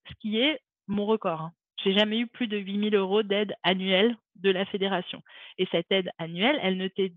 ce 0.09 0.13
qui 0.19 0.37
est 0.37 0.59
mon 0.87 1.05
record. 1.05 1.41
Hein. 1.41 1.53
J'ai 1.83 1.93
jamais 1.93 2.19
eu 2.19 2.27
plus 2.27 2.47
de 2.47 2.57
8000 2.57 2.95
euros 2.95 3.23
d'aide 3.23 3.53
annuelle 3.63 4.15
de 4.35 4.51
la 4.51 4.65
fédération. 4.65 5.21
Et 5.57 5.67
cette 5.71 5.91
aide 5.91 6.11
annuelle, 6.17 6.59
elle 6.61 6.77
ne 6.77 6.87
t'est 6.87 7.13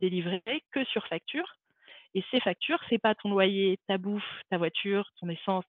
délivrée 0.00 0.42
que 0.70 0.84
sur 0.84 1.06
facture. 1.06 1.56
Et 2.14 2.24
ces 2.30 2.40
factures, 2.40 2.80
c'est 2.88 2.98
pas 2.98 3.14
ton 3.14 3.30
loyer, 3.30 3.78
ta 3.86 3.98
bouffe, 3.98 4.24
ta 4.50 4.56
voiture, 4.56 5.10
ton 5.20 5.28
essence, 5.28 5.64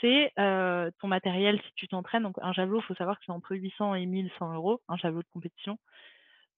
c'est 0.00 0.32
ton 0.36 1.08
matériel 1.08 1.60
si 1.60 1.72
tu 1.74 1.88
t'entraînes. 1.88 2.24
Donc 2.24 2.36
un 2.42 2.52
javelot, 2.52 2.80
il 2.80 2.84
faut 2.84 2.94
savoir 2.94 3.18
que 3.18 3.24
c'est 3.26 3.32
entre 3.32 3.54
800 3.54 3.94
et 3.94 4.06
1100 4.06 4.54
euros, 4.54 4.80
un 4.88 4.96
javelot 4.96 5.22
de 5.22 5.28
compétition. 5.32 5.78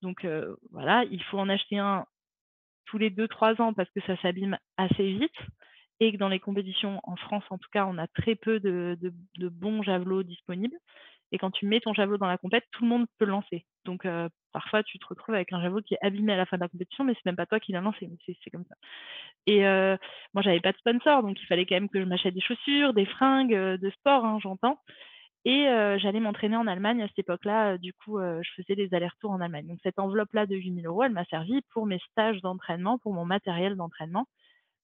Donc 0.02 0.26
voilà, 0.70 1.04
il 1.10 1.22
faut 1.24 1.38
en 1.38 1.48
acheter 1.48 1.78
un 1.78 2.06
tous 2.86 2.98
les 2.98 3.10
2-3 3.10 3.60
ans 3.60 3.72
parce 3.72 3.90
que 3.90 4.00
ça 4.06 4.16
s'abîme 4.22 4.58
assez 4.76 5.12
vite 5.12 5.36
et 6.00 6.12
que 6.12 6.16
dans 6.16 6.28
les 6.28 6.40
compétitions 6.40 6.98
en 7.04 7.16
France, 7.16 7.44
en 7.50 7.58
tout 7.58 7.68
cas, 7.72 7.86
on 7.86 7.98
a 7.98 8.06
très 8.08 8.34
peu 8.34 8.58
de, 8.58 8.98
bons 9.38 9.82
javelots 9.82 10.22
disponibles. 10.22 10.76
Et 11.32 11.38
quand 11.38 11.52
tu 11.52 11.66
mets 11.66 11.78
ton 11.78 11.94
javelot 11.94 12.18
dans 12.18 12.26
la 12.26 12.38
compète, 12.38 12.64
tout 12.72 12.82
le 12.82 12.88
monde 12.88 13.06
peut 13.18 13.26
le 13.26 13.30
lancer. 13.30 13.64
Donc 13.84 14.04
parfois, 14.52 14.82
tu 14.82 14.98
te 14.98 15.06
retrouves 15.06 15.34
avec 15.34 15.52
un 15.52 15.62
javelot 15.62 15.82
qui 15.82 15.94
est 15.94 15.98
abîmé 16.00 16.32
à 16.32 16.36
la 16.36 16.46
fin 16.46 16.56
de 16.56 16.62
la 16.62 16.68
compétition, 16.68 17.04
mais 17.04 17.14
c'est 17.14 17.26
même 17.26 17.36
pas 17.36 17.46
toi 17.46 17.60
qui 17.60 17.70
l'as 17.70 17.82
lancé. 17.82 18.10
C'est 18.26 18.50
comme 18.50 18.64
ça. 18.64 18.74
Et 19.46 19.60
moi, 19.60 20.42
j'avais 20.42 20.60
pas 20.60 20.72
de 20.72 20.78
sponsor, 20.78 21.22
donc 21.22 21.40
il 21.40 21.46
fallait 21.46 21.66
quand 21.66 21.76
même 21.76 21.88
que 21.88 22.00
je 22.00 22.06
m'achète 22.06 22.34
des 22.34 22.40
chaussures, 22.40 22.94
des 22.94 23.06
fringues 23.06 23.54
de 23.54 23.90
sport, 23.90 24.24
hein, 24.24 24.38
j'entends. 24.42 24.80
Et 25.44 25.66
j'allais 25.98 26.20
m'entraîner 26.20 26.56
en 26.56 26.66
Allemagne 26.66 27.02
à 27.02 27.08
cette 27.08 27.20
époque-là. 27.20 27.78
du 27.78 27.92
coup, 27.92 28.18
je 28.18 28.50
faisais 28.56 28.74
des 28.74 28.92
allers-retours 28.92 29.30
en 29.30 29.40
Allemagne. 29.40 29.68
Donc 29.68 29.78
cette 29.82 29.98
enveloppe-là 29.98 30.46
de 30.46 30.56
8000 30.56 30.86
euros, 30.86 31.04
elle 31.04 31.12
m'a 31.12 31.26
servi 31.26 31.60
pour 31.72 31.86
mes 31.86 32.00
stages 32.10 32.40
d'entraînement, 32.40 32.98
pour 32.98 33.12
mon 33.12 33.26
matériel 33.26 33.76
d'entraînement. 33.76 34.26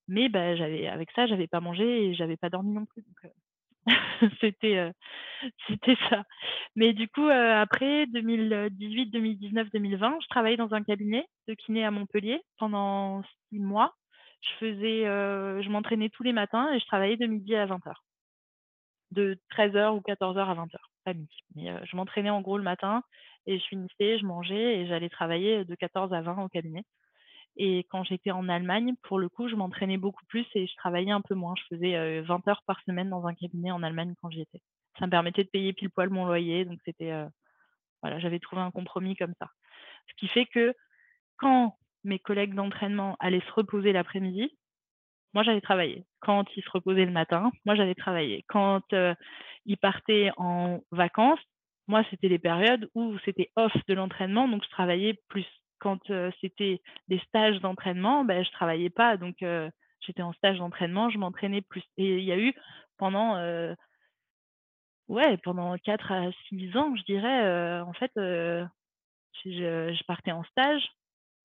Mais 0.08 0.28
bah, 0.28 0.54
j'avais 0.54 0.86
avec 0.86 1.10
ça, 1.12 1.26
j'avais 1.26 1.48
pas 1.48 1.60
mangé 1.60 2.06
et 2.10 2.14
j'avais 2.14 2.36
pas 2.36 2.48
dormi 2.48 2.72
non 2.72 2.84
plus, 2.86 3.02
donc 3.02 3.32
c'était, 4.40 4.76
heu, 4.78 4.92
c'était 5.68 5.96
ça. 6.10 6.24
Mais 6.76 6.94
du 6.94 7.08
coup, 7.08 7.26
heu, 7.28 7.52
après 7.54 8.06
2018-2019-2020, 8.08 10.18
je 10.22 10.28
travaillais 10.28 10.58
dans 10.58 10.74
un 10.74 10.84
cabinet 10.84 11.26
de 11.48 11.54
kiné 11.54 11.84
à 11.84 11.92
Montpellier 11.92 12.42
pendant 12.58 13.24
6 13.50 13.60
mois. 13.60 13.94
Je 14.42 14.50
faisais, 14.60 15.04
je 15.64 15.70
m'entraînais 15.70 16.10
tous 16.10 16.24
les 16.24 16.34
matins 16.34 16.72
et 16.74 16.80
je 16.80 16.86
travaillais 16.86 17.18
de 17.18 17.26
midi 17.26 17.56
à 17.56 17.66
20:00. 17.66 18.02
De 19.12 19.38
13:00 19.50 19.94
ou 19.94 20.00
14:00 20.00 20.50
à 20.50 20.54
20:00, 20.54 20.90
pas 21.04 21.14
midi. 21.14 21.36
Mais, 21.54 21.70
je 21.86 21.96
m'entraînais 21.96 22.30
en 22.30 22.40
gros 22.40 22.58
le 22.58 22.64
matin 22.64 23.02
et 23.46 23.58
je 23.58 23.64
finissais, 23.66 24.18
je 24.18 24.24
mangeais 24.26 24.80
et 24.80 24.86
j'allais 24.88 25.08
travailler 25.08 25.64
de 25.64 25.74
14 25.76 26.12
à 26.12 26.20
20 26.22 26.42
au 26.42 26.48
cabinet. 26.48 26.82
Et 27.56 27.84
quand 27.90 28.04
j'étais 28.04 28.30
en 28.30 28.48
Allemagne, 28.48 28.94
pour 29.02 29.18
le 29.18 29.28
coup, 29.28 29.48
je 29.48 29.56
m'entraînais 29.56 29.96
beaucoup 29.98 30.24
plus 30.26 30.46
et 30.54 30.66
je 30.66 30.76
travaillais 30.76 31.10
un 31.10 31.22
peu 31.22 31.34
moins. 31.34 31.54
Je 31.56 31.76
faisais, 31.76 31.96
heu, 31.96 32.22
20 32.22 32.46
heures 32.48 32.62
par 32.66 32.80
semaine 32.82 33.10
dans 33.10 33.26
un 33.26 33.34
cabinet 33.34 33.70
en 33.70 33.82
Allemagne 33.82 34.14
quand 34.20 34.30
j'y 34.30 34.42
étais. 34.42 34.60
Ça 34.98 35.06
me 35.06 35.10
permettait 35.10 35.44
de 35.44 35.48
payer 35.50 35.72
pile 35.72 35.90
poil 35.90 36.10
mon 36.10 36.26
loyer, 36.26 36.64
donc 36.64 36.78
c'était, 36.84 37.12
voilà, 38.02 38.18
j'avais 38.18 38.38
trouvé 38.38 38.62
un 38.62 38.70
compromis 38.70 39.16
comme 39.16 39.34
ça. 39.38 39.50
Ce 40.08 40.14
qui 40.16 40.28
fait 40.28 40.46
que 40.46 40.74
quand 41.36 41.76
mes 42.04 42.18
collègues 42.18 42.54
d'entraînement 42.54 43.16
allaient 43.20 43.42
se 43.42 43.52
reposer 43.52 43.92
l'après-midi, 43.92 44.56
moi 45.34 45.42
j'allais 45.42 45.60
travailler. 45.60 46.06
Quand 46.20 46.44
ils 46.56 46.62
se 46.62 46.70
reposaient 46.70 47.04
le 47.04 47.12
matin, 47.12 47.50
moi 47.66 47.74
j'allais 47.74 47.94
travailler. 47.94 48.44
Quand, 48.48 48.82
ils 49.66 49.76
partaient 49.76 50.30
en 50.36 50.80
vacances, 50.92 51.40
moi 51.88 52.02
c'était 52.10 52.28
les 52.28 52.38
périodes 52.38 52.88
où 52.94 53.18
c'était 53.24 53.50
off 53.56 53.72
de 53.88 53.94
l'entraînement, 53.94 54.48
donc 54.48 54.64
je 54.64 54.70
travaillais 54.70 55.20
plus. 55.28 55.46
Quand, 55.78 56.00
c'était 56.40 56.80
des 57.08 57.18
stages 57.20 57.60
d'entraînement, 57.60 58.24
bah, 58.24 58.42
je 58.42 58.50
travaillais 58.50 58.90
pas, 58.90 59.16
donc 59.16 59.44
j'étais 60.00 60.22
en 60.22 60.32
stage 60.32 60.58
d'entraînement, 60.58 61.10
je 61.10 61.18
m'entraînais 61.18 61.62
plus. 61.62 61.82
Et 61.96 62.18
il 62.18 62.24
y 62.24 62.32
a 62.32 62.38
eu 62.38 62.54
pendant, 62.96 63.36
ouais, 65.08 65.36
pendant 65.38 65.76
4 65.78 66.12
à 66.12 66.30
6 66.48 66.76
ans, 66.76 66.94
je 66.96 67.02
dirais, 67.04 67.80
en 67.80 67.92
fait, 67.92 68.10
je 68.16 68.68
partais 70.06 70.32
en 70.32 70.44
stage 70.44 70.88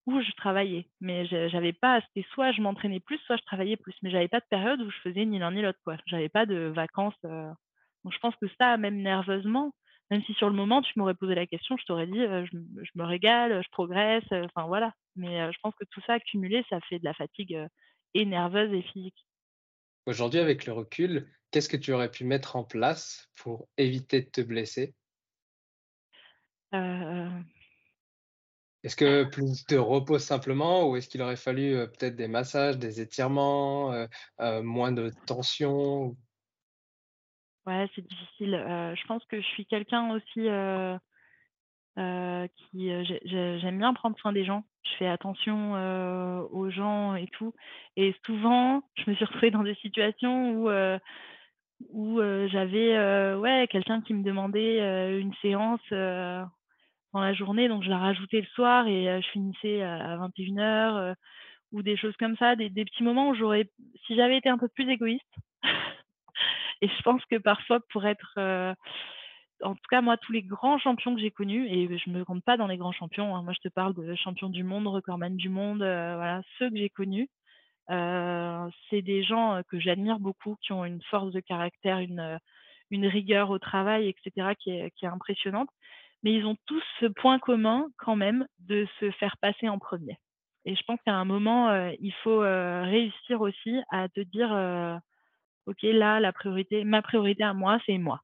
ou 0.07 0.19
je 0.21 0.31
travaillais. 0.31 0.87
Mais 0.99 1.25
j'avais 1.49 1.73
pas 1.73 2.01
c'était 2.01 2.27
soit 2.33 2.51
je 2.51 2.61
m'entraînais 2.61 2.99
plus, 2.99 3.19
soit 3.19 3.37
je 3.37 3.43
travaillais 3.43 3.77
plus. 3.77 3.95
Mais 4.01 4.09
j'avais 4.11 4.27
pas 4.27 4.39
de 4.39 4.45
période 4.49 4.81
où 4.81 4.89
je 4.89 4.97
faisais 5.01 5.25
ni 5.25 5.39
l'un 5.39 5.51
ni 5.51 5.61
l'autre, 5.61 5.79
quoi. 5.83 5.97
J'avais 6.07 6.29
pas 6.29 6.45
de 6.45 6.71
vacances, 6.75 7.19
donc 7.23 8.13
je 8.13 8.19
pense 8.19 8.35
que 8.37 8.47
ça, 8.59 8.77
même 8.77 9.01
nerveusement, 9.01 9.73
même 10.11 10.23
si 10.23 10.33
sur 10.33 10.49
le 10.49 10.55
moment 10.55 10.81
tu 10.81 10.93
m'aurais 10.97 11.15
posé 11.15 11.35
la 11.35 11.47
question, 11.47 11.77
je 11.77 11.85
t'aurais 11.85 12.07
dit, 12.07 12.19
«Je 12.19 12.55
me 12.57 12.83
je 12.83 12.91
me 12.95 13.03
régale, 13.05 13.63
je 13.63 13.69
progresse», 13.71 14.25
enfin 14.31 14.67
voilà. 14.67 14.93
Mais, 15.15 15.51
je 15.51 15.57
pense 15.63 15.73
que 15.75 15.85
tout 15.89 16.01
ça 16.05 16.19
cumulé, 16.19 16.63
ça 16.69 16.79
fait 16.81 16.99
de 16.99 17.05
la 17.05 17.13
fatigue, 17.13 17.57
et 18.13 18.25
nerveuse 18.25 18.73
et 18.73 18.81
physique. 18.81 19.25
Aujourd'hui, 20.07 20.39
avec 20.39 20.65
le 20.65 20.73
recul, 20.73 21.31
qu'est-ce 21.51 21.69
que 21.69 21.77
tu 21.77 21.93
aurais 21.93 22.11
pu 22.11 22.25
mettre 22.25 22.55
en 22.55 22.63
place 22.63 23.29
pour 23.35 23.67
éviter 23.77 24.21
de 24.21 24.29
te 24.29 24.41
blesser? 24.41 24.95
Heu 26.71 27.43
Est-ce 28.83 28.95
que 28.95 29.25
plus 29.25 29.65
de 29.67 29.77
repos 29.77 30.17
simplement 30.17 30.89
ou 30.89 30.95
est-ce 30.95 31.07
qu'il 31.07 31.21
aurait 31.21 31.35
fallu, 31.35 31.73
peut-être 31.91 32.15
des 32.15 32.27
massages, 32.27 32.79
des 32.79 32.99
étirements, 32.99 33.93
moins 34.39 34.91
de 34.91 35.11
tension? 35.27 36.17
Ouais, 37.67 37.87
c'est 37.95 38.01
difficile, 38.07 38.55
je 38.95 39.05
pense 39.07 39.23
que 39.25 39.39
je 39.39 39.45
suis 39.45 39.65
quelqu'un 39.67 40.09
aussi, 40.11 40.47
qui, 42.71 42.91
j'aime 43.25 43.77
bien 43.77 43.93
prendre 43.93 44.17
soin 44.19 44.33
des 44.33 44.45
gens. 44.45 44.63
Je 44.83 44.91
fais 44.97 45.07
attention, 45.07 45.73
aux 46.51 46.69
gens 46.71 47.15
et 47.15 47.27
tout. 47.27 47.53
Et 47.97 48.15
souvent, 48.25 48.81
je 48.95 49.09
me 49.09 49.15
suis 49.15 49.25
retrouvée 49.25 49.51
dans 49.51 49.63
des 49.63 49.75
situations 49.75 50.53
où, 50.53 50.69
où, 51.91 52.21
j'avais, 52.49 53.35
ouais, 53.35 53.67
quelqu'un 53.71 54.01
qui 54.01 54.13
me 54.15 54.23
demandait, 54.23 55.19
une 55.19 55.33
séance, 55.41 55.81
dans 57.13 57.21
la 57.21 57.33
journée, 57.33 57.67
donc 57.69 57.83
je 57.83 57.89
la 57.89 57.97
rajoutais 57.99 58.41
le 58.41 58.47
soir 58.47 58.87
et 58.87 59.21
je 59.21 59.29
finissais 59.31 59.81
à 59.83 60.17
21:00, 60.17 60.97
heu, 60.97 61.15
ou 61.73 61.83
des 61.83 61.97
choses 61.97 62.15
comme 62.17 62.37
ça, 62.37 62.55
des 62.55 62.69
petits 62.71 63.03
moments 63.03 63.29
où 63.29 63.35
j'aurais 63.35 63.69
si 64.07 64.15
j'avais 64.15 64.37
été 64.37 64.49
un 64.49 64.57
peu 64.59 64.69
plus 64.69 64.89
égoïste 64.91 65.25
et 66.81 66.87
je 66.87 67.01
pense 67.03 67.23
que 67.25 67.37
parfois 67.37 67.79
pour 67.91 68.05
être, 68.05 68.33
heu 68.37 68.73
en 69.63 69.75
tout 69.75 69.87
cas 69.89 70.01
moi 70.01 70.17
tous 70.17 70.31
les 70.31 70.43
grands 70.43 70.79
champions 70.79 71.15
que 71.15 71.21
j'ai 71.21 71.31
connus 71.31 71.67
et 71.67 71.97
je 71.97 72.09
me 72.09 72.25
compte 72.25 72.43
pas 72.43 72.57
dans 72.57 72.67
les 72.67 72.77
grands 72.77 72.91
champions, 72.91 73.35
hein, 73.35 73.43
moi 73.43 73.53
je 73.53 73.67
te 73.67 73.73
parle 73.73 73.93
de 73.93 74.15
champions 74.15 74.49
du 74.49 74.63
monde, 74.63 74.87
recordman 74.87 75.35
du 75.37 75.49
monde, 75.49 75.81
heu, 75.83 76.15
voilà, 76.15 76.41
ceux 76.57 76.69
que 76.69 76.77
j'ai 76.77 76.89
connus, 76.89 77.29
heu, 77.91 78.69
c'est 78.89 79.01
des 79.01 79.23
gens, 79.23 79.61
que 79.69 79.79
j'admire 79.79 80.19
beaucoup, 80.19 80.55
qui 80.61 80.73
ont 80.73 80.85
une 80.85 81.01
force 81.03 81.31
de 81.31 81.39
caractère, 81.41 81.99
une, 81.99 82.39
rigueur 82.91 83.51
au 83.51 83.59
travail 83.59 84.07
et 84.07 84.15
cetera 84.23 84.55
qui 84.55 84.71
est 84.71 84.91
impressionnante. 85.03 85.69
Mais 86.23 86.33
ils 86.33 86.45
ont 86.45 86.57
tous 86.67 86.83
ce 86.99 87.07
point 87.07 87.39
commun 87.39 87.87
quand 87.97 88.15
même 88.15 88.45
de 88.59 88.87
se 88.99 89.11
faire 89.11 89.37
passer 89.41 89.69
en 89.69 89.79
1er 89.79 90.17
et 90.65 90.75
je 90.75 90.83
pense 90.83 90.99
qu'à 91.05 91.15
un 91.15 91.25
moment, 91.25 91.73
il 91.99 92.13
faut, 92.23 92.39
réussir 92.39 93.41
aussi 93.41 93.79
à 93.89 94.09
te 94.09 94.21
dire, 94.21 94.49
«OK, 95.67 95.83
là, 95.83 96.19
la 96.19 96.33
priorité 96.33 96.83
ma 96.83 97.01
priorité 97.01 97.43
à 97.43 97.53
moi, 97.53 97.79
c'est 97.85 97.97
moi». 97.97 98.21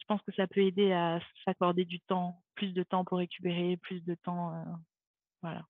Je 0.00 0.04
pense 0.06 0.22
que 0.22 0.32
ça 0.32 0.46
peut 0.46 0.60
aider 0.60 0.92
à 0.92 1.18
s'accorder 1.46 1.84
du 1.86 2.00
temps, 2.00 2.42
plus 2.56 2.72
de 2.74 2.82
temps 2.82 3.04
pour 3.04 3.18
récupérer, 3.18 3.78
plus 3.78 4.04
de 4.04 4.14
temps, 4.14 4.54
heu, 4.54 4.64
voilà. 5.42 5.66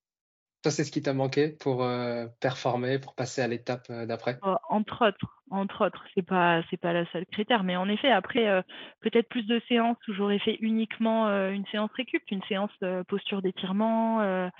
Toi, 0.62 0.70
c'est 0.72 0.84
ce 0.84 0.90
qui 0.90 1.02
t'a 1.02 1.12
manqué 1.12 1.50
pour, 1.50 1.84
heu, 1.84 2.30
performer, 2.40 2.98
pour 2.98 3.14
passer 3.14 3.42
à 3.42 3.48
l'étape, 3.48 3.88
heu, 3.90 4.06
d'après? 4.06 4.42
Heu, 4.42 4.56
entre 4.68 5.06
autres 5.08 5.30
entre 5.50 5.86
autres, 5.86 6.04
c'est 6.14 6.22
pas 6.26 6.62
c'est 6.70 6.78
pas 6.78 6.92
le 6.94 7.04
seul 7.12 7.26
critère, 7.26 7.62
mais 7.64 7.76
en 7.76 7.88
effet 7.88 8.10
après, 8.10 8.62
peut-être 9.00 9.28
plus 9.28 9.46
de 9.46 9.60
séances 9.68 9.98
où 10.08 10.14
j'aurais 10.14 10.38
fait 10.38 10.56
uniquement, 10.60 11.28
une 11.50 11.66
séance 11.66 11.90
récup, 11.94 12.22
une 12.30 12.42
séance, 12.44 12.72
posture 13.08 13.42
d'étirement, 13.42 14.50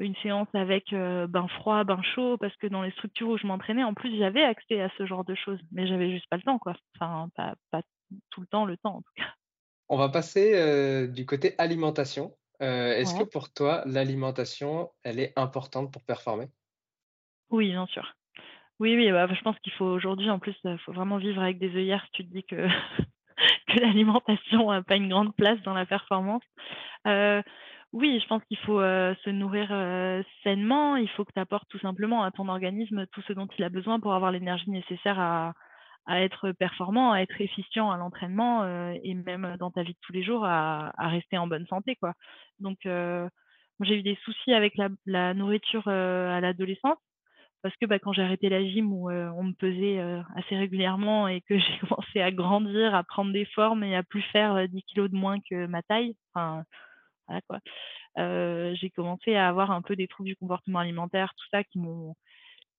une 0.00 0.16
séance 0.16 0.48
avec, 0.54 0.92
heu, 0.92 1.26
bain 1.26 1.48
froid, 1.48 1.84
bain 1.84 2.02
chaud, 2.02 2.38
parce 2.38 2.56
que 2.56 2.66
dans 2.66 2.82
les 2.82 2.90
structures 2.92 3.28
où 3.28 3.38
je 3.38 3.46
m'entraînais, 3.46 3.84
en 3.84 3.94
plus, 3.94 4.16
j'avais 4.18 4.42
accès 4.44 4.80
à 4.80 4.90
ce 4.98 5.06
genre 5.06 5.24
de 5.24 5.34
choses, 5.34 5.60
mais 5.72 5.86
j'avais 5.86 6.10
juste 6.10 6.28
pas 6.30 6.36
le 6.36 6.42
temps, 6.42 6.58
quoi. 6.58 6.74
Enfin, 6.96 7.28
pas 7.36 7.54
pas 7.70 7.82
tout 8.30 8.40
le 8.40 8.46
temps, 8.46 8.64
le 8.66 8.76
temps, 8.78 8.96
en 8.96 9.02
tout 9.02 9.12
cas. 9.16 9.34
On 9.90 9.98
va 9.98 10.08
passer, 10.08 10.54
heu, 10.54 11.06
du 11.08 11.26
côté 11.26 11.54
alimentation. 11.58 12.38
Heu, 12.62 12.92
est-ce 12.92 13.12
que 13.14 13.24
pour 13.24 13.52
toi, 13.52 13.82
l'alimentation, 13.86 14.90
elle 15.02 15.20
est 15.20 15.34
importante 15.38 15.92
pour 15.92 16.02
performer? 16.02 16.50
Oui, 17.50 17.68
bien 17.70 17.86
sûr. 17.86 18.14
Oui, 18.80 18.96
oui, 18.96 19.12
bah, 19.12 19.28
je 19.32 19.42
pense 19.42 19.58
qu'il 19.60 19.72
faut 19.74 19.86
aujourd'hui, 19.86 20.30
en 20.30 20.38
plus, 20.40 20.56
heu, 20.66 20.78
faut 20.78 20.92
vraiment 20.92 21.18
vivre 21.18 21.42
avec 21.42 21.58
des 21.58 21.74
œillères 21.76 22.04
si 22.06 22.12
tu 22.12 22.28
te 22.28 22.32
dis 22.34 22.44
que 22.44 22.56
que 23.68 23.80
l'alimentation 23.80 24.70
a 24.70 24.82
pas 24.82 24.96
une 24.96 25.08
grande 25.10 25.34
place 25.36 25.60
dans 25.62 25.74
la 25.74 25.86
performance. 25.86 26.42
Oui, 27.92 28.20
je 28.22 28.26
pense 28.28 28.44
qu'il 28.44 28.58
faut, 28.58 28.80
heu, 28.80 29.16
se 29.24 29.30
nourrir, 29.30 29.68
heu, 29.72 30.24
sainement. 30.44 30.94
Il 30.96 31.08
faut 31.10 31.24
que 31.24 31.32
tu 31.32 31.40
apportes 31.40 31.68
tout 31.68 31.78
simplement 31.80 32.22
à 32.22 32.30
ton 32.30 32.48
organisme 32.48 33.06
tout 33.08 33.20
ce 33.22 33.32
dont 33.32 33.48
il 33.58 33.64
a 33.64 33.68
besoin 33.68 33.98
pour 33.98 34.14
avoir 34.14 34.30
l'énergie 34.30 34.70
nécessaire 34.70 35.18
à 35.18 35.54
être 36.22 36.52
performant, 36.52 37.12
à 37.12 37.20
être 37.20 37.40
efficient 37.40 37.90
à 37.90 37.96
l'entraînement, 37.96 38.64
heu 38.64 38.94
et 39.04 39.14
même 39.14 39.56
dans 39.58 39.70
ta 39.70 39.82
vie 39.84 39.92
de 39.94 39.98
tous 40.02 40.12
les 40.12 40.22
jours 40.24 40.44
à 40.46 40.92
rester 41.08 41.38
en 41.38 41.46
bonne 41.48 41.66
santé, 41.68 41.96
quoi. 41.96 42.14
Donc 42.60 42.78
j'ai 42.84 43.96
eu 43.96 44.02
des 44.02 44.16
soucis 44.24 44.52
avec 44.52 44.74
la 45.06 45.34
nourriture, 45.34 45.86
à 45.88 46.40
l'adolescence 46.40 46.98
parce 47.62 47.76
que, 47.76 47.86
bah, 47.86 47.98
quand 47.98 48.12
j'ai 48.12 48.22
arrêté 48.22 48.48
la 48.50 48.64
gym 48.64 48.92
où, 48.92 49.10
on 49.10 49.44
me 49.44 49.52
pesait, 49.54 50.00
assez 50.36 50.56
régulièrement 50.56 51.28
et 51.28 51.42
que 51.42 51.58
j'ai 51.58 51.78
commencé 51.80 52.20
à 52.22 52.32
grandir, 52.32 52.94
à 52.94 53.04
prendre 53.04 53.32
des 53.32 53.46
formes 53.46 53.84
et 53.84 53.96
à 53.96 54.02
plus 54.04 54.22
faire, 54.32 54.56
heu, 54.56 54.68
10 54.68 54.82
kilogrammes 54.84 55.12
de 55.12 55.18
moins 55.18 55.38
que 55.50 55.66
ma 55.66 55.82
taille, 55.82 56.16
voilà, 57.30 57.42
quoi. 57.48 57.60
Heu, 58.18 58.74
j'ai 58.76 58.90
commencé 58.90 59.36
à 59.36 59.48
avoir 59.48 59.70
un 59.72 59.82
peu 59.82 59.96
des 59.96 60.08
troubles 60.08 60.30
du 60.30 60.36
comportement 60.36 60.80
alimentaire, 60.80 61.32
tout 61.36 61.46
ça, 61.52 61.64
qui 61.64 61.78
m'ont 61.78 62.14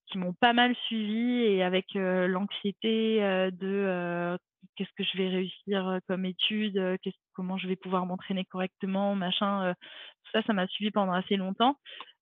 qui 0.08 0.18
m'ont 0.20 0.34
pas 0.34 0.54
mal 0.54 0.76
suivie 0.88 1.44
et 1.46 1.64
avec, 1.64 1.94
l'anxiété, 1.96 3.20
de, 3.54 4.38
«Qu'est-ce 4.76 4.92
que 4.98 5.04
je 5.04 5.18
vais 5.18 5.30
réussir, 5.30 6.00
comme 6.08 6.26
qu'est-ce 6.26 7.18
comment 7.34 7.58
je 7.58 7.68
vais 7.68 7.78
pouvoir 7.78 8.06
m'entraîner 8.06 8.46
correctement?» 8.46 9.16
machin, 9.16 9.74
tout 10.24 10.32
ça, 10.34 10.44
ça 10.44 10.54
m'a 10.54 10.68
suivie 10.68 10.92
pendant 10.92 11.14
assez 11.14 11.38
longtemps. 11.38 11.78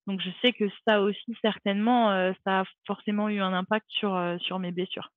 Donc 0.07 0.21
je 0.21 0.29
sais 0.41 0.53
que 0.53 0.65
ça 0.87 1.01
aussi 1.01 1.35
certainement, 1.41 2.33
ça 2.45 2.61
a 2.61 2.63
forcément 2.87 3.29
eu 3.29 3.39
un 3.41 3.53
impact 3.53 3.87
sur, 3.89 4.37
sur 4.39 4.59
mes 4.59 4.71
blessures. 4.71 5.09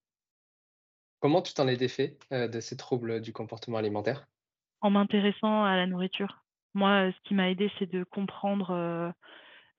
Comment 1.21 1.41
tu 1.43 1.55
t'en 1.55 1.69
es 1.69 1.77
défait, 1.77 2.19
de 2.31 2.61
ces 2.61 2.77
troubles 2.77 3.21
du 3.21 3.33
comportement 3.33 3.79
alimentaire? 3.79 4.27
En 4.81 4.91
m'intéressant 4.91 5.65
à 5.65 5.77
la 5.77 5.87
nourriture. 5.87 6.42
Moi, 6.75 7.11
ce 7.13 7.29
qui 7.29 7.35
m'a 7.35 7.51
aidée, 7.51 7.71
c'est 7.79 7.91
de 7.91 8.05
comprendre, 8.05 8.73
heu 8.73 9.13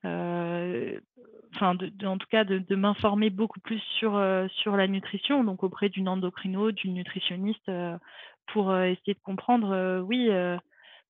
heu, 0.06 1.02
enfin 1.56 1.78
en 2.06 2.18
tout 2.18 2.28
cas 2.30 2.44
de 2.44 2.76
m'informer 2.76 3.30
beaucoup 3.30 3.60
plus 3.62 3.80
sur, 4.00 4.16
heu, 4.18 4.48
sur 4.50 4.76
la 4.78 4.88
nutrition, 4.88 5.44
donc 5.44 5.64
auprès 5.64 5.90
d'une 5.90 6.10
endocrino, 6.10 6.72
d'une 6.72 6.96
nutritionniste, 6.96 7.72
pour, 8.48 8.76
essayer 8.78 9.14
de 9.14 9.20
comprendre, 9.24 10.02
oui, 10.02 10.30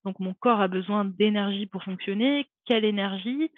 donc 0.05 0.19
mon 0.19 0.33
corps 0.33 0.61
a 0.61 0.67
besoin 0.67 1.05
d'énergie 1.05 1.65
pour 1.65 1.83
fonctionner. 1.83 2.47
Quelle 2.65 2.85
énergie? 2.85 3.51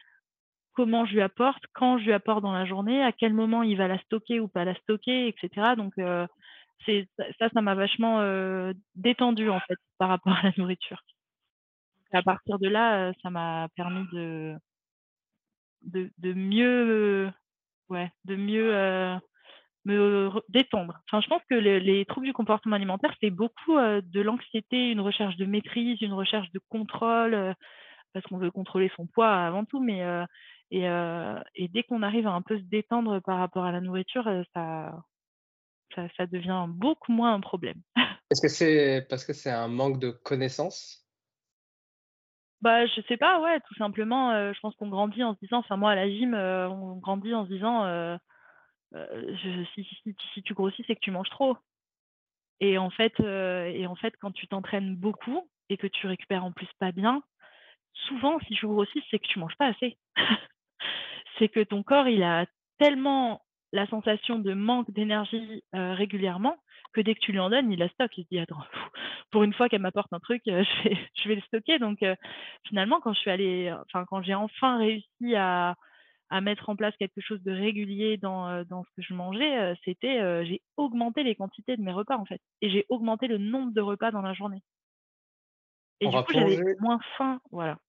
comment 0.76 1.06
je 1.06 1.14
lui 1.14 1.22
apporte, 1.22 1.64
quand 1.74 1.98
je 1.98 2.06
lui 2.06 2.14
apporte 2.14 2.44
dans 2.44 2.52
la 2.54 2.66
journée, 2.66 3.02
à 3.02 3.12
quel 3.12 3.34
moment 3.34 3.64
il 3.64 3.78
va 3.78 3.88
la 3.88 3.98
stocker 4.00 4.40
ou 4.40 4.48
pas 4.48 4.66
la 4.66 4.76
stocker, 4.76 5.28
etc. 5.28 5.76
Donc, 5.78 5.94
c'est 6.86 7.08
ça, 7.40 7.50
ça 7.50 7.62
m'a 7.62 7.76
vachement, 7.76 8.22
détendue, 8.96 9.50
en 9.50 9.60
fait, 9.62 9.78
par 9.98 10.10
rapport 10.10 10.34
à 10.34 10.44
la 10.44 10.52
nourriture. 10.58 11.02
À 12.16 12.24
partir 12.24 12.58
de 12.60 12.70
là, 12.70 13.12
ça 13.22 13.30
m'a 13.30 13.68
permis 13.76 14.06
de 14.14 14.56
de 15.84 16.34
mieux, 16.34 17.30
ouais, 17.90 18.12
de 18.24 18.36
mieux, 18.36 18.72
me 19.86 20.32
détendre. 20.50 21.00
Enfin, 21.08 21.22
je 21.22 21.28
pense 21.28 21.42
que 21.50 21.56
les 21.56 22.06
troubles 22.06 22.26
du 22.26 22.34
comportement 22.34 22.76
alimentaire, 22.76 23.14
c'est 23.22 23.30
beaucoup, 23.30 23.78
de 23.78 24.22
l'anxiété, 24.22 24.90
une 24.90 25.02
recherche 25.02 25.36
de 25.38 25.46
maîtrise, 25.46 26.02
une 26.02 26.14
recherche 26.14 26.50
de 26.52 26.62
contrôle, 26.70 27.56
parce 28.14 28.26
qu'on 28.28 28.38
veut 28.38 28.52
contrôler 28.52 28.90
son 28.96 29.06
poids 29.06 29.32
avant 29.32 29.66
tout, 29.66 29.80
mais 29.80 30.02
et 30.72 31.68
dès 31.68 31.84
qu'on 31.84 32.02
arrive 32.02 32.28
à 32.28 32.32
un 32.32 32.42
peu 32.42 32.58
se 32.58 32.64
détendre 32.64 33.20
par 33.22 33.38
rapport 33.38 33.66
à 33.66 33.72
la 33.72 33.82
nourriture, 33.82 34.24
ça 34.54 34.98
ça 35.94 36.08
ça 36.18 36.26
devient 36.26 36.66
beaucoup 36.68 37.12
moins 37.12 37.34
un 37.34 37.42
problème. 37.42 37.82
Est-ce 38.32 38.42
que 38.42 38.48
c'est 38.48 39.06
parce 39.08 39.24
que 39.24 39.34
c'est 39.34 39.52
un 39.52 39.68
manque 39.68 40.00
de 40.00 40.10
connaissances? 40.10 41.05
Bah, 42.62 42.86
je 42.88 43.02
sais 43.08 43.18
pas, 43.18 43.40
ouais, 43.42 43.60
tout 43.62 43.76
simplement, 43.76 44.32
je 44.54 44.60
pense 44.60 44.76
qu'on 44.76 44.90
grandit 44.90 45.24
en 45.24 45.36
se 45.36 45.40
disant 45.40 45.58
enfin 45.60 45.78
moi 45.78 45.92
à 45.92 45.96
la 45.96 46.10
gym, 46.10 46.34
on 46.34 46.96
grandit 46.98 47.34
en 47.34 47.46
se 47.46 47.50
disant, 47.52 48.18
si 50.34 50.44
tu 50.44 50.54
grossis, 50.54 50.84
c'est 50.88 50.96
que 50.96 51.02
tu 51.02 51.12
manges 51.12 51.30
trop 51.30 51.58
et 52.60 52.78
en 52.78 52.90
fait, 52.90 53.20
et 53.20 53.86
en 53.88 53.96
fait, 53.96 54.14
quand 54.20 54.32
tu 54.32 54.48
t'entraînes 54.48 54.96
beaucoup 54.96 55.50
et 55.70 55.78
que 55.78 55.88
tu 55.88 56.08
récupères 56.08 56.46
en 56.46 56.52
plus 56.52 56.70
pas 56.80 56.92
bien, 56.92 57.22
souvent 57.94 58.40
si 58.42 58.56
tu 58.56 58.68
grossis, 58.68 59.04
c'est 59.12 59.20
que 59.20 59.28
tu 59.28 59.40
manges 59.40 59.58
pas 59.58 59.68
assez. 59.68 59.98
C'est 61.40 61.50
que 61.50 61.62
ton 61.64 61.84
corps, 61.84 62.08
il 62.08 62.24
a 62.24 62.46
tellement 62.80 63.45
la 63.76 63.88
sensation 63.88 64.40
de 64.40 64.54
manque 64.54 64.92
d'énergie, 64.92 65.64
heu, 65.76 65.92
régulièrement 65.94 66.58
que 66.94 67.02
dès 67.02 67.16
que 67.16 67.20
tu 67.22 67.34
lui 67.34 67.40
en 67.40 67.50
donnes, 67.52 67.72
il 67.72 67.80
la 67.80 67.90
stocke. 67.90 68.18
Il 68.18 68.24
se 68.24 68.30
dit: 68.32 68.40
«Attends, 68.40 68.62
pour 69.32 69.44
une 69.44 69.54
fois 69.54 69.70
qu'elle 69.70 69.82
m'apporte 69.82 70.14
un 70.14 70.20
truc, 70.20 70.44
heu, 70.48 70.64
je 70.84 70.90
vais 70.90 70.98
je 71.16 71.30
vais 71.30 71.36
le 71.36 71.42
stocker». 71.42 71.80
Donc 71.80 72.04
heu, 72.04 72.16
finalement, 72.68 73.02
quand 73.02 73.14
je 73.14 73.20
suis 73.20 73.32
allée 73.32 73.74
enfin, 73.88 74.06
quand 74.10 74.24
j'ai 74.24 74.36
enfin 74.36 74.78
réussi 74.78 75.36
à 75.36 75.76
à 76.30 76.42
mettre 76.42 76.70
en 76.70 76.76
place 76.76 76.96
quelque 76.98 77.22
chose 77.22 77.42
de 77.44 77.52
régulier 77.54 78.18
dans, 78.18 78.64
dans 78.66 78.84
ce 78.84 78.90
que 78.98 79.02
je 79.02 79.14
mangeais, 79.16 79.76
c'était, 79.86 80.46
j'ai 80.46 80.62
augmenté 80.78 81.24
les 81.24 81.36
quantités 81.36 81.78
de 81.78 81.82
mes 81.84 81.94
repas, 81.94 82.18
en 82.18 82.26
fait 82.26 82.42
et 82.62 82.70
j'ai 82.70 82.86
augmenté 82.90 83.28
le 83.28 83.38
nombre 83.40 83.74
de 83.74 83.82
repas 83.82 84.12
dans 84.12 84.22
la 84.22 84.34
journée. 84.34 84.62
Et 86.00 86.08
On 86.08 86.10
du 86.10 86.22
coup, 86.22 86.32
j'avais 86.32 86.62
moins 86.80 87.00
faim, 87.18 87.42
voilà. 87.52 87.80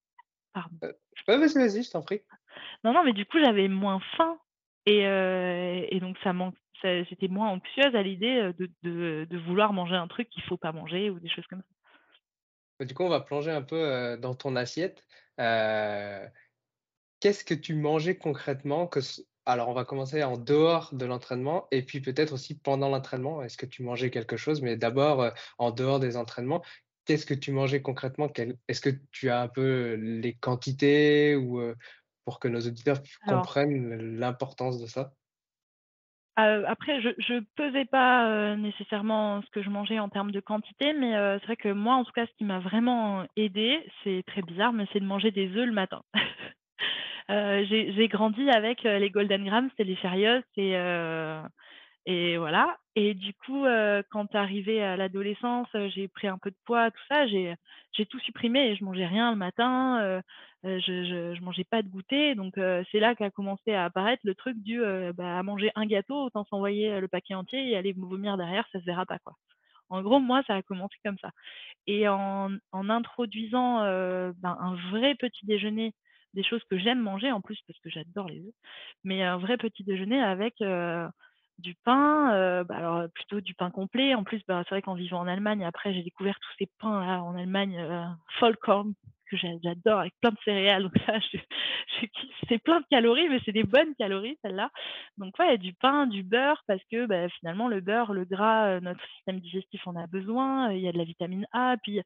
Pardon. 0.54 0.78
vas-y, 1.26 1.54
vas-y, 1.54 1.82
je 1.82 1.90
t'en 1.90 2.02
prie. 2.02 2.22
Non, 2.84 2.92
non, 2.92 3.04
mais 3.04 3.12
du 3.12 3.26
coup, 3.26 3.38
j'avais 3.38 3.68
moins 3.68 4.00
faim 4.16 4.38
et 4.86 5.04
heu 5.06 5.86
et 5.88 6.00
donc 6.00 6.16
ça 6.22 6.32
manq 6.32 6.54
ça 6.82 7.02
j'étais 7.04 7.28
moins 7.28 7.48
anxieuse 7.50 7.94
à 7.94 8.02
l'idée, 8.02 8.38
heu, 8.40 8.54
de 8.82 9.26
de 9.28 9.38
vouloir 9.38 9.72
manger 9.72 9.94
un 9.96 10.08
truc 10.08 10.28
qu'il 10.30 10.42
faut 10.44 10.56
pas 10.56 10.72
manger 10.72 11.10
ou 11.10 11.18
des 11.20 11.28
choses 11.28 11.46
comme 11.46 11.60
ça. 11.60 11.74
Bah, 12.78 12.84
du 12.84 12.94
coup, 12.94 13.02
on 13.04 13.08
va 13.08 13.20
plonger 13.20 13.50
un 13.50 13.62
peu, 13.62 13.76
heu, 13.76 14.18
dans 14.18 14.34
ton 14.34 14.56
assiette. 14.56 15.02
Qu'est-ce 17.20 17.44
que 17.44 17.54
tu 17.54 17.74
mangeais 17.74 18.16
concrètement 18.16 18.86
que 18.86 19.00
alors 19.46 19.68
on 19.68 19.74
va 19.74 19.84
commencer 19.84 20.22
en 20.22 20.36
dehors 20.36 20.92
de 20.92 21.06
l'entraînement 21.06 21.68
et 21.70 21.82
puis 21.82 22.00
peut-être 22.00 22.32
aussi 22.32 22.58
pendant 22.58 22.88
l'entraînement. 22.88 23.42
Est-ce 23.42 23.56
que 23.56 23.66
tu 23.66 23.82
mangeais 23.82 24.10
quelque 24.10 24.36
chose? 24.36 24.60
Mais 24.60 24.76
d'abord, 24.76 25.32
en 25.58 25.70
dehors 25.70 26.00
des 26.00 26.16
entraînements, 26.16 26.62
qu'est-ce 27.04 27.24
que 27.24 27.34
tu 27.34 27.52
mangeais 27.52 27.80
concrètement? 27.80 28.28
Est-ce 28.68 28.80
que 28.80 28.90
tu 29.12 29.30
as 29.30 29.40
un 29.40 29.48
peu 29.48 29.94
les 29.94 30.34
quantités 30.34 31.36
ou, 31.36 31.60
pour 32.26 32.40
que 32.40 32.48
nos 32.48 32.60
auditeurs 32.60 33.02
Alors 33.20 33.48
comprennent 33.48 34.18
l'importance 34.18 34.80
de 34.82 34.86
ça? 34.88 35.14
Heu, 36.38 36.64
après 36.66 37.00
je 37.00 37.08
je 37.18 37.40
pesais 37.56 37.86
pas, 37.86 38.28
heu, 38.28 38.56
nécessairement 38.56 39.40
ce 39.42 39.48
que 39.50 39.62
je 39.62 39.70
mangeais 39.70 39.98
en 39.98 40.10
termes 40.10 40.32
de 40.32 40.40
quantité, 40.40 40.92
mais 40.92 41.16
heu, 41.16 41.38
c'est 41.40 41.46
vrai 41.46 41.56
que 41.56 41.72
moi, 41.72 41.94
en 41.94 42.04
tout 42.04 42.12
cas, 42.12 42.26
ce 42.26 42.32
qui 42.36 42.44
m'a 42.44 42.58
vraiment 42.58 43.24
aidée, 43.36 43.86
c'est 44.04 44.22
très 44.26 44.42
bizarre, 44.42 44.72
mais 44.74 44.86
c'est 44.92 45.00
de 45.00 45.06
manger 45.06 45.30
des 45.30 45.48
œufs 45.56 45.66
le 45.66 45.72
matin. 45.72 46.02
J'ai 47.28 48.08
grandi 48.08 48.48
avec, 48.50 48.82
les 48.84 49.10
Golden 49.10 49.44
Graham, 49.44 49.70
c'est 49.76 49.84
les 49.84 49.96
Cheerios 49.96 50.42
et 52.06 52.36
voilà 52.38 52.78
et 52.98 53.12
du 53.14 53.34
coup, 53.34 53.64
quand 54.10 54.34
arrivé 54.34 54.82
à 54.82 54.96
l'adolescence, 54.96 55.68
j'ai 55.94 56.08
pris 56.08 56.28
un 56.28 56.38
peu 56.38 56.50
de 56.50 56.56
poids, 56.64 56.90
tout 56.90 57.02
ça, 57.10 57.26
j'ai 57.26 57.56
tout 58.08 58.18
supprimé 58.20 58.60
et 58.70 58.76
je 58.76 58.84
mangeais 58.84 59.06
rien 59.06 59.30
le 59.32 59.36
matin, 59.36 60.22
je 60.66 61.04
je 61.04 61.34
je 61.34 61.42
mangeais 61.42 61.64
pas 61.64 61.82
de 61.82 61.88
goûter 61.88 62.34
donc 62.34 62.54
c'est 62.92 63.00
là 63.00 63.14
qu'a 63.14 63.30
commencé 63.30 63.72
à 63.72 63.84
apparaître 63.84 64.22
le 64.24 64.34
truc 64.34 64.56
du, 64.62 64.80
bah, 65.14 65.38
à 65.38 65.42
manger 65.42 65.70
un 65.76 65.86
gâteau, 65.86 66.24
autant 66.26 66.44
s'envoyer, 66.44 67.00
le 67.00 67.08
paquet 67.08 67.34
entier 67.34 67.70
et 67.70 67.76
aller 67.76 67.92
vomir 67.92 68.36
derrière, 68.36 68.66
ça 68.72 68.80
se 68.80 68.84
verra 68.84 69.06
pas, 69.06 69.18
quoi. 69.20 69.34
En 69.90 70.02
gros, 70.02 70.20
moi, 70.20 70.42
ça 70.46 70.54
a 70.56 70.62
commencé 70.62 70.96
comme 71.04 71.18
ça 71.18 71.30
et 71.86 72.08
en 72.08 72.50
introduisant, 72.72 73.80
ben, 73.82 74.56
un 74.60 74.76
vrai 74.92 75.14
petit 75.16 75.46
déjeuner, 75.46 75.94
des 76.34 76.44
choses 76.44 76.62
que 76.70 76.78
j'aime 76.78 77.00
manger 77.00 77.32
en 77.32 77.40
plus 77.40 77.60
parce 77.66 77.78
que 77.80 77.90
j'adore 77.90 78.28
les 78.28 78.40
œufs, 78.40 78.54
mais 79.04 79.22
un 79.24 79.38
vrai 79.38 79.56
petit 79.58 79.84
déjeuner 79.84 80.22
avec, 80.22 80.54
du 81.58 81.74
pain, 81.84 82.64
bah, 82.64 82.76
alors 82.76 83.08
plutôt 83.14 83.40
du 83.40 83.54
pain 83.54 83.70
complet. 83.70 84.14
En 84.14 84.24
plus, 84.24 84.42
bah, 84.46 84.62
c'est 84.64 84.70
vrai 84.74 84.82
qu'en 84.82 84.94
vivant 84.94 85.20
en 85.20 85.26
Allemagne, 85.28 85.64
après, 85.64 85.94
j'ai 85.94 86.02
découvert 86.02 86.38
tous 86.40 86.52
ces 86.58 86.68
pains-là 86.80 87.22
en 87.22 87.36
Allemagne, 87.36 87.78
heu, 87.80 88.04
Vollkorn 88.40 88.94
que 89.30 89.36
j'a 89.36 89.48
j'adore 89.62 90.00
avec 90.00 90.14
plein 90.20 90.30
de 90.30 90.38
céréales, 90.44 90.82
donc 90.84 90.92
ça. 91.06 91.14
C'est 92.48 92.58
plein 92.62 92.80
de 92.80 92.86
calories, 92.90 93.28
mais 93.28 93.40
c'est 93.44 93.52
des 93.52 93.64
bonnes 93.64 93.94
calories, 93.96 94.38
celles-là. 94.42 94.70
Donc 95.18 95.38
ouais, 95.38 95.58
du 95.58 95.72
pain, 95.74 96.06
du 96.06 96.22
beurre 96.22 96.62
parce 96.68 96.82
que, 96.92 97.06
bah, 97.06 97.28
finalement, 97.40 97.68
le 97.68 97.80
beurre, 97.80 98.12
le 98.12 98.24
gras, 98.24 98.76
heu, 98.76 98.80
notre 98.80 99.04
système 99.16 99.40
digestif 99.40 99.86
en 99.86 99.96
a 99.96 100.06
besoin, 100.06 100.72
il 100.72 100.80
y 100.80 100.88
a 100.88 100.92
de 100.92 100.98
la 100.98 101.04
vitamine 101.04 101.46
A, 101.52 101.76
puis 101.82 102.00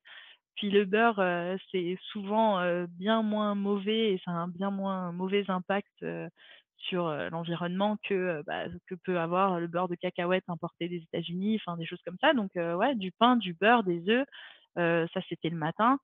puis 0.56 0.70
le 0.70 0.84
beurre, 0.84 1.20
heu, 1.20 1.58
c'est 1.72 1.96
souvent, 2.12 2.60
bien 2.88 3.22
moins 3.22 3.54
mauvais 3.54 4.14
et 4.14 4.22
ça 4.24 4.32
a 4.32 4.34
un 4.34 4.48
bien 4.48 4.70
moins 4.70 5.12
mauvais 5.12 5.44
impact, 5.50 6.04
sur, 6.78 7.08
l'environnement 7.30 7.96
que, 8.08 8.42
bah, 8.46 8.64
que 8.88 8.94
peut 9.04 9.18
avoir 9.20 9.60
le 9.60 9.66
beurre 9.68 9.88
de 9.88 9.94
cacahuète 9.96 10.44
importé 10.48 10.88
des 10.88 10.96
États-Unis, 11.02 11.60
enfin 11.64 11.76
des 11.76 11.86
choses 11.86 12.00
comme 12.04 12.16
ça. 12.20 12.32
Donc 12.34 12.50
ouais, 12.56 12.94
du 12.96 13.12
pain, 13.12 13.36
du 13.36 13.54
beurre, 13.54 13.84
des 13.84 14.02
œufs, 14.08 14.26
ça 14.76 15.20
c'était 15.28 15.50
le 15.50 15.56
matin. 15.56 15.98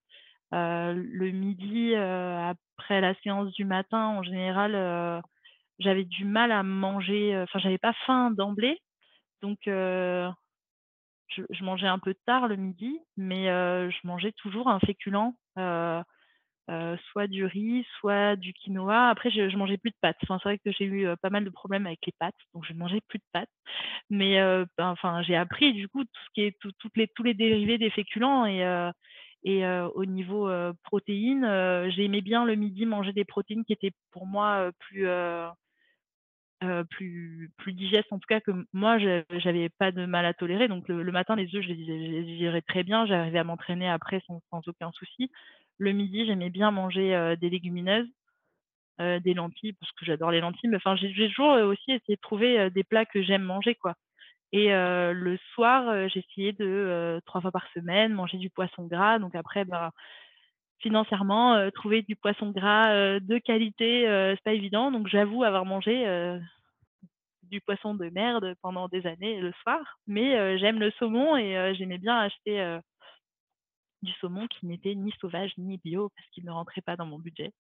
Le 0.53 1.31
midi, 1.31 1.95
après 1.95 3.01
la 3.01 3.15
séance 3.23 3.53
du 3.53 3.65
matin, 3.65 4.07
en 4.09 4.23
général, 4.23 5.23
j'avais 5.79 6.05
du 6.05 6.25
mal 6.25 6.53
à 6.53 6.63
manger, 6.63 7.37
enfin 7.43 7.59
j'avais 7.59 7.79
pas 7.79 7.93
faim 8.07 8.31
d'emblée, 8.31 8.79
donc 9.43 9.59
je 9.67 10.31
mangeais 11.63 11.89
un 11.89 11.99
peu 11.99 12.15
tard 12.27 12.49
le 12.49 12.57
midi, 12.57 12.99
mais 13.17 13.47
je 13.47 14.07
mangeais 14.07 14.33
toujours 14.33 14.69
un 14.69 14.81
féculent, 14.81 15.35
soit 17.13 17.27
du 17.29 17.45
riz, 17.45 17.87
soit 18.01 18.37
du 18.37 18.53
quinoa. 18.55 19.11
Après 19.11 19.31
je 19.31 19.49
je 19.49 19.57
mangeais 19.57 19.79
plus 19.79 19.91
de 19.91 19.97
pâtes. 20.01 20.17
Enfin, 20.23 20.39
c'est 20.43 20.49
vrai 20.49 20.59
que 20.59 20.73
j'ai 20.73 20.85
eu, 20.85 21.09
pas 21.23 21.31
mal 21.31 21.45
de 21.45 21.51
problèmes 21.51 21.87
avec 21.87 22.01
les 22.07 22.13
pâtes, 22.19 22.35
donc 22.55 22.65
je 22.67 22.73
ne 22.73 22.79
mangeais 22.79 23.03
plus 23.09 23.19
de 23.19 23.25
pâtes. 23.33 23.51
Mais 24.11 24.37
ben, 24.79 24.91
enfin, 24.91 25.23
j'ai 25.23 25.37
appris 25.37 25.73
du 25.75 25.89
coup 25.89 26.05
tout 26.05 26.21
ce 26.27 26.31
qui 26.35 26.43
est 26.43 26.57
les 26.97 27.09
tous 27.09 27.23
les 27.25 27.35
dérivés 27.35 27.79
des 27.79 27.91
féculents 27.91 28.47
et 28.47 28.63
et 29.45 29.65
au 29.95 30.05
niveau, 30.05 30.51
protéines, 30.85 31.47
j'aimais 31.91 32.21
bien 32.21 32.45
le 32.45 32.55
midi 32.57 32.87
manger 32.87 33.13
des 33.13 33.25
protéines 33.25 33.65
qui 33.65 33.73
étaient 33.73 33.93
pour 34.11 34.27
moi, 34.27 34.71
plus, 34.81 35.07
plus 36.91 37.51
plus 37.59 37.73
digestes, 37.75 38.13
en 38.13 38.19
tout 38.19 38.27
cas 38.29 38.41
que 38.41 38.51
moi 38.73 38.99
j'avais 38.99 39.69
pas 39.79 39.93
de 39.93 40.07
mal 40.07 40.27
à 40.27 40.35
tolérer. 40.35 40.69
Donc 40.69 40.89
le 40.89 41.13
matin, 41.13 41.37
les 41.37 41.55
œufs, 41.55 41.63
je 41.63 41.69
les 41.69 42.25
digérais 42.25 42.63
très 42.63 42.83
bien, 42.83 43.07
j'arrivais 43.07 43.39
à 43.39 43.45
m'entraîner 43.45 43.89
après 43.89 44.23
sans 44.27 44.63
aucun 44.67 44.91
souci. 44.93 45.31
Le 45.79 45.93
midi, 45.93 46.27
j'aimais 46.27 46.51
bien 46.51 46.71
manger, 46.71 47.37
des 47.41 47.51
légumineuses, 47.51 48.09
des 48.99 49.35
lentilles 49.35 49.75
parce 49.75 49.93
que 49.93 50.07
j'adore 50.07 50.31
les 50.31 50.41
lentilles, 50.41 50.71
mais 50.71 50.77
enfin 50.77 50.97
j'ai 50.97 51.13
toujours, 51.13 51.53
aussi 51.53 51.93
essayé 51.93 52.17
de 52.17 52.21
trouver, 52.23 52.71
des 52.71 52.85
plats 52.85 53.05
que 53.05 53.23
j'aime 53.23 53.43
manger, 53.43 53.75
quoi. 53.75 53.95
Et 54.53 54.69
le 54.71 55.39
soir, 55.55 56.09
j'essayais 56.09 56.53
de, 56.53 57.21
3 57.27 57.41
fois 57.41 57.53
par 57.53 57.67
semaine, 57.75 58.13
manger 58.13 58.39
du 58.39 58.51
poisson 58.51 58.87
gras. 58.87 59.19
Donc 59.19 59.35
après, 59.35 59.65
ben, 59.65 59.91
financièrement, 60.79 61.71
trouver 61.73 62.03
du 62.03 62.17
poisson 62.17 62.51
gras, 62.51 63.19
de 63.21 63.39
qualité, 63.39 64.05
c'est 64.07 64.45
pas 64.45 64.53
évident. 64.53 64.91
Donc 64.91 65.09
j'avoue 65.09 65.45
avoir 65.45 65.65
mangé, 65.65 66.07
du 67.43 67.61
poisson 67.61 67.95
de 67.95 68.09
merde 68.09 68.55
pendant 68.63 68.89
des 68.89 69.07
années 69.07 69.41
le 69.41 69.53
soir. 69.63 69.99
Mais 70.07 70.59
j'aime 70.59 70.81
le 70.81 70.91
saumon 70.93 71.37
et 71.37 71.75
j'aimais 71.77 71.99
bien 71.99 72.19
acheter, 72.19 72.79
du 74.03 74.13
saumon 74.21 74.47
qui 74.47 74.67
n'était 74.67 74.95
ni 74.95 75.13
sauvage 75.21 75.53
ni 75.59 75.79
bio 75.79 76.11
parce 76.15 76.29
qu'il 76.31 76.45
ne 76.45 76.51
rentrait 76.51 76.83
pas 76.83 76.97
dans 76.97 77.07
mon 77.07 77.19
budget. 77.19 77.53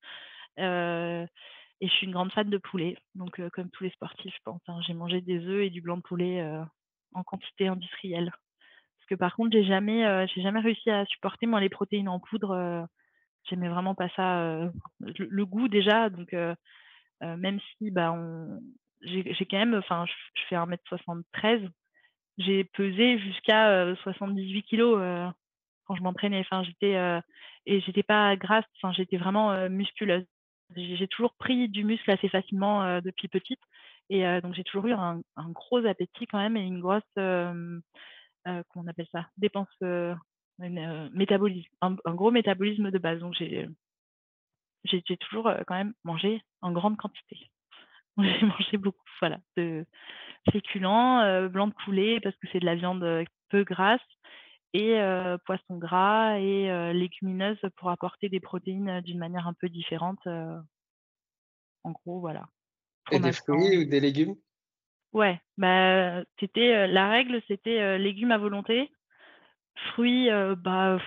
Et 0.59 1.89
je 1.89 1.93
suis 1.93 2.07
une 2.07 2.12
grande 2.12 2.32
fan 2.32 2.49
de 2.49 2.57
poulet, 2.57 2.97
donc 3.14 3.39
comme 3.51 3.70
tous 3.70 3.84
les 3.84 3.91
sportifs, 3.91 4.34
je 4.34 4.41
pense, 4.45 4.62
hein. 4.66 4.80
J'ai 4.87 4.95
mangé 4.95 5.20
des 5.20 5.45
œufs 5.45 5.64
et 5.66 5.70
du 5.70 5.82
blanc 5.82 5.99
de 5.99 6.03
poulet, 6.03 6.43
en 7.14 7.22
quantité 7.24 7.68
industrielle. 7.68 8.32
Parce 8.98 9.07
que 9.11 9.16
par 9.16 9.36
contre, 9.36 9.52
j'ai 9.52 9.64
jamais, 9.64 10.26
j'ai 10.34 10.42
jamais 10.42 10.61
réussi 10.61 10.90
à 10.90 11.07
supporter 11.07 11.46
moi 11.46 11.61
les 11.61 11.68
protéines 11.70 12.09
en 12.11 12.20
poudre, 12.20 12.54
heu, 12.57 12.84
j'aimais 13.50 13.68
vraiment 13.70 13.94
pas 13.96 14.09
ça, 14.16 14.42
heu, 14.44 14.72
le 15.00 15.46
goût 15.46 15.68
déjà 15.68 16.11
donc 16.11 16.34
heu 16.34 16.54
même 17.22 17.61
si, 17.78 17.90
bah, 17.92 18.12
on 18.12 18.61
j'ai 19.02 19.24
quand 19.50 19.59
même 19.59 19.74
enfin, 19.76 20.07
je 20.07 20.42
fais 20.48 20.57
1 20.57 20.70
m 20.70 20.76
73, 20.88 21.62
j'ai 22.38 22.64
pesé 22.64 23.18
jusqu'à, 23.20 23.94
78 24.02 24.62
kilos, 24.64 24.98
quand 25.86 25.96
je 25.96 26.02
m'entraînais. 26.02 26.40
Enfin, 26.40 26.62
j'étais, 26.64 26.94
et 27.66 27.80
j'étais 27.82 28.02
pas 28.04 28.36
grasse, 28.36 28.64
j'étais 28.92 29.18
vraiment, 29.18 29.68
musculeuse. 29.70 30.26
J'ai 30.76 31.09
toujours 31.09 31.34
pris 31.36 31.68
du 31.70 31.84
muscle 31.84 32.11
assez 32.11 32.28
facilement, 32.30 33.00
depuis 33.02 33.28
petite 33.28 33.61
et 34.09 34.40
donc 34.40 34.54
j'ai 34.54 34.64
toujours 34.64 34.86
eu 34.86 34.92
un 34.92 35.20
gros 35.50 35.84
appétit 35.86 36.26
quand 36.26 36.38
même 36.38 36.57
et 36.57 36.62
une 36.62 36.80
grosse, 36.80 37.02
comment 37.14 37.80
on 38.76 38.86
appelle 38.86 39.09
ça? 39.12 39.26
Dépense, 39.36 39.68
métabolisme, 40.59 41.68
un 41.80 42.14
gros 42.14 42.30
métabolisme 42.30 42.90
de 42.90 42.98
base. 42.98 43.20
Donc 43.20 43.34
j'ai 43.34 43.68
toujours, 45.20 45.50
quand 45.66 45.74
même 45.74 45.94
mangé 46.04 46.42
en 46.62 46.72
grande 46.72 46.96
quantité. 46.96 47.50
J'ai 48.18 48.46
mangé 48.46 48.76
beaucoup, 48.78 49.04
voilà, 49.20 49.38
de 49.59 49.84
féculents, 50.50 51.22
heu, 51.22 51.48
blanc 51.48 51.66
de 51.66 51.74
poulet 51.84 52.18
parce 52.20 52.34
que 52.36 52.46
c'est 52.50 52.61
de 52.61 52.64
la 52.64 52.74
viande, 52.74 53.04
peu 53.50 53.62
grasse 53.64 54.00
et 54.72 54.98
poisson 55.44 55.76
gras 55.76 56.38
et 56.38 56.92
légumineuses 56.94 57.61
pour 57.76 57.90
apporter 57.90 58.28
des 58.28 58.40
protéines, 58.40 59.00
d'une 59.02 59.18
manière 59.18 59.46
un 59.46 59.54
peu 59.54 59.68
différente, 59.68 60.26
en 61.84 61.90
gros, 61.92 62.20
voilà. 62.20 62.48
Et 63.12 63.20
des 63.20 63.32
fruits 63.32 63.78
ou 63.78 63.84
des 63.84 64.00
légumes? 64.00 64.34
Ouais, 65.12 65.40
bah, 65.57 66.22
c'était, 66.40 66.86
la 66.86 67.09
règle, 67.09 67.40
c'était, 67.48 67.98
légumes 67.98 68.32
à 68.32 68.38
volonté. 68.38 68.90
Fruits, 69.92 70.28
bah, 70.59 70.98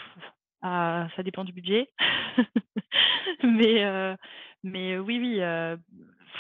ah, 0.61 1.07
ça 1.15 1.23
dépend 1.23 1.43
du 1.43 1.53
budget. 1.53 1.89
Mais 3.43 4.15
mais 4.63 4.97
oui, 4.97 5.19
oui, 5.19 5.41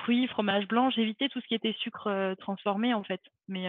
fruits, 0.03 0.27
fromage 0.27 0.67
blanc, 0.67 0.89
j'évitais 0.89 1.29
tout 1.29 1.39
ce 1.39 1.47
qui 1.47 1.55
était 1.55 1.75
sucre, 1.79 2.35
transformé, 2.39 2.93
en 2.93 3.03
fait. 3.03 3.21
Mais 3.47 3.67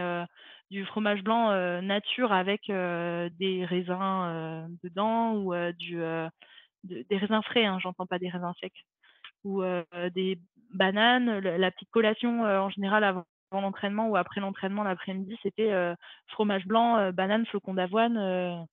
du 0.70 0.84
fromage 0.86 1.22
blanc, 1.22 1.52
nature 1.82 2.32
avec, 2.32 2.66
des 2.66 3.64
raisins, 3.64 4.68
dedans 4.82 5.34
ou 5.34 5.54
du, 5.72 5.96
de 5.96 6.30
des 7.08 7.16
raisins 7.16 7.42
frais, 7.42 7.64
hein, 7.64 7.78
j'entends 7.80 8.06
pas 8.06 8.18
des 8.18 8.28
raisins 8.28 8.52
secs 8.60 8.72
ou 9.44 9.62
des 10.14 10.38
bananes. 10.72 11.38
Le 11.40 11.56
la 11.56 11.70
petite 11.70 11.90
collation, 11.90 12.42
en 12.42 12.70
général 12.70 13.04
avant 13.04 13.24
l'entraînement 13.52 14.08
ou 14.08 14.16
après 14.16 14.40
l'entraînement 14.40 14.84
l'après-midi, 14.84 15.36
c'était, 15.42 15.72
fromage 16.28 16.66
blanc, 16.66 17.12
banane, 17.12 17.46
flocons 17.46 17.74
d'avoine, 17.74 18.66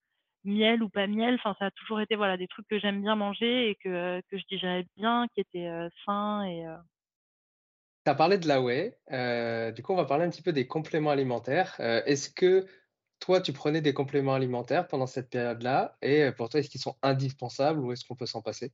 miel 0.46 0.84
ou 0.84 0.90
pas 0.90 1.08
miel. 1.08 1.36
Enfin, 1.36 1.56
ça 1.60 1.68
a 1.68 1.72
toujours 1.72 2.02
été, 2.02 2.16
voilà, 2.16 2.38
des 2.38 2.48
trucs 2.48 2.68
que 2.68 2.80
j'aime 2.80 3.02
bien 3.02 3.16
manger 3.16 3.70
et 3.72 3.76
que 3.76 4.22
que 4.30 4.38
je 4.38 4.44
digérais 4.50 4.86
bien, 4.98 5.28
qui 5.34 5.42
étaient, 5.42 5.70
sains 6.06 6.44
et 6.46 6.66
Tu 8.06 8.12
as 8.12 8.16
parlé 8.16 8.38
de 8.38 8.48
la 8.48 8.62
whey, 8.62 8.98
du 9.76 9.84
coup, 9.84 9.94
on 9.94 9.96
va 9.96 10.06
parler 10.06 10.26
un 10.26 10.30
petit 10.30 10.42
peu 10.42 10.54
des 10.54 10.68
compléments 10.68 11.12
alimentaires. 11.12 11.76
Est-ce 11.80 12.30
que 12.30 12.66
toi, 13.20 13.42
tu 13.42 13.54
prenais 13.54 13.82
des 13.82 13.94
compléments 13.94 14.34
alimentaires 14.36 14.88
pendant 14.88 15.08
cette 15.08 15.30
période-là? 15.30 15.98
Et 16.02 16.32
pour 16.32 16.50
toi, 16.50 16.60
est-ce 16.62 16.70
qu'ils 16.70 16.82
sont 16.82 16.98
indispensables 17.02 17.80
ou 17.80 17.92
est-ce 17.92 18.06
qu'on 18.06 18.16
peut 18.16 18.26
s'en 18.28 18.42
passer? 18.42 18.74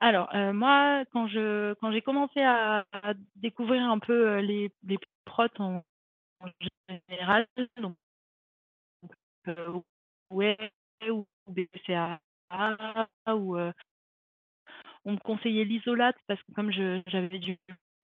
Alors, 0.00 0.28
heu, 0.34 0.52
moi, 0.52 1.04
quand 1.12 1.26
je 1.28 1.74
quand 1.74 1.92
j'ai 1.92 2.02
commencé 2.02 2.40
à 2.42 2.84
découvrir 3.36 3.82
un 3.82 3.98
peu, 3.98 4.38
heu, 4.38 4.40
les 4.40 4.70
les 4.86 4.98
prods 5.24 5.48
en 5.58 5.82
général, 7.08 7.46
donc 7.80 7.96
whey 10.30 10.56
ou 11.10 11.26
BCAA 11.48 12.20
ou 13.34 13.56
heu 13.58 13.72
on 15.04 15.12
me 15.12 15.18
conseillait 15.18 15.64
l'isolate 15.64 16.16
parce 16.26 16.42
que 16.42 16.52
comme 16.52 16.70
j'avais 16.72 17.38
du 17.38 17.56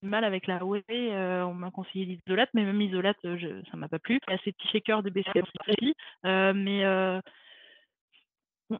mal 0.03 0.25
avec 0.25 0.47
la 0.47 0.65
whey, 0.65 0.83
heu, 0.91 1.45
on 1.45 1.55
m'a 1.55 1.71
conseillé 1.71 2.05
l'isolate, 2.05 2.51
mais 2.55 2.65
même 2.65 2.79
l'isolate, 2.79 3.17
ça 3.71 3.77
m'a 3.77 3.89
pas 3.89 3.99
plu. 3.99 4.21
Il 4.29 4.33
y 4.33 4.35
a 4.35 4.39
ces 4.45 4.53
petits 4.53 4.69
shakers 4.69 5.03
de 5.03 5.11
BCAA 5.11 5.43
aussi, 5.73 5.95
mais 6.55 6.85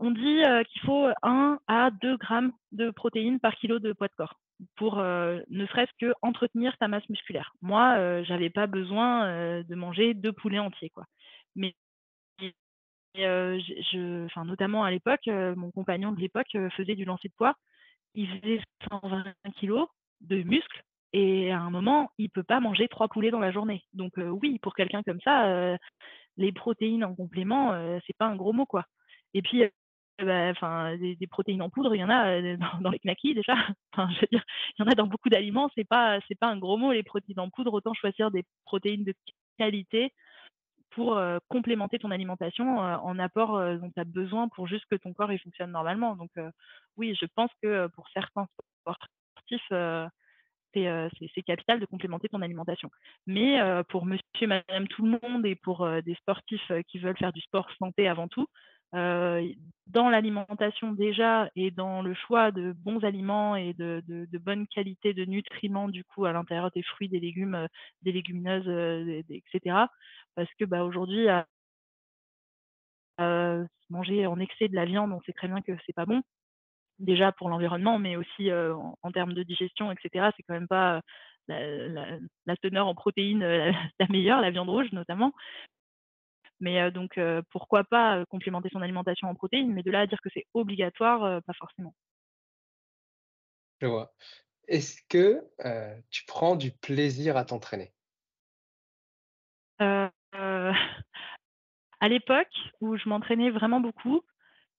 on 0.01 0.11
dit, 0.11 0.43
heu, 0.45 0.65
qu'il 0.65 0.83
faut 0.83 1.07
1 1.23 1.59
à 1.69 1.91
2 1.91 2.17
grammes 2.17 2.53
de 2.73 2.91
protéines 2.91 3.41
par 3.41 3.55
kilo 3.57 3.79
de 3.79 3.93
poids 3.93 4.09
de 4.09 4.15
corps 4.17 4.35
pour, 4.77 4.99
heu, 5.01 5.45
ne 5.51 5.67
serait-ce 5.67 5.93
qu'entretenir 6.07 6.77
ta 6.79 6.89
masse 6.89 7.09
musculaire. 7.09 7.53
Moi, 7.63 7.99
heu, 7.99 8.25
j'avais 8.25 8.51
pas 8.51 8.67
besoin, 8.67 9.63
de 9.63 9.75
manger 9.75 10.15
2 10.15 10.33
poulets 10.33 10.59
entiers, 10.59 10.91
quoi. 10.91 11.05
Mais 11.57 11.75
je 13.17 14.25
enfin, 14.27 14.45
notamment 14.45 14.85
à 14.85 14.91
l'époque, 14.91 15.27
mon 15.29 15.71
compagnon 15.73 16.13
de 16.13 16.21
l'époque, 16.21 16.57
faisait 16.77 16.95
du 16.97 17.05
lancer 17.05 17.29
de 17.29 17.35
poids. 17.37 17.55
Il 18.15 18.29
faisait 18.29 18.61
120 18.91 19.25
kilogrammes 19.57 19.89
de 20.23 20.43
muscles 20.45 20.83
et 21.15 21.53
à 21.53 21.61
un 21.61 21.71
moment, 21.71 22.11
il 22.19 22.31
peut 22.31 22.45
pas 22.45 22.61
manger 22.61 22.89
3 22.89 23.09
poulets 23.09 23.31
dans 23.33 23.41
la 23.41 23.53
journée. 23.53 23.85
Donc 23.95 24.15
oui, 24.19 24.59
pour 24.61 24.75
quelqu'un 24.75 25.03
comme 25.05 25.21
ça, 25.23 25.77
les 26.39 26.53
protéines 26.53 27.05
en 27.05 27.15
complément, 27.15 27.73
c'est 28.07 28.17
pas 28.19 28.27
un 28.27 28.37
gros 28.37 28.53
mot, 28.55 28.67
quoi. 28.67 28.85
Et 29.37 29.43
puis, 29.43 29.65
bah, 30.19 30.97
des 30.97 31.27
protéines 31.27 31.61
en 31.61 31.69
poudre, 31.69 31.95
il 31.95 31.99
y 31.99 32.05
en 32.05 32.09
a, 32.09 32.41
dans 32.81 32.91
les 32.91 32.99
knackis 33.01 33.35
déjà. 33.35 33.55
Je 33.99 34.21
veux 34.21 34.29
dire, 34.33 34.45
il 34.79 34.83
y 34.83 34.83
en 34.83 34.91
a 34.91 34.95
dans 34.95 35.07
beaucoup 35.07 35.29
d'aliments, 35.29 35.71
c'est 35.75 35.85
pas 35.85 36.19
c'est 36.27 36.39
pas 36.39 36.49
un 36.49 36.57
gros 36.57 36.79
mot 36.79 36.91
les 36.91 37.03
protéines 37.03 37.39
en 37.41 37.51
poudre. 37.51 37.75
Autant 37.75 37.93
choisir 37.93 38.31
des 38.31 38.45
protéines 38.65 39.05
de 39.05 39.13
qualité 39.59 40.15
pour, 40.91 41.21
complémenter 41.49 41.99
ton 41.99 42.11
alimentation, 42.11 42.79
en 42.79 43.19
apport, 43.19 43.61
dont 43.77 43.91
tu 43.91 44.01
as 44.01 44.05
besoin 44.05 44.49
pour 44.49 44.67
juste 44.67 44.87
que 44.91 44.97
ton 44.97 45.13
corps, 45.13 45.31
fonctionne 45.45 45.71
normalement. 45.71 46.17
Donc 46.17 46.31
oui, 46.97 47.15
je 47.21 47.27
pense 47.35 47.51
que, 47.63 47.89
pour 47.89 48.09
certains 48.15 48.47
sportifs, 48.81 49.69
c'est, 50.73 51.43
capital 51.47 51.79
de 51.79 51.85
complémenter 51.85 52.31
ton 52.31 52.41
alimentation. 52.41 52.91
Mais 53.27 53.61
pour 53.91 54.07
monsieur 54.07 54.47
madame 54.47 54.89
tout 54.89 55.05
le 55.05 55.19
monde 55.23 55.45
et 55.45 55.57
pour, 55.57 55.87
des 56.03 56.15
sportifs, 56.15 56.73
qui 56.89 56.99
veulent 56.99 57.19
faire 57.19 57.35
du 57.35 57.43
sport 57.43 57.69
santé 57.79 58.09
avant 58.09 58.29
tout, 58.29 58.47
dans 58.93 60.09
l'alimentation 60.11 60.93
déjà 60.93 61.49
et 61.57 61.71
dans 61.71 62.03
le 62.03 62.15
choix 62.15 62.51
de 62.53 62.73
bons 62.73 63.05
aliments 63.05 63.57
et 63.57 63.73
de 63.75 64.03
de 64.09 64.27
de 64.31 64.39
bonne 64.39 64.67
qualité 64.69 65.15
de 65.15 65.25
nutriments, 65.25 65.89
du 65.89 66.05
coup, 66.05 66.25
à 66.25 66.33
l'intérieur 66.33 66.71
des 66.73 66.83
fruits, 66.83 67.09
des 67.09 67.21
légumes, 67.21 67.69
des 68.03 68.13
légumineuses, 68.13 68.69
heu, 68.69 69.05
des 69.05 69.23
des 69.25 69.37
et 69.37 69.45
cetera. 69.53 69.91
Parce 70.35 70.53
que, 70.59 70.65
bah, 70.65 70.85
aujourd'hui, 70.85 71.29
manger 73.91 74.27
en 74.27 74.39
excès 74.41 74.69
de 74.69 74.75
la 74.75 74.85
viande, 74.85 75.13
on 75.13 75.21
sait 75.23 75.33
très 75.33 75.49
bien 75.49 75.61
que 75.63 75.73
c'est 75.87 75.93
pas 75.95 76.07
bon. 76.07 76.23
Déjà 77.01 77.33
pour 77.33 77.51
l'environnement, 77.51 77.99
mais 77.99 78.17
aussi, 78.17 78.51
en 78.53 79.13
termes 79.13 79.35
de 79.35 79.43
digestion 79.45 79.93
et 79.93 79.97
cetera. 80.03 80.33
C'est 80.37 80.45
quand 80.45 80.55
même 80.55 80.69
pas, 80.69 81.03
la 81.49 82.57
teneur 82.63 82.87
en 82.89 82.95
protéines, 82.95 83.45
la 84.01 84.07
meilleure, 84.11 84.41
la 84.41 84.51
viande 84.51 84.71
rouge 84.71 84.93
notamment. 84.93 85.33
Mais 86.61 86.91
donc 86.91 87.21
pourquoi 87.51 87.85
pas, 87.85 88.25
complémenter 88.27 88.69
son 88.73 88.83
alimentation 88.83 89.29
en 89.29 89.35
protéines, 89.35 89.73
mais 89.73 89.83
de 89.83 89.91
là 89.91 90.01
à 90.01 90.07
dire 90.07 90.21
que 90.23 90.31
c'est 90.33 90.47
obligatoire, 90.55 91.43
pas 91.43 91.53
forcément. 91.53 91.95
Je 93.81 93.87
vois. 93.87 94.13
Est-ce 94.69 95.01
que, 95.09 95.43
tu 96.11 96.25
prends 96.27 96.57
du 96.57 96.73
plaisir 96.73 97.37
à 97.37 97.45
t'entraîner? 97.45 97.93
À 101.99 102.09
l'époque 102.09 102.53
où 102.83 102.97
je 102.99 103.09
m'entraînais 103.09 103.51
vraiment 103.51 103.81
beaucoup, 103.81 104.23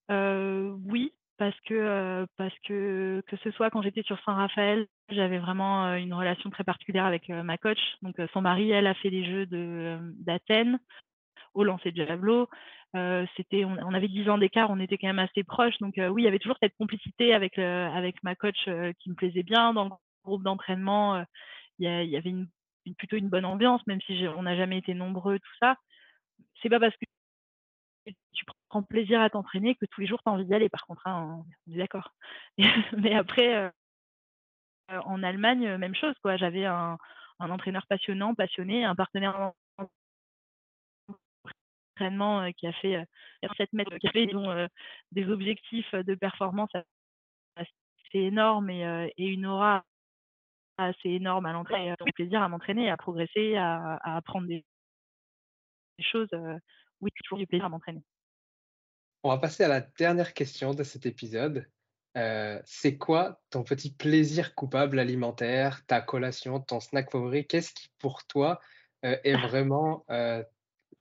oui, 0.08 1.12
parce 1.36 1.58
que, 1.66 2.26
parce 2.36 2.54
que, 2.66 3.22
que 3.26 3.36
ce 3.38 3.50
soit 3.52 3.70
quand 3.70 3.82
j'étais 3.82 4.02
sur 4.02 4.20
Saint-Raphaël, 4.24 4.86
j'avais 5.08 5.38
vraiment, 5.38 5.94
une 5.94 6.14
relation 6.14 6.50
très 6.50 6.64
particulière 6.64 7.06
avec, 7.06 7.28
ma 7.28 7.58
coach. 7.58 7.78
Donc 8.02 8.16
son 8.32 8.40
mari, 8.40 8.70
elle, 8.70 8.86
a 8.86 8.94
fait 8.94 9.10
les 9.10 9.24
Jeux 9.24 9.46
d'Athènes 9.46 10.78
lancer 11.64 11.92
de 11.92 12.04
javelot. 12.06 12.48
Heu, 12.96 13.26
c'était 13.36 13.64
on 13.64 13.94
avait 13.94 14.08
10 14.08 14.28
ans 14.30 14.38
d'écart, 14.38 14.70
on 14.70 14.80
était 14.80 14.98
quand 14.98 15.08
même 15.08 15.18
assez 15.18 15.44
proches. 15.44 15.78
Donc 15.80 15.98
heu, 15.98 16.08
oui, 16.08 16.22
il 16.22 16.24
y 16.24 16.28
avait 16.28 16.38
toujours 16.38 16.58
cette 16.62 16.76
complicité 16.78 17.34
avec, 17.34 17.58
heu, 17.58 17.62
avec 17.86 18.22
ma 18.22 18.34
coach, 18.34 18.58
qui 19.00 19.10
me 19.10 19.14
plaisait 19.14 19.42
bien. 19.42 19.74
Dans 19.74 19.84
le 19.84 19.90
groupe 20.24 20.42
d'entraînement, 20.44 21.24
il 21.78 21.86
y 22.10 22.16
avait 22.16 22.30
une 22.30 22.48
plutôt 22.96 23.16
une 23.16 23.28
bonne 23.28 23.44
ambiance, 23.44 23.86
même 23.86 24.00
si 24.02 24.26
on 24.36 24.42
n'a 24.44 24.56
jamais 24.56 24.78
été 24.78 24.94
nombreux, 24.94 25.38
tout 25.38 25.54
ça. 25.60 25.76
C'est 26.62 26.68
pas 26.70 26.80
parce 26.80 26.96
que 26.96 27.04
tu 28.32 28.44
prends 28.68 28.82
plaisir 28.82 29.20
à 29.20 29.30
t'entraîner 29.30 29.74
que 29.74 29.86
tous 29.86 30.00
les 30.00 30.06
jours 30.06 30.20
tu 30.22 30.28
as 30.28 30.32
envie 30.32 30.44
d'y 30.46 30.54
aller 30.54 30.68
par 30.68 30.86
contre, 30.86 31.06
hein, 31.06 31.44
on 31.66 31.72
est 31.74 31.78
d'accord. 31.78 32.12
Mais 32.96 33.14
après, 33.14 33.70
en 34.88 35.22
Allemagne, 35.22 35.76
même 35.76 35.94
chose 35.94 36.14
quoi. 36.22 36.36
J'avais 36.36 36.64
un 36.64 36.98
un 37.40 37.50
entraîneur 37.50 37.86
passionnant, 37.86 38.34
passionné, 38.34 38.84
un 38.84 38.96
partenaire 38.96 39.52
d'en 41.98 42.06
entraînement, 42.06 42.42
heu, 42.46 42.52
qui 42.52 42.66
a 42.66 42.72
fait, 42.72 42.96
heu, 42.96 43.04
7 43.56 43.72
mètres, 43.72 43.92
fait 44.12 44.26
disons, 44.26 44.50
heu, 44.50 44.68
des 45.12 45.28
objectifs, 45.28 45.94
de 45.94 46.14
performance 46.14 46.70
assez 47.56 47.70
énormes 48.14 48.70
et 48.70 49.12
et 49.16 49.26
une 49.26 49.46
aura 49.46 49.84
assez 50.78 51.10
énorme 51.10 51.46
à 51.46 51.52
l'entraînement 51.52 51.94
et 52.06 52.12
plaisir 52.12 52.42
à 52.42 52.48
m'entraîner, 52.48 52.90
à 52.90 52.96
progresser, 52.96 53.56
à 53.56 53.96
à 53.96 54.16
apprendre 54.16 54.48
des 54.48 54.64
des 55.98 56.04
choses, 56.04 56.28
oui, 57.00 57.10
toujours 57.22 57.38
du 57.38 57.46
plaisir 57.46 57.66
à 57.66 57.68
m'entraîner. 57.68 58.02
On 59.22 59.30
va 59.30 59.38
passer 59.38 59.64
à 59.64 59.68
la 59.68 59.80
dernière 59.80 60.34
question 60.34 60.74
de 60.74 60.82
cet 60.84 61.06
épisode. 61.06 61.70
euh, 62.16 62.60
c'est 62.64 62.96
quoi 62.98 63.42
ton 63.50 63.62
petit 63.64 63.94
plaisir 63.94 64.54
coupable 64.54 64.98
alimentaire, 64.98 65.84
ta 65.86 66.00
collation, 66.00 66.60
ton 66.60 66.80
snack 66.80 67.10
favori? 67.12 67.46
Qu'est-ce 67.46 67.72
qui 67.74 67.88
pour 67.98 68.26
toi, 68.26 68.60
heu, 69.04 69.18
est 69.24 69.36
vraiment, 69.36 70.04
heu, 70.10 70.44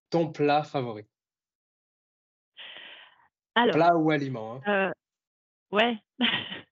ton 0.09 0.31
plat 0.33 0.63
favori? 0.63 1.05
Alors, 3.55 3.75
Plat 3.75 3.95
ou 3.95 4.11
aliment, 4.11 4.55
hein? 4.55 4.65
heu, 4.67 4.91
ouais. 5.71 5.97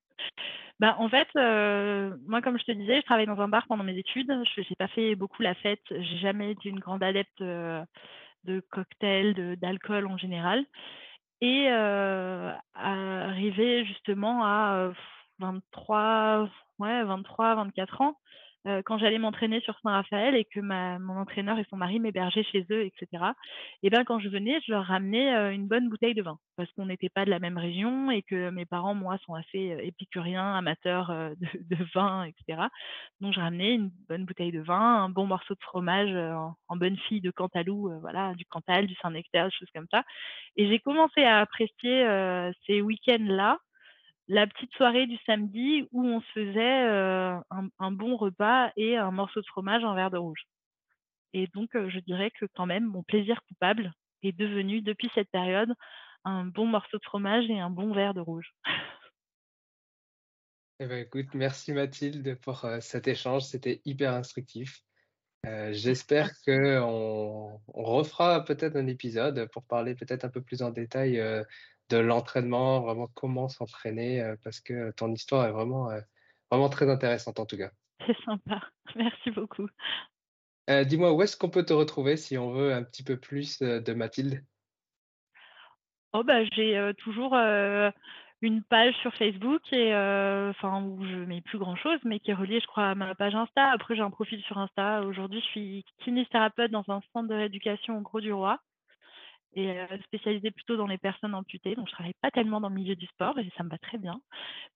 Bah, 0.80 0.96
en 0.98 1.08
fait, 1.08 1.28
heu, 1.36 2.18
moi, 2.26 2.42
comme 2.42 2.58
je 2.58 2.64
te 2.64 2.72
disais, 2.72 2.96
je 3.00 3.06
travaille 3.06 3.26
dans 3.26 3.40
un 3.40 3.48
bar 3.48 3.66
pendant 3.68 3.84
mes 3.84 3.96
études. 3.98 4.30
Je 4.56 4.62
j'ai 4.62 4.74
pas 4.76 4.88
fait 4.88 5.14
beaucoup 5.14 5.42
la 5.42 5.54
fête. 5.54 5.82
J'ai 5.90 6.18
jamais 6.18 6.52
été 6.52 6.68
une 6.68 6.80
grande 6.80 7.02
adepte, 7.02 7.40
heu, 7.40 7.82
de 8.44 8.60
cocktails, 8.72 9.56
d'alcool 9.58 10.06
en 10.08 10.18
général 10.18 10.66
et 11.42 11.68
heu, 11.70 12.52
arrivée 12.74 13.84
justement 13.86 14.44
à, 14.44 14.88
heu, 14.90 14.94
23, 15.40 16.48
ouais, 16.78 17.04
23-24 17.04 18.00
ans, 18.02 18.18
heu, 18.66 18.82
quand 18.84 18.98
j'allais 18.98 19.18
m'entraîner 19.18 19.60
sur 19.60 19.78
Saint-Raphaël 19.80 20.34
et 20.36 20.44
que 20.44 20.60
ma 20.60 20.98
mon 20.98 21.16
entraîneur 21.18 21.58
et 21.58 21.64
son 21.70 21.76
mari 21.76 22.00
m'hébergeaient 22.00 22.44
chez 22.44 22.66
eux 22.70 22.82
et 22.82 22.92
cetera 22.98 23.34
et 23.82 23.90
ben, 23.90 24.04
quand 24.04 24.18
je 24.18 24.28
venais, 24.28 24.60
je 24.66 24.72
leur 24.72 24.84
ramenais, 24.84 25.34
heu, 25.36 25.52
une 25.52 25.68
bonne 25.68 25.88
bouteille 25.88 26.14
de 26.14 26.22
vin 26.22 26.38
parce 26.56 26.70
qu'on 26.72 26.86
n'était 26.86 27.08
pas 27.10 27.24
de 27.24 27.30
la 27.30 27.38
même 27.38 27.58
région 27.58 28.10
et 28.10 28.22
que 28.22 28.50
mes 28.50 28.64
parents, 28.66 28.94
moi, 28.94 29.18
sont 29.26 29.34
assez, 29.34 29.72
heu, 29.74 29.84
épicuriens, 29.84 30.54
amateurs, 30.54 31.10
de 31.10 31.36
de 31.76 31.84
vin 31.94 32.24
et 32.24 32.34
cetera. 32.46 32.70
Donc 33.20 33.32
je 33.34 33.40
ramenais 33.40 33.74
une 33.74 33.90
bonne 34.08 34.24
bouteille 34.24 34.52
de 34.52 34.60
vin, 34.60 35.04
un 35.04 35.08
bon 35.10 35.26
morceau 35.26 35.54
de 35.54 35.60
fromage, 35.62 36.14
en 36.14 36.54
en 36.68 36.76
bonne 36.76 36.96
fille 37.08 37.20
de 37.20 37.30
Cantalou, 37.30 37.90
voilà, 38.00 38.34
du 38.34 38.44
Cantal, 38.46 38.86
du 38.86 38.94
Saint-Nectaire, 38.96 39.50
choses 39.52 39.70
comme 39.74 39.86
ça 39.92 40.02
et 40.56 40.68
j'ai 40.68 40.78
commencé 40.80 41.22
à 41.24 41.38
apprécier, 41.40 42.06
ces 42.66 42.80
week-ends-là, 42.80 43.58
la 44.28 44.46
petite 44.46 44.72
soirée 44.74 45.06
du 45.06 45.16
samedi 45.26 45.88
où 45.92 46.04
on 46.06 46.20
se 46.20 46.32
faisait, 46.34 46.86
heu, 46.88 47.40
un 47.50 47.68
un 47.78 47.92
bon 47.92 48.16
repas 48.16 48.70
et 48.76 48.96
un 48.96 49.10
morceau 49.10 49.40
de 49.40 49.46
fromage, 49.46 49.84
un 49.84 49.94
verre 49.94 50.10
de 50.10 50.18
rouge 50.18 50.46
et 51.36 51.48
donc 51.54 51.74
heu, 51.76 51.90
je 51.90 51.98
dirais 52.00 52.30
que 52.30 52.46
quand 52.54 52.66
même 52.66 52.84
mon 52.84 53.02
plaisir 53.02 53.40
coupable 53.48 53.92
est 54.22 54.32
devenu 54.36 54.80
depuis 54.80 55.10
cette 55.14 55.30
période, 55.30 55.72
un 56.24 56.46
bon 56.46 56.66
morceau 56.66 56.96
de 56.96 57.04
fromage 57.04 57.44
et 57.50 57.60
un 57.60 57.70
bon 57.70 57.92
verre 57.92 58.14
de 58.14 58.20
rouge. 58.20 58.52
Eh 60.78 60.86
ben, 60.86 60.98
écoute, 60.98 61.28
merci 61.34 61.72
Mathilde 61.72 62.38
pour, 62.40 62.64
heu, 62.64 62.80
cet 62.80 63.08
échange, 63.08 63.42
c'était 63.44 63.80
hyper 63.84 64.12
instructif. 64.12 64.82
J'espère 65.70 66.30
qu'on 66.46 67.60
on 67.68 67.82
refera 67.84 68.44
peut-être 68.44 68.76
un 68.76 68.86
épisode 68.88 69.48
pour 69.52 69.64
parler 69.64 69.94
peut-être 69.94 70.24
un 70.24 70.28
peu 70.28 70.42
plus 70.42 70.62
en 70.62 70.70
détail, 70.70 71.22
de 71.88 71.98
l'entraînement, 71.98 72.80
vraiment 72.80 73.08
comment 73.14 73.48
s'entraîner, 73.48 74.22
heu, 74.22 74.38
parce 74.42 74.60
que 74.60 74.90
ton 74.92 75.12
histoire 75.12 75.46
est 75.46 75.52
vraiment, 75.52 75.90
heu, 75.90 76.02
vraiment 76.50 76.68
très 76.68 76.90
intéressante 76.90 77.40
en 77.40 77.46
tout 77.46 77.56
cas. 77.56 77.70
C'est 78.06 78.24
sympa. 78.24 78.60
Merci 78.94 79.30
beaucoup. 79.30 79.68
Heu, 80.68 80.84
dis-moi 80.84 81.12
où 81.12 81.22
est-ce 81.22 81.36
qu'on 81.36 81.50
peut 81.50 81.64
te 81.64 81.72
retrouver 81.72 82.16
si 82.16 82.36
on 82.38 82.50
veut 82.50 82.72
un 82.72 82.82
petit 82.82 83.04
peu 83.04 83.16
plus, 83.16 83.60
de 83.60 83.92
Mathilde? 83.92 84.44
Oh 86.12 86.24
bah, 86.24 86.44
j'ai, 86.44 86.92
toujours, 86.98 87.36
une 88.42 88.62
page 88.62 88.94
sur 88.96 89.14
Facebook 89.14 89.62
et 89.72 89.94
enfin 89.94 90.82
où 90.82 91.04
je 91.04 91.24
mets 91.24 91.40
plus 91.40 91.58
grand 91.58 91.76
chose, 91.76 91.98
mais 92.04 92.20
qui 92.20 92.30
est 92.30 92.34
reliée, 92.34 92.60
je 92.60 92.66
crois, 92.66 92.90
à 92.90 92.94
ma 92.94 93.14
page 93.14 93.34
Insta. 93.34 93.70
Après, 93.70 93.96
j'ai 93.96 94.02
un 94.02 94.10
profil 94.10 94.40
sur 94.42 94.58
Insta. 94.58 95.02
Aujourd'hui, 95.02 95.40
je 95.40 95.46
suis 95.46 95.84
kinésithérapeute 95.98 96.70
dans 96.70 96.84
un 96.88 97.00
centre 97.12 97.28
de 97.28 97.34
rééducation 97.34 97.98
au 97.98 98.00
Grau-du-Roi 98.00 98.58
et 99.56 99.70
heu, 99.80 99.86
spécialisée 100.04 100.50
plutôt 100.52 100.76
dans 100.76 100.86
les 100.86 100.98
personnes 100.98 101.34
amputées, 101.34 101.74
donc 101.74 101.88
je 101.88 101.92
travaille 101.92 102.14
pas 102.22 102.30
tellement 102.30 102.60
dans 102.60 102.68
le 102.68 102.74
milieu 102.76 102.96
du 102.96 103.06
sport 103.06 103.38
et 103.38 103.50
ça 103.56 103.64
me 103.64 103.70
va 103.70 103.78
très 103.78 103.98
bien. 103.98 104.20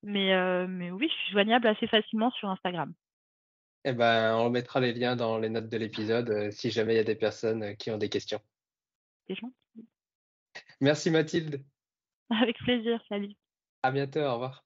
Mais 0.03 0.33
mais 0.67 0.91
oui, 0.91 1.07
je 1.09 1.13
suis 1.23 1.31
joignable 1.33 1.67
assez 1.67 1.87
facilement 1.87 2.31
sur 2.31 2.49
Instagram. 2.49 2.93
Eh 3.83 3.93
ben, 3.93 4.35
on 4.37 4.49
mettra 4.49 4.79
les 4.79 4.91
liens 4.93 5.15
dans 5.15 5.37
les 5.37 5.49
notes 5.49 5.69
de 5.69 5.77
l'épisode, 5.77 6.29
heu, 6.31 6.51
si 6.51 6.71
jamais 6.71 6.93
il 6.93 6.97
y 6.97 6.99
a 6.99 7.03
des 7.03 7.15
personnes, 7.15 7.75
qui 7.77 7.91
ont 7.91 7.97
des 7.97 8.09
questions. 8.09 8.41
C'est 9.27 9.35
gentil. 9.35 9.55
Merci 10.81 11.09
Mathilde, 11.11 11.63
Avec 12.31 12.57
plaisir, 12.57 12.99
salut. 13.07 13.35
à 13.83 13.91
bientôt, 13.91 14.21
au 14.21 14.33
revoir. 14.33 14.65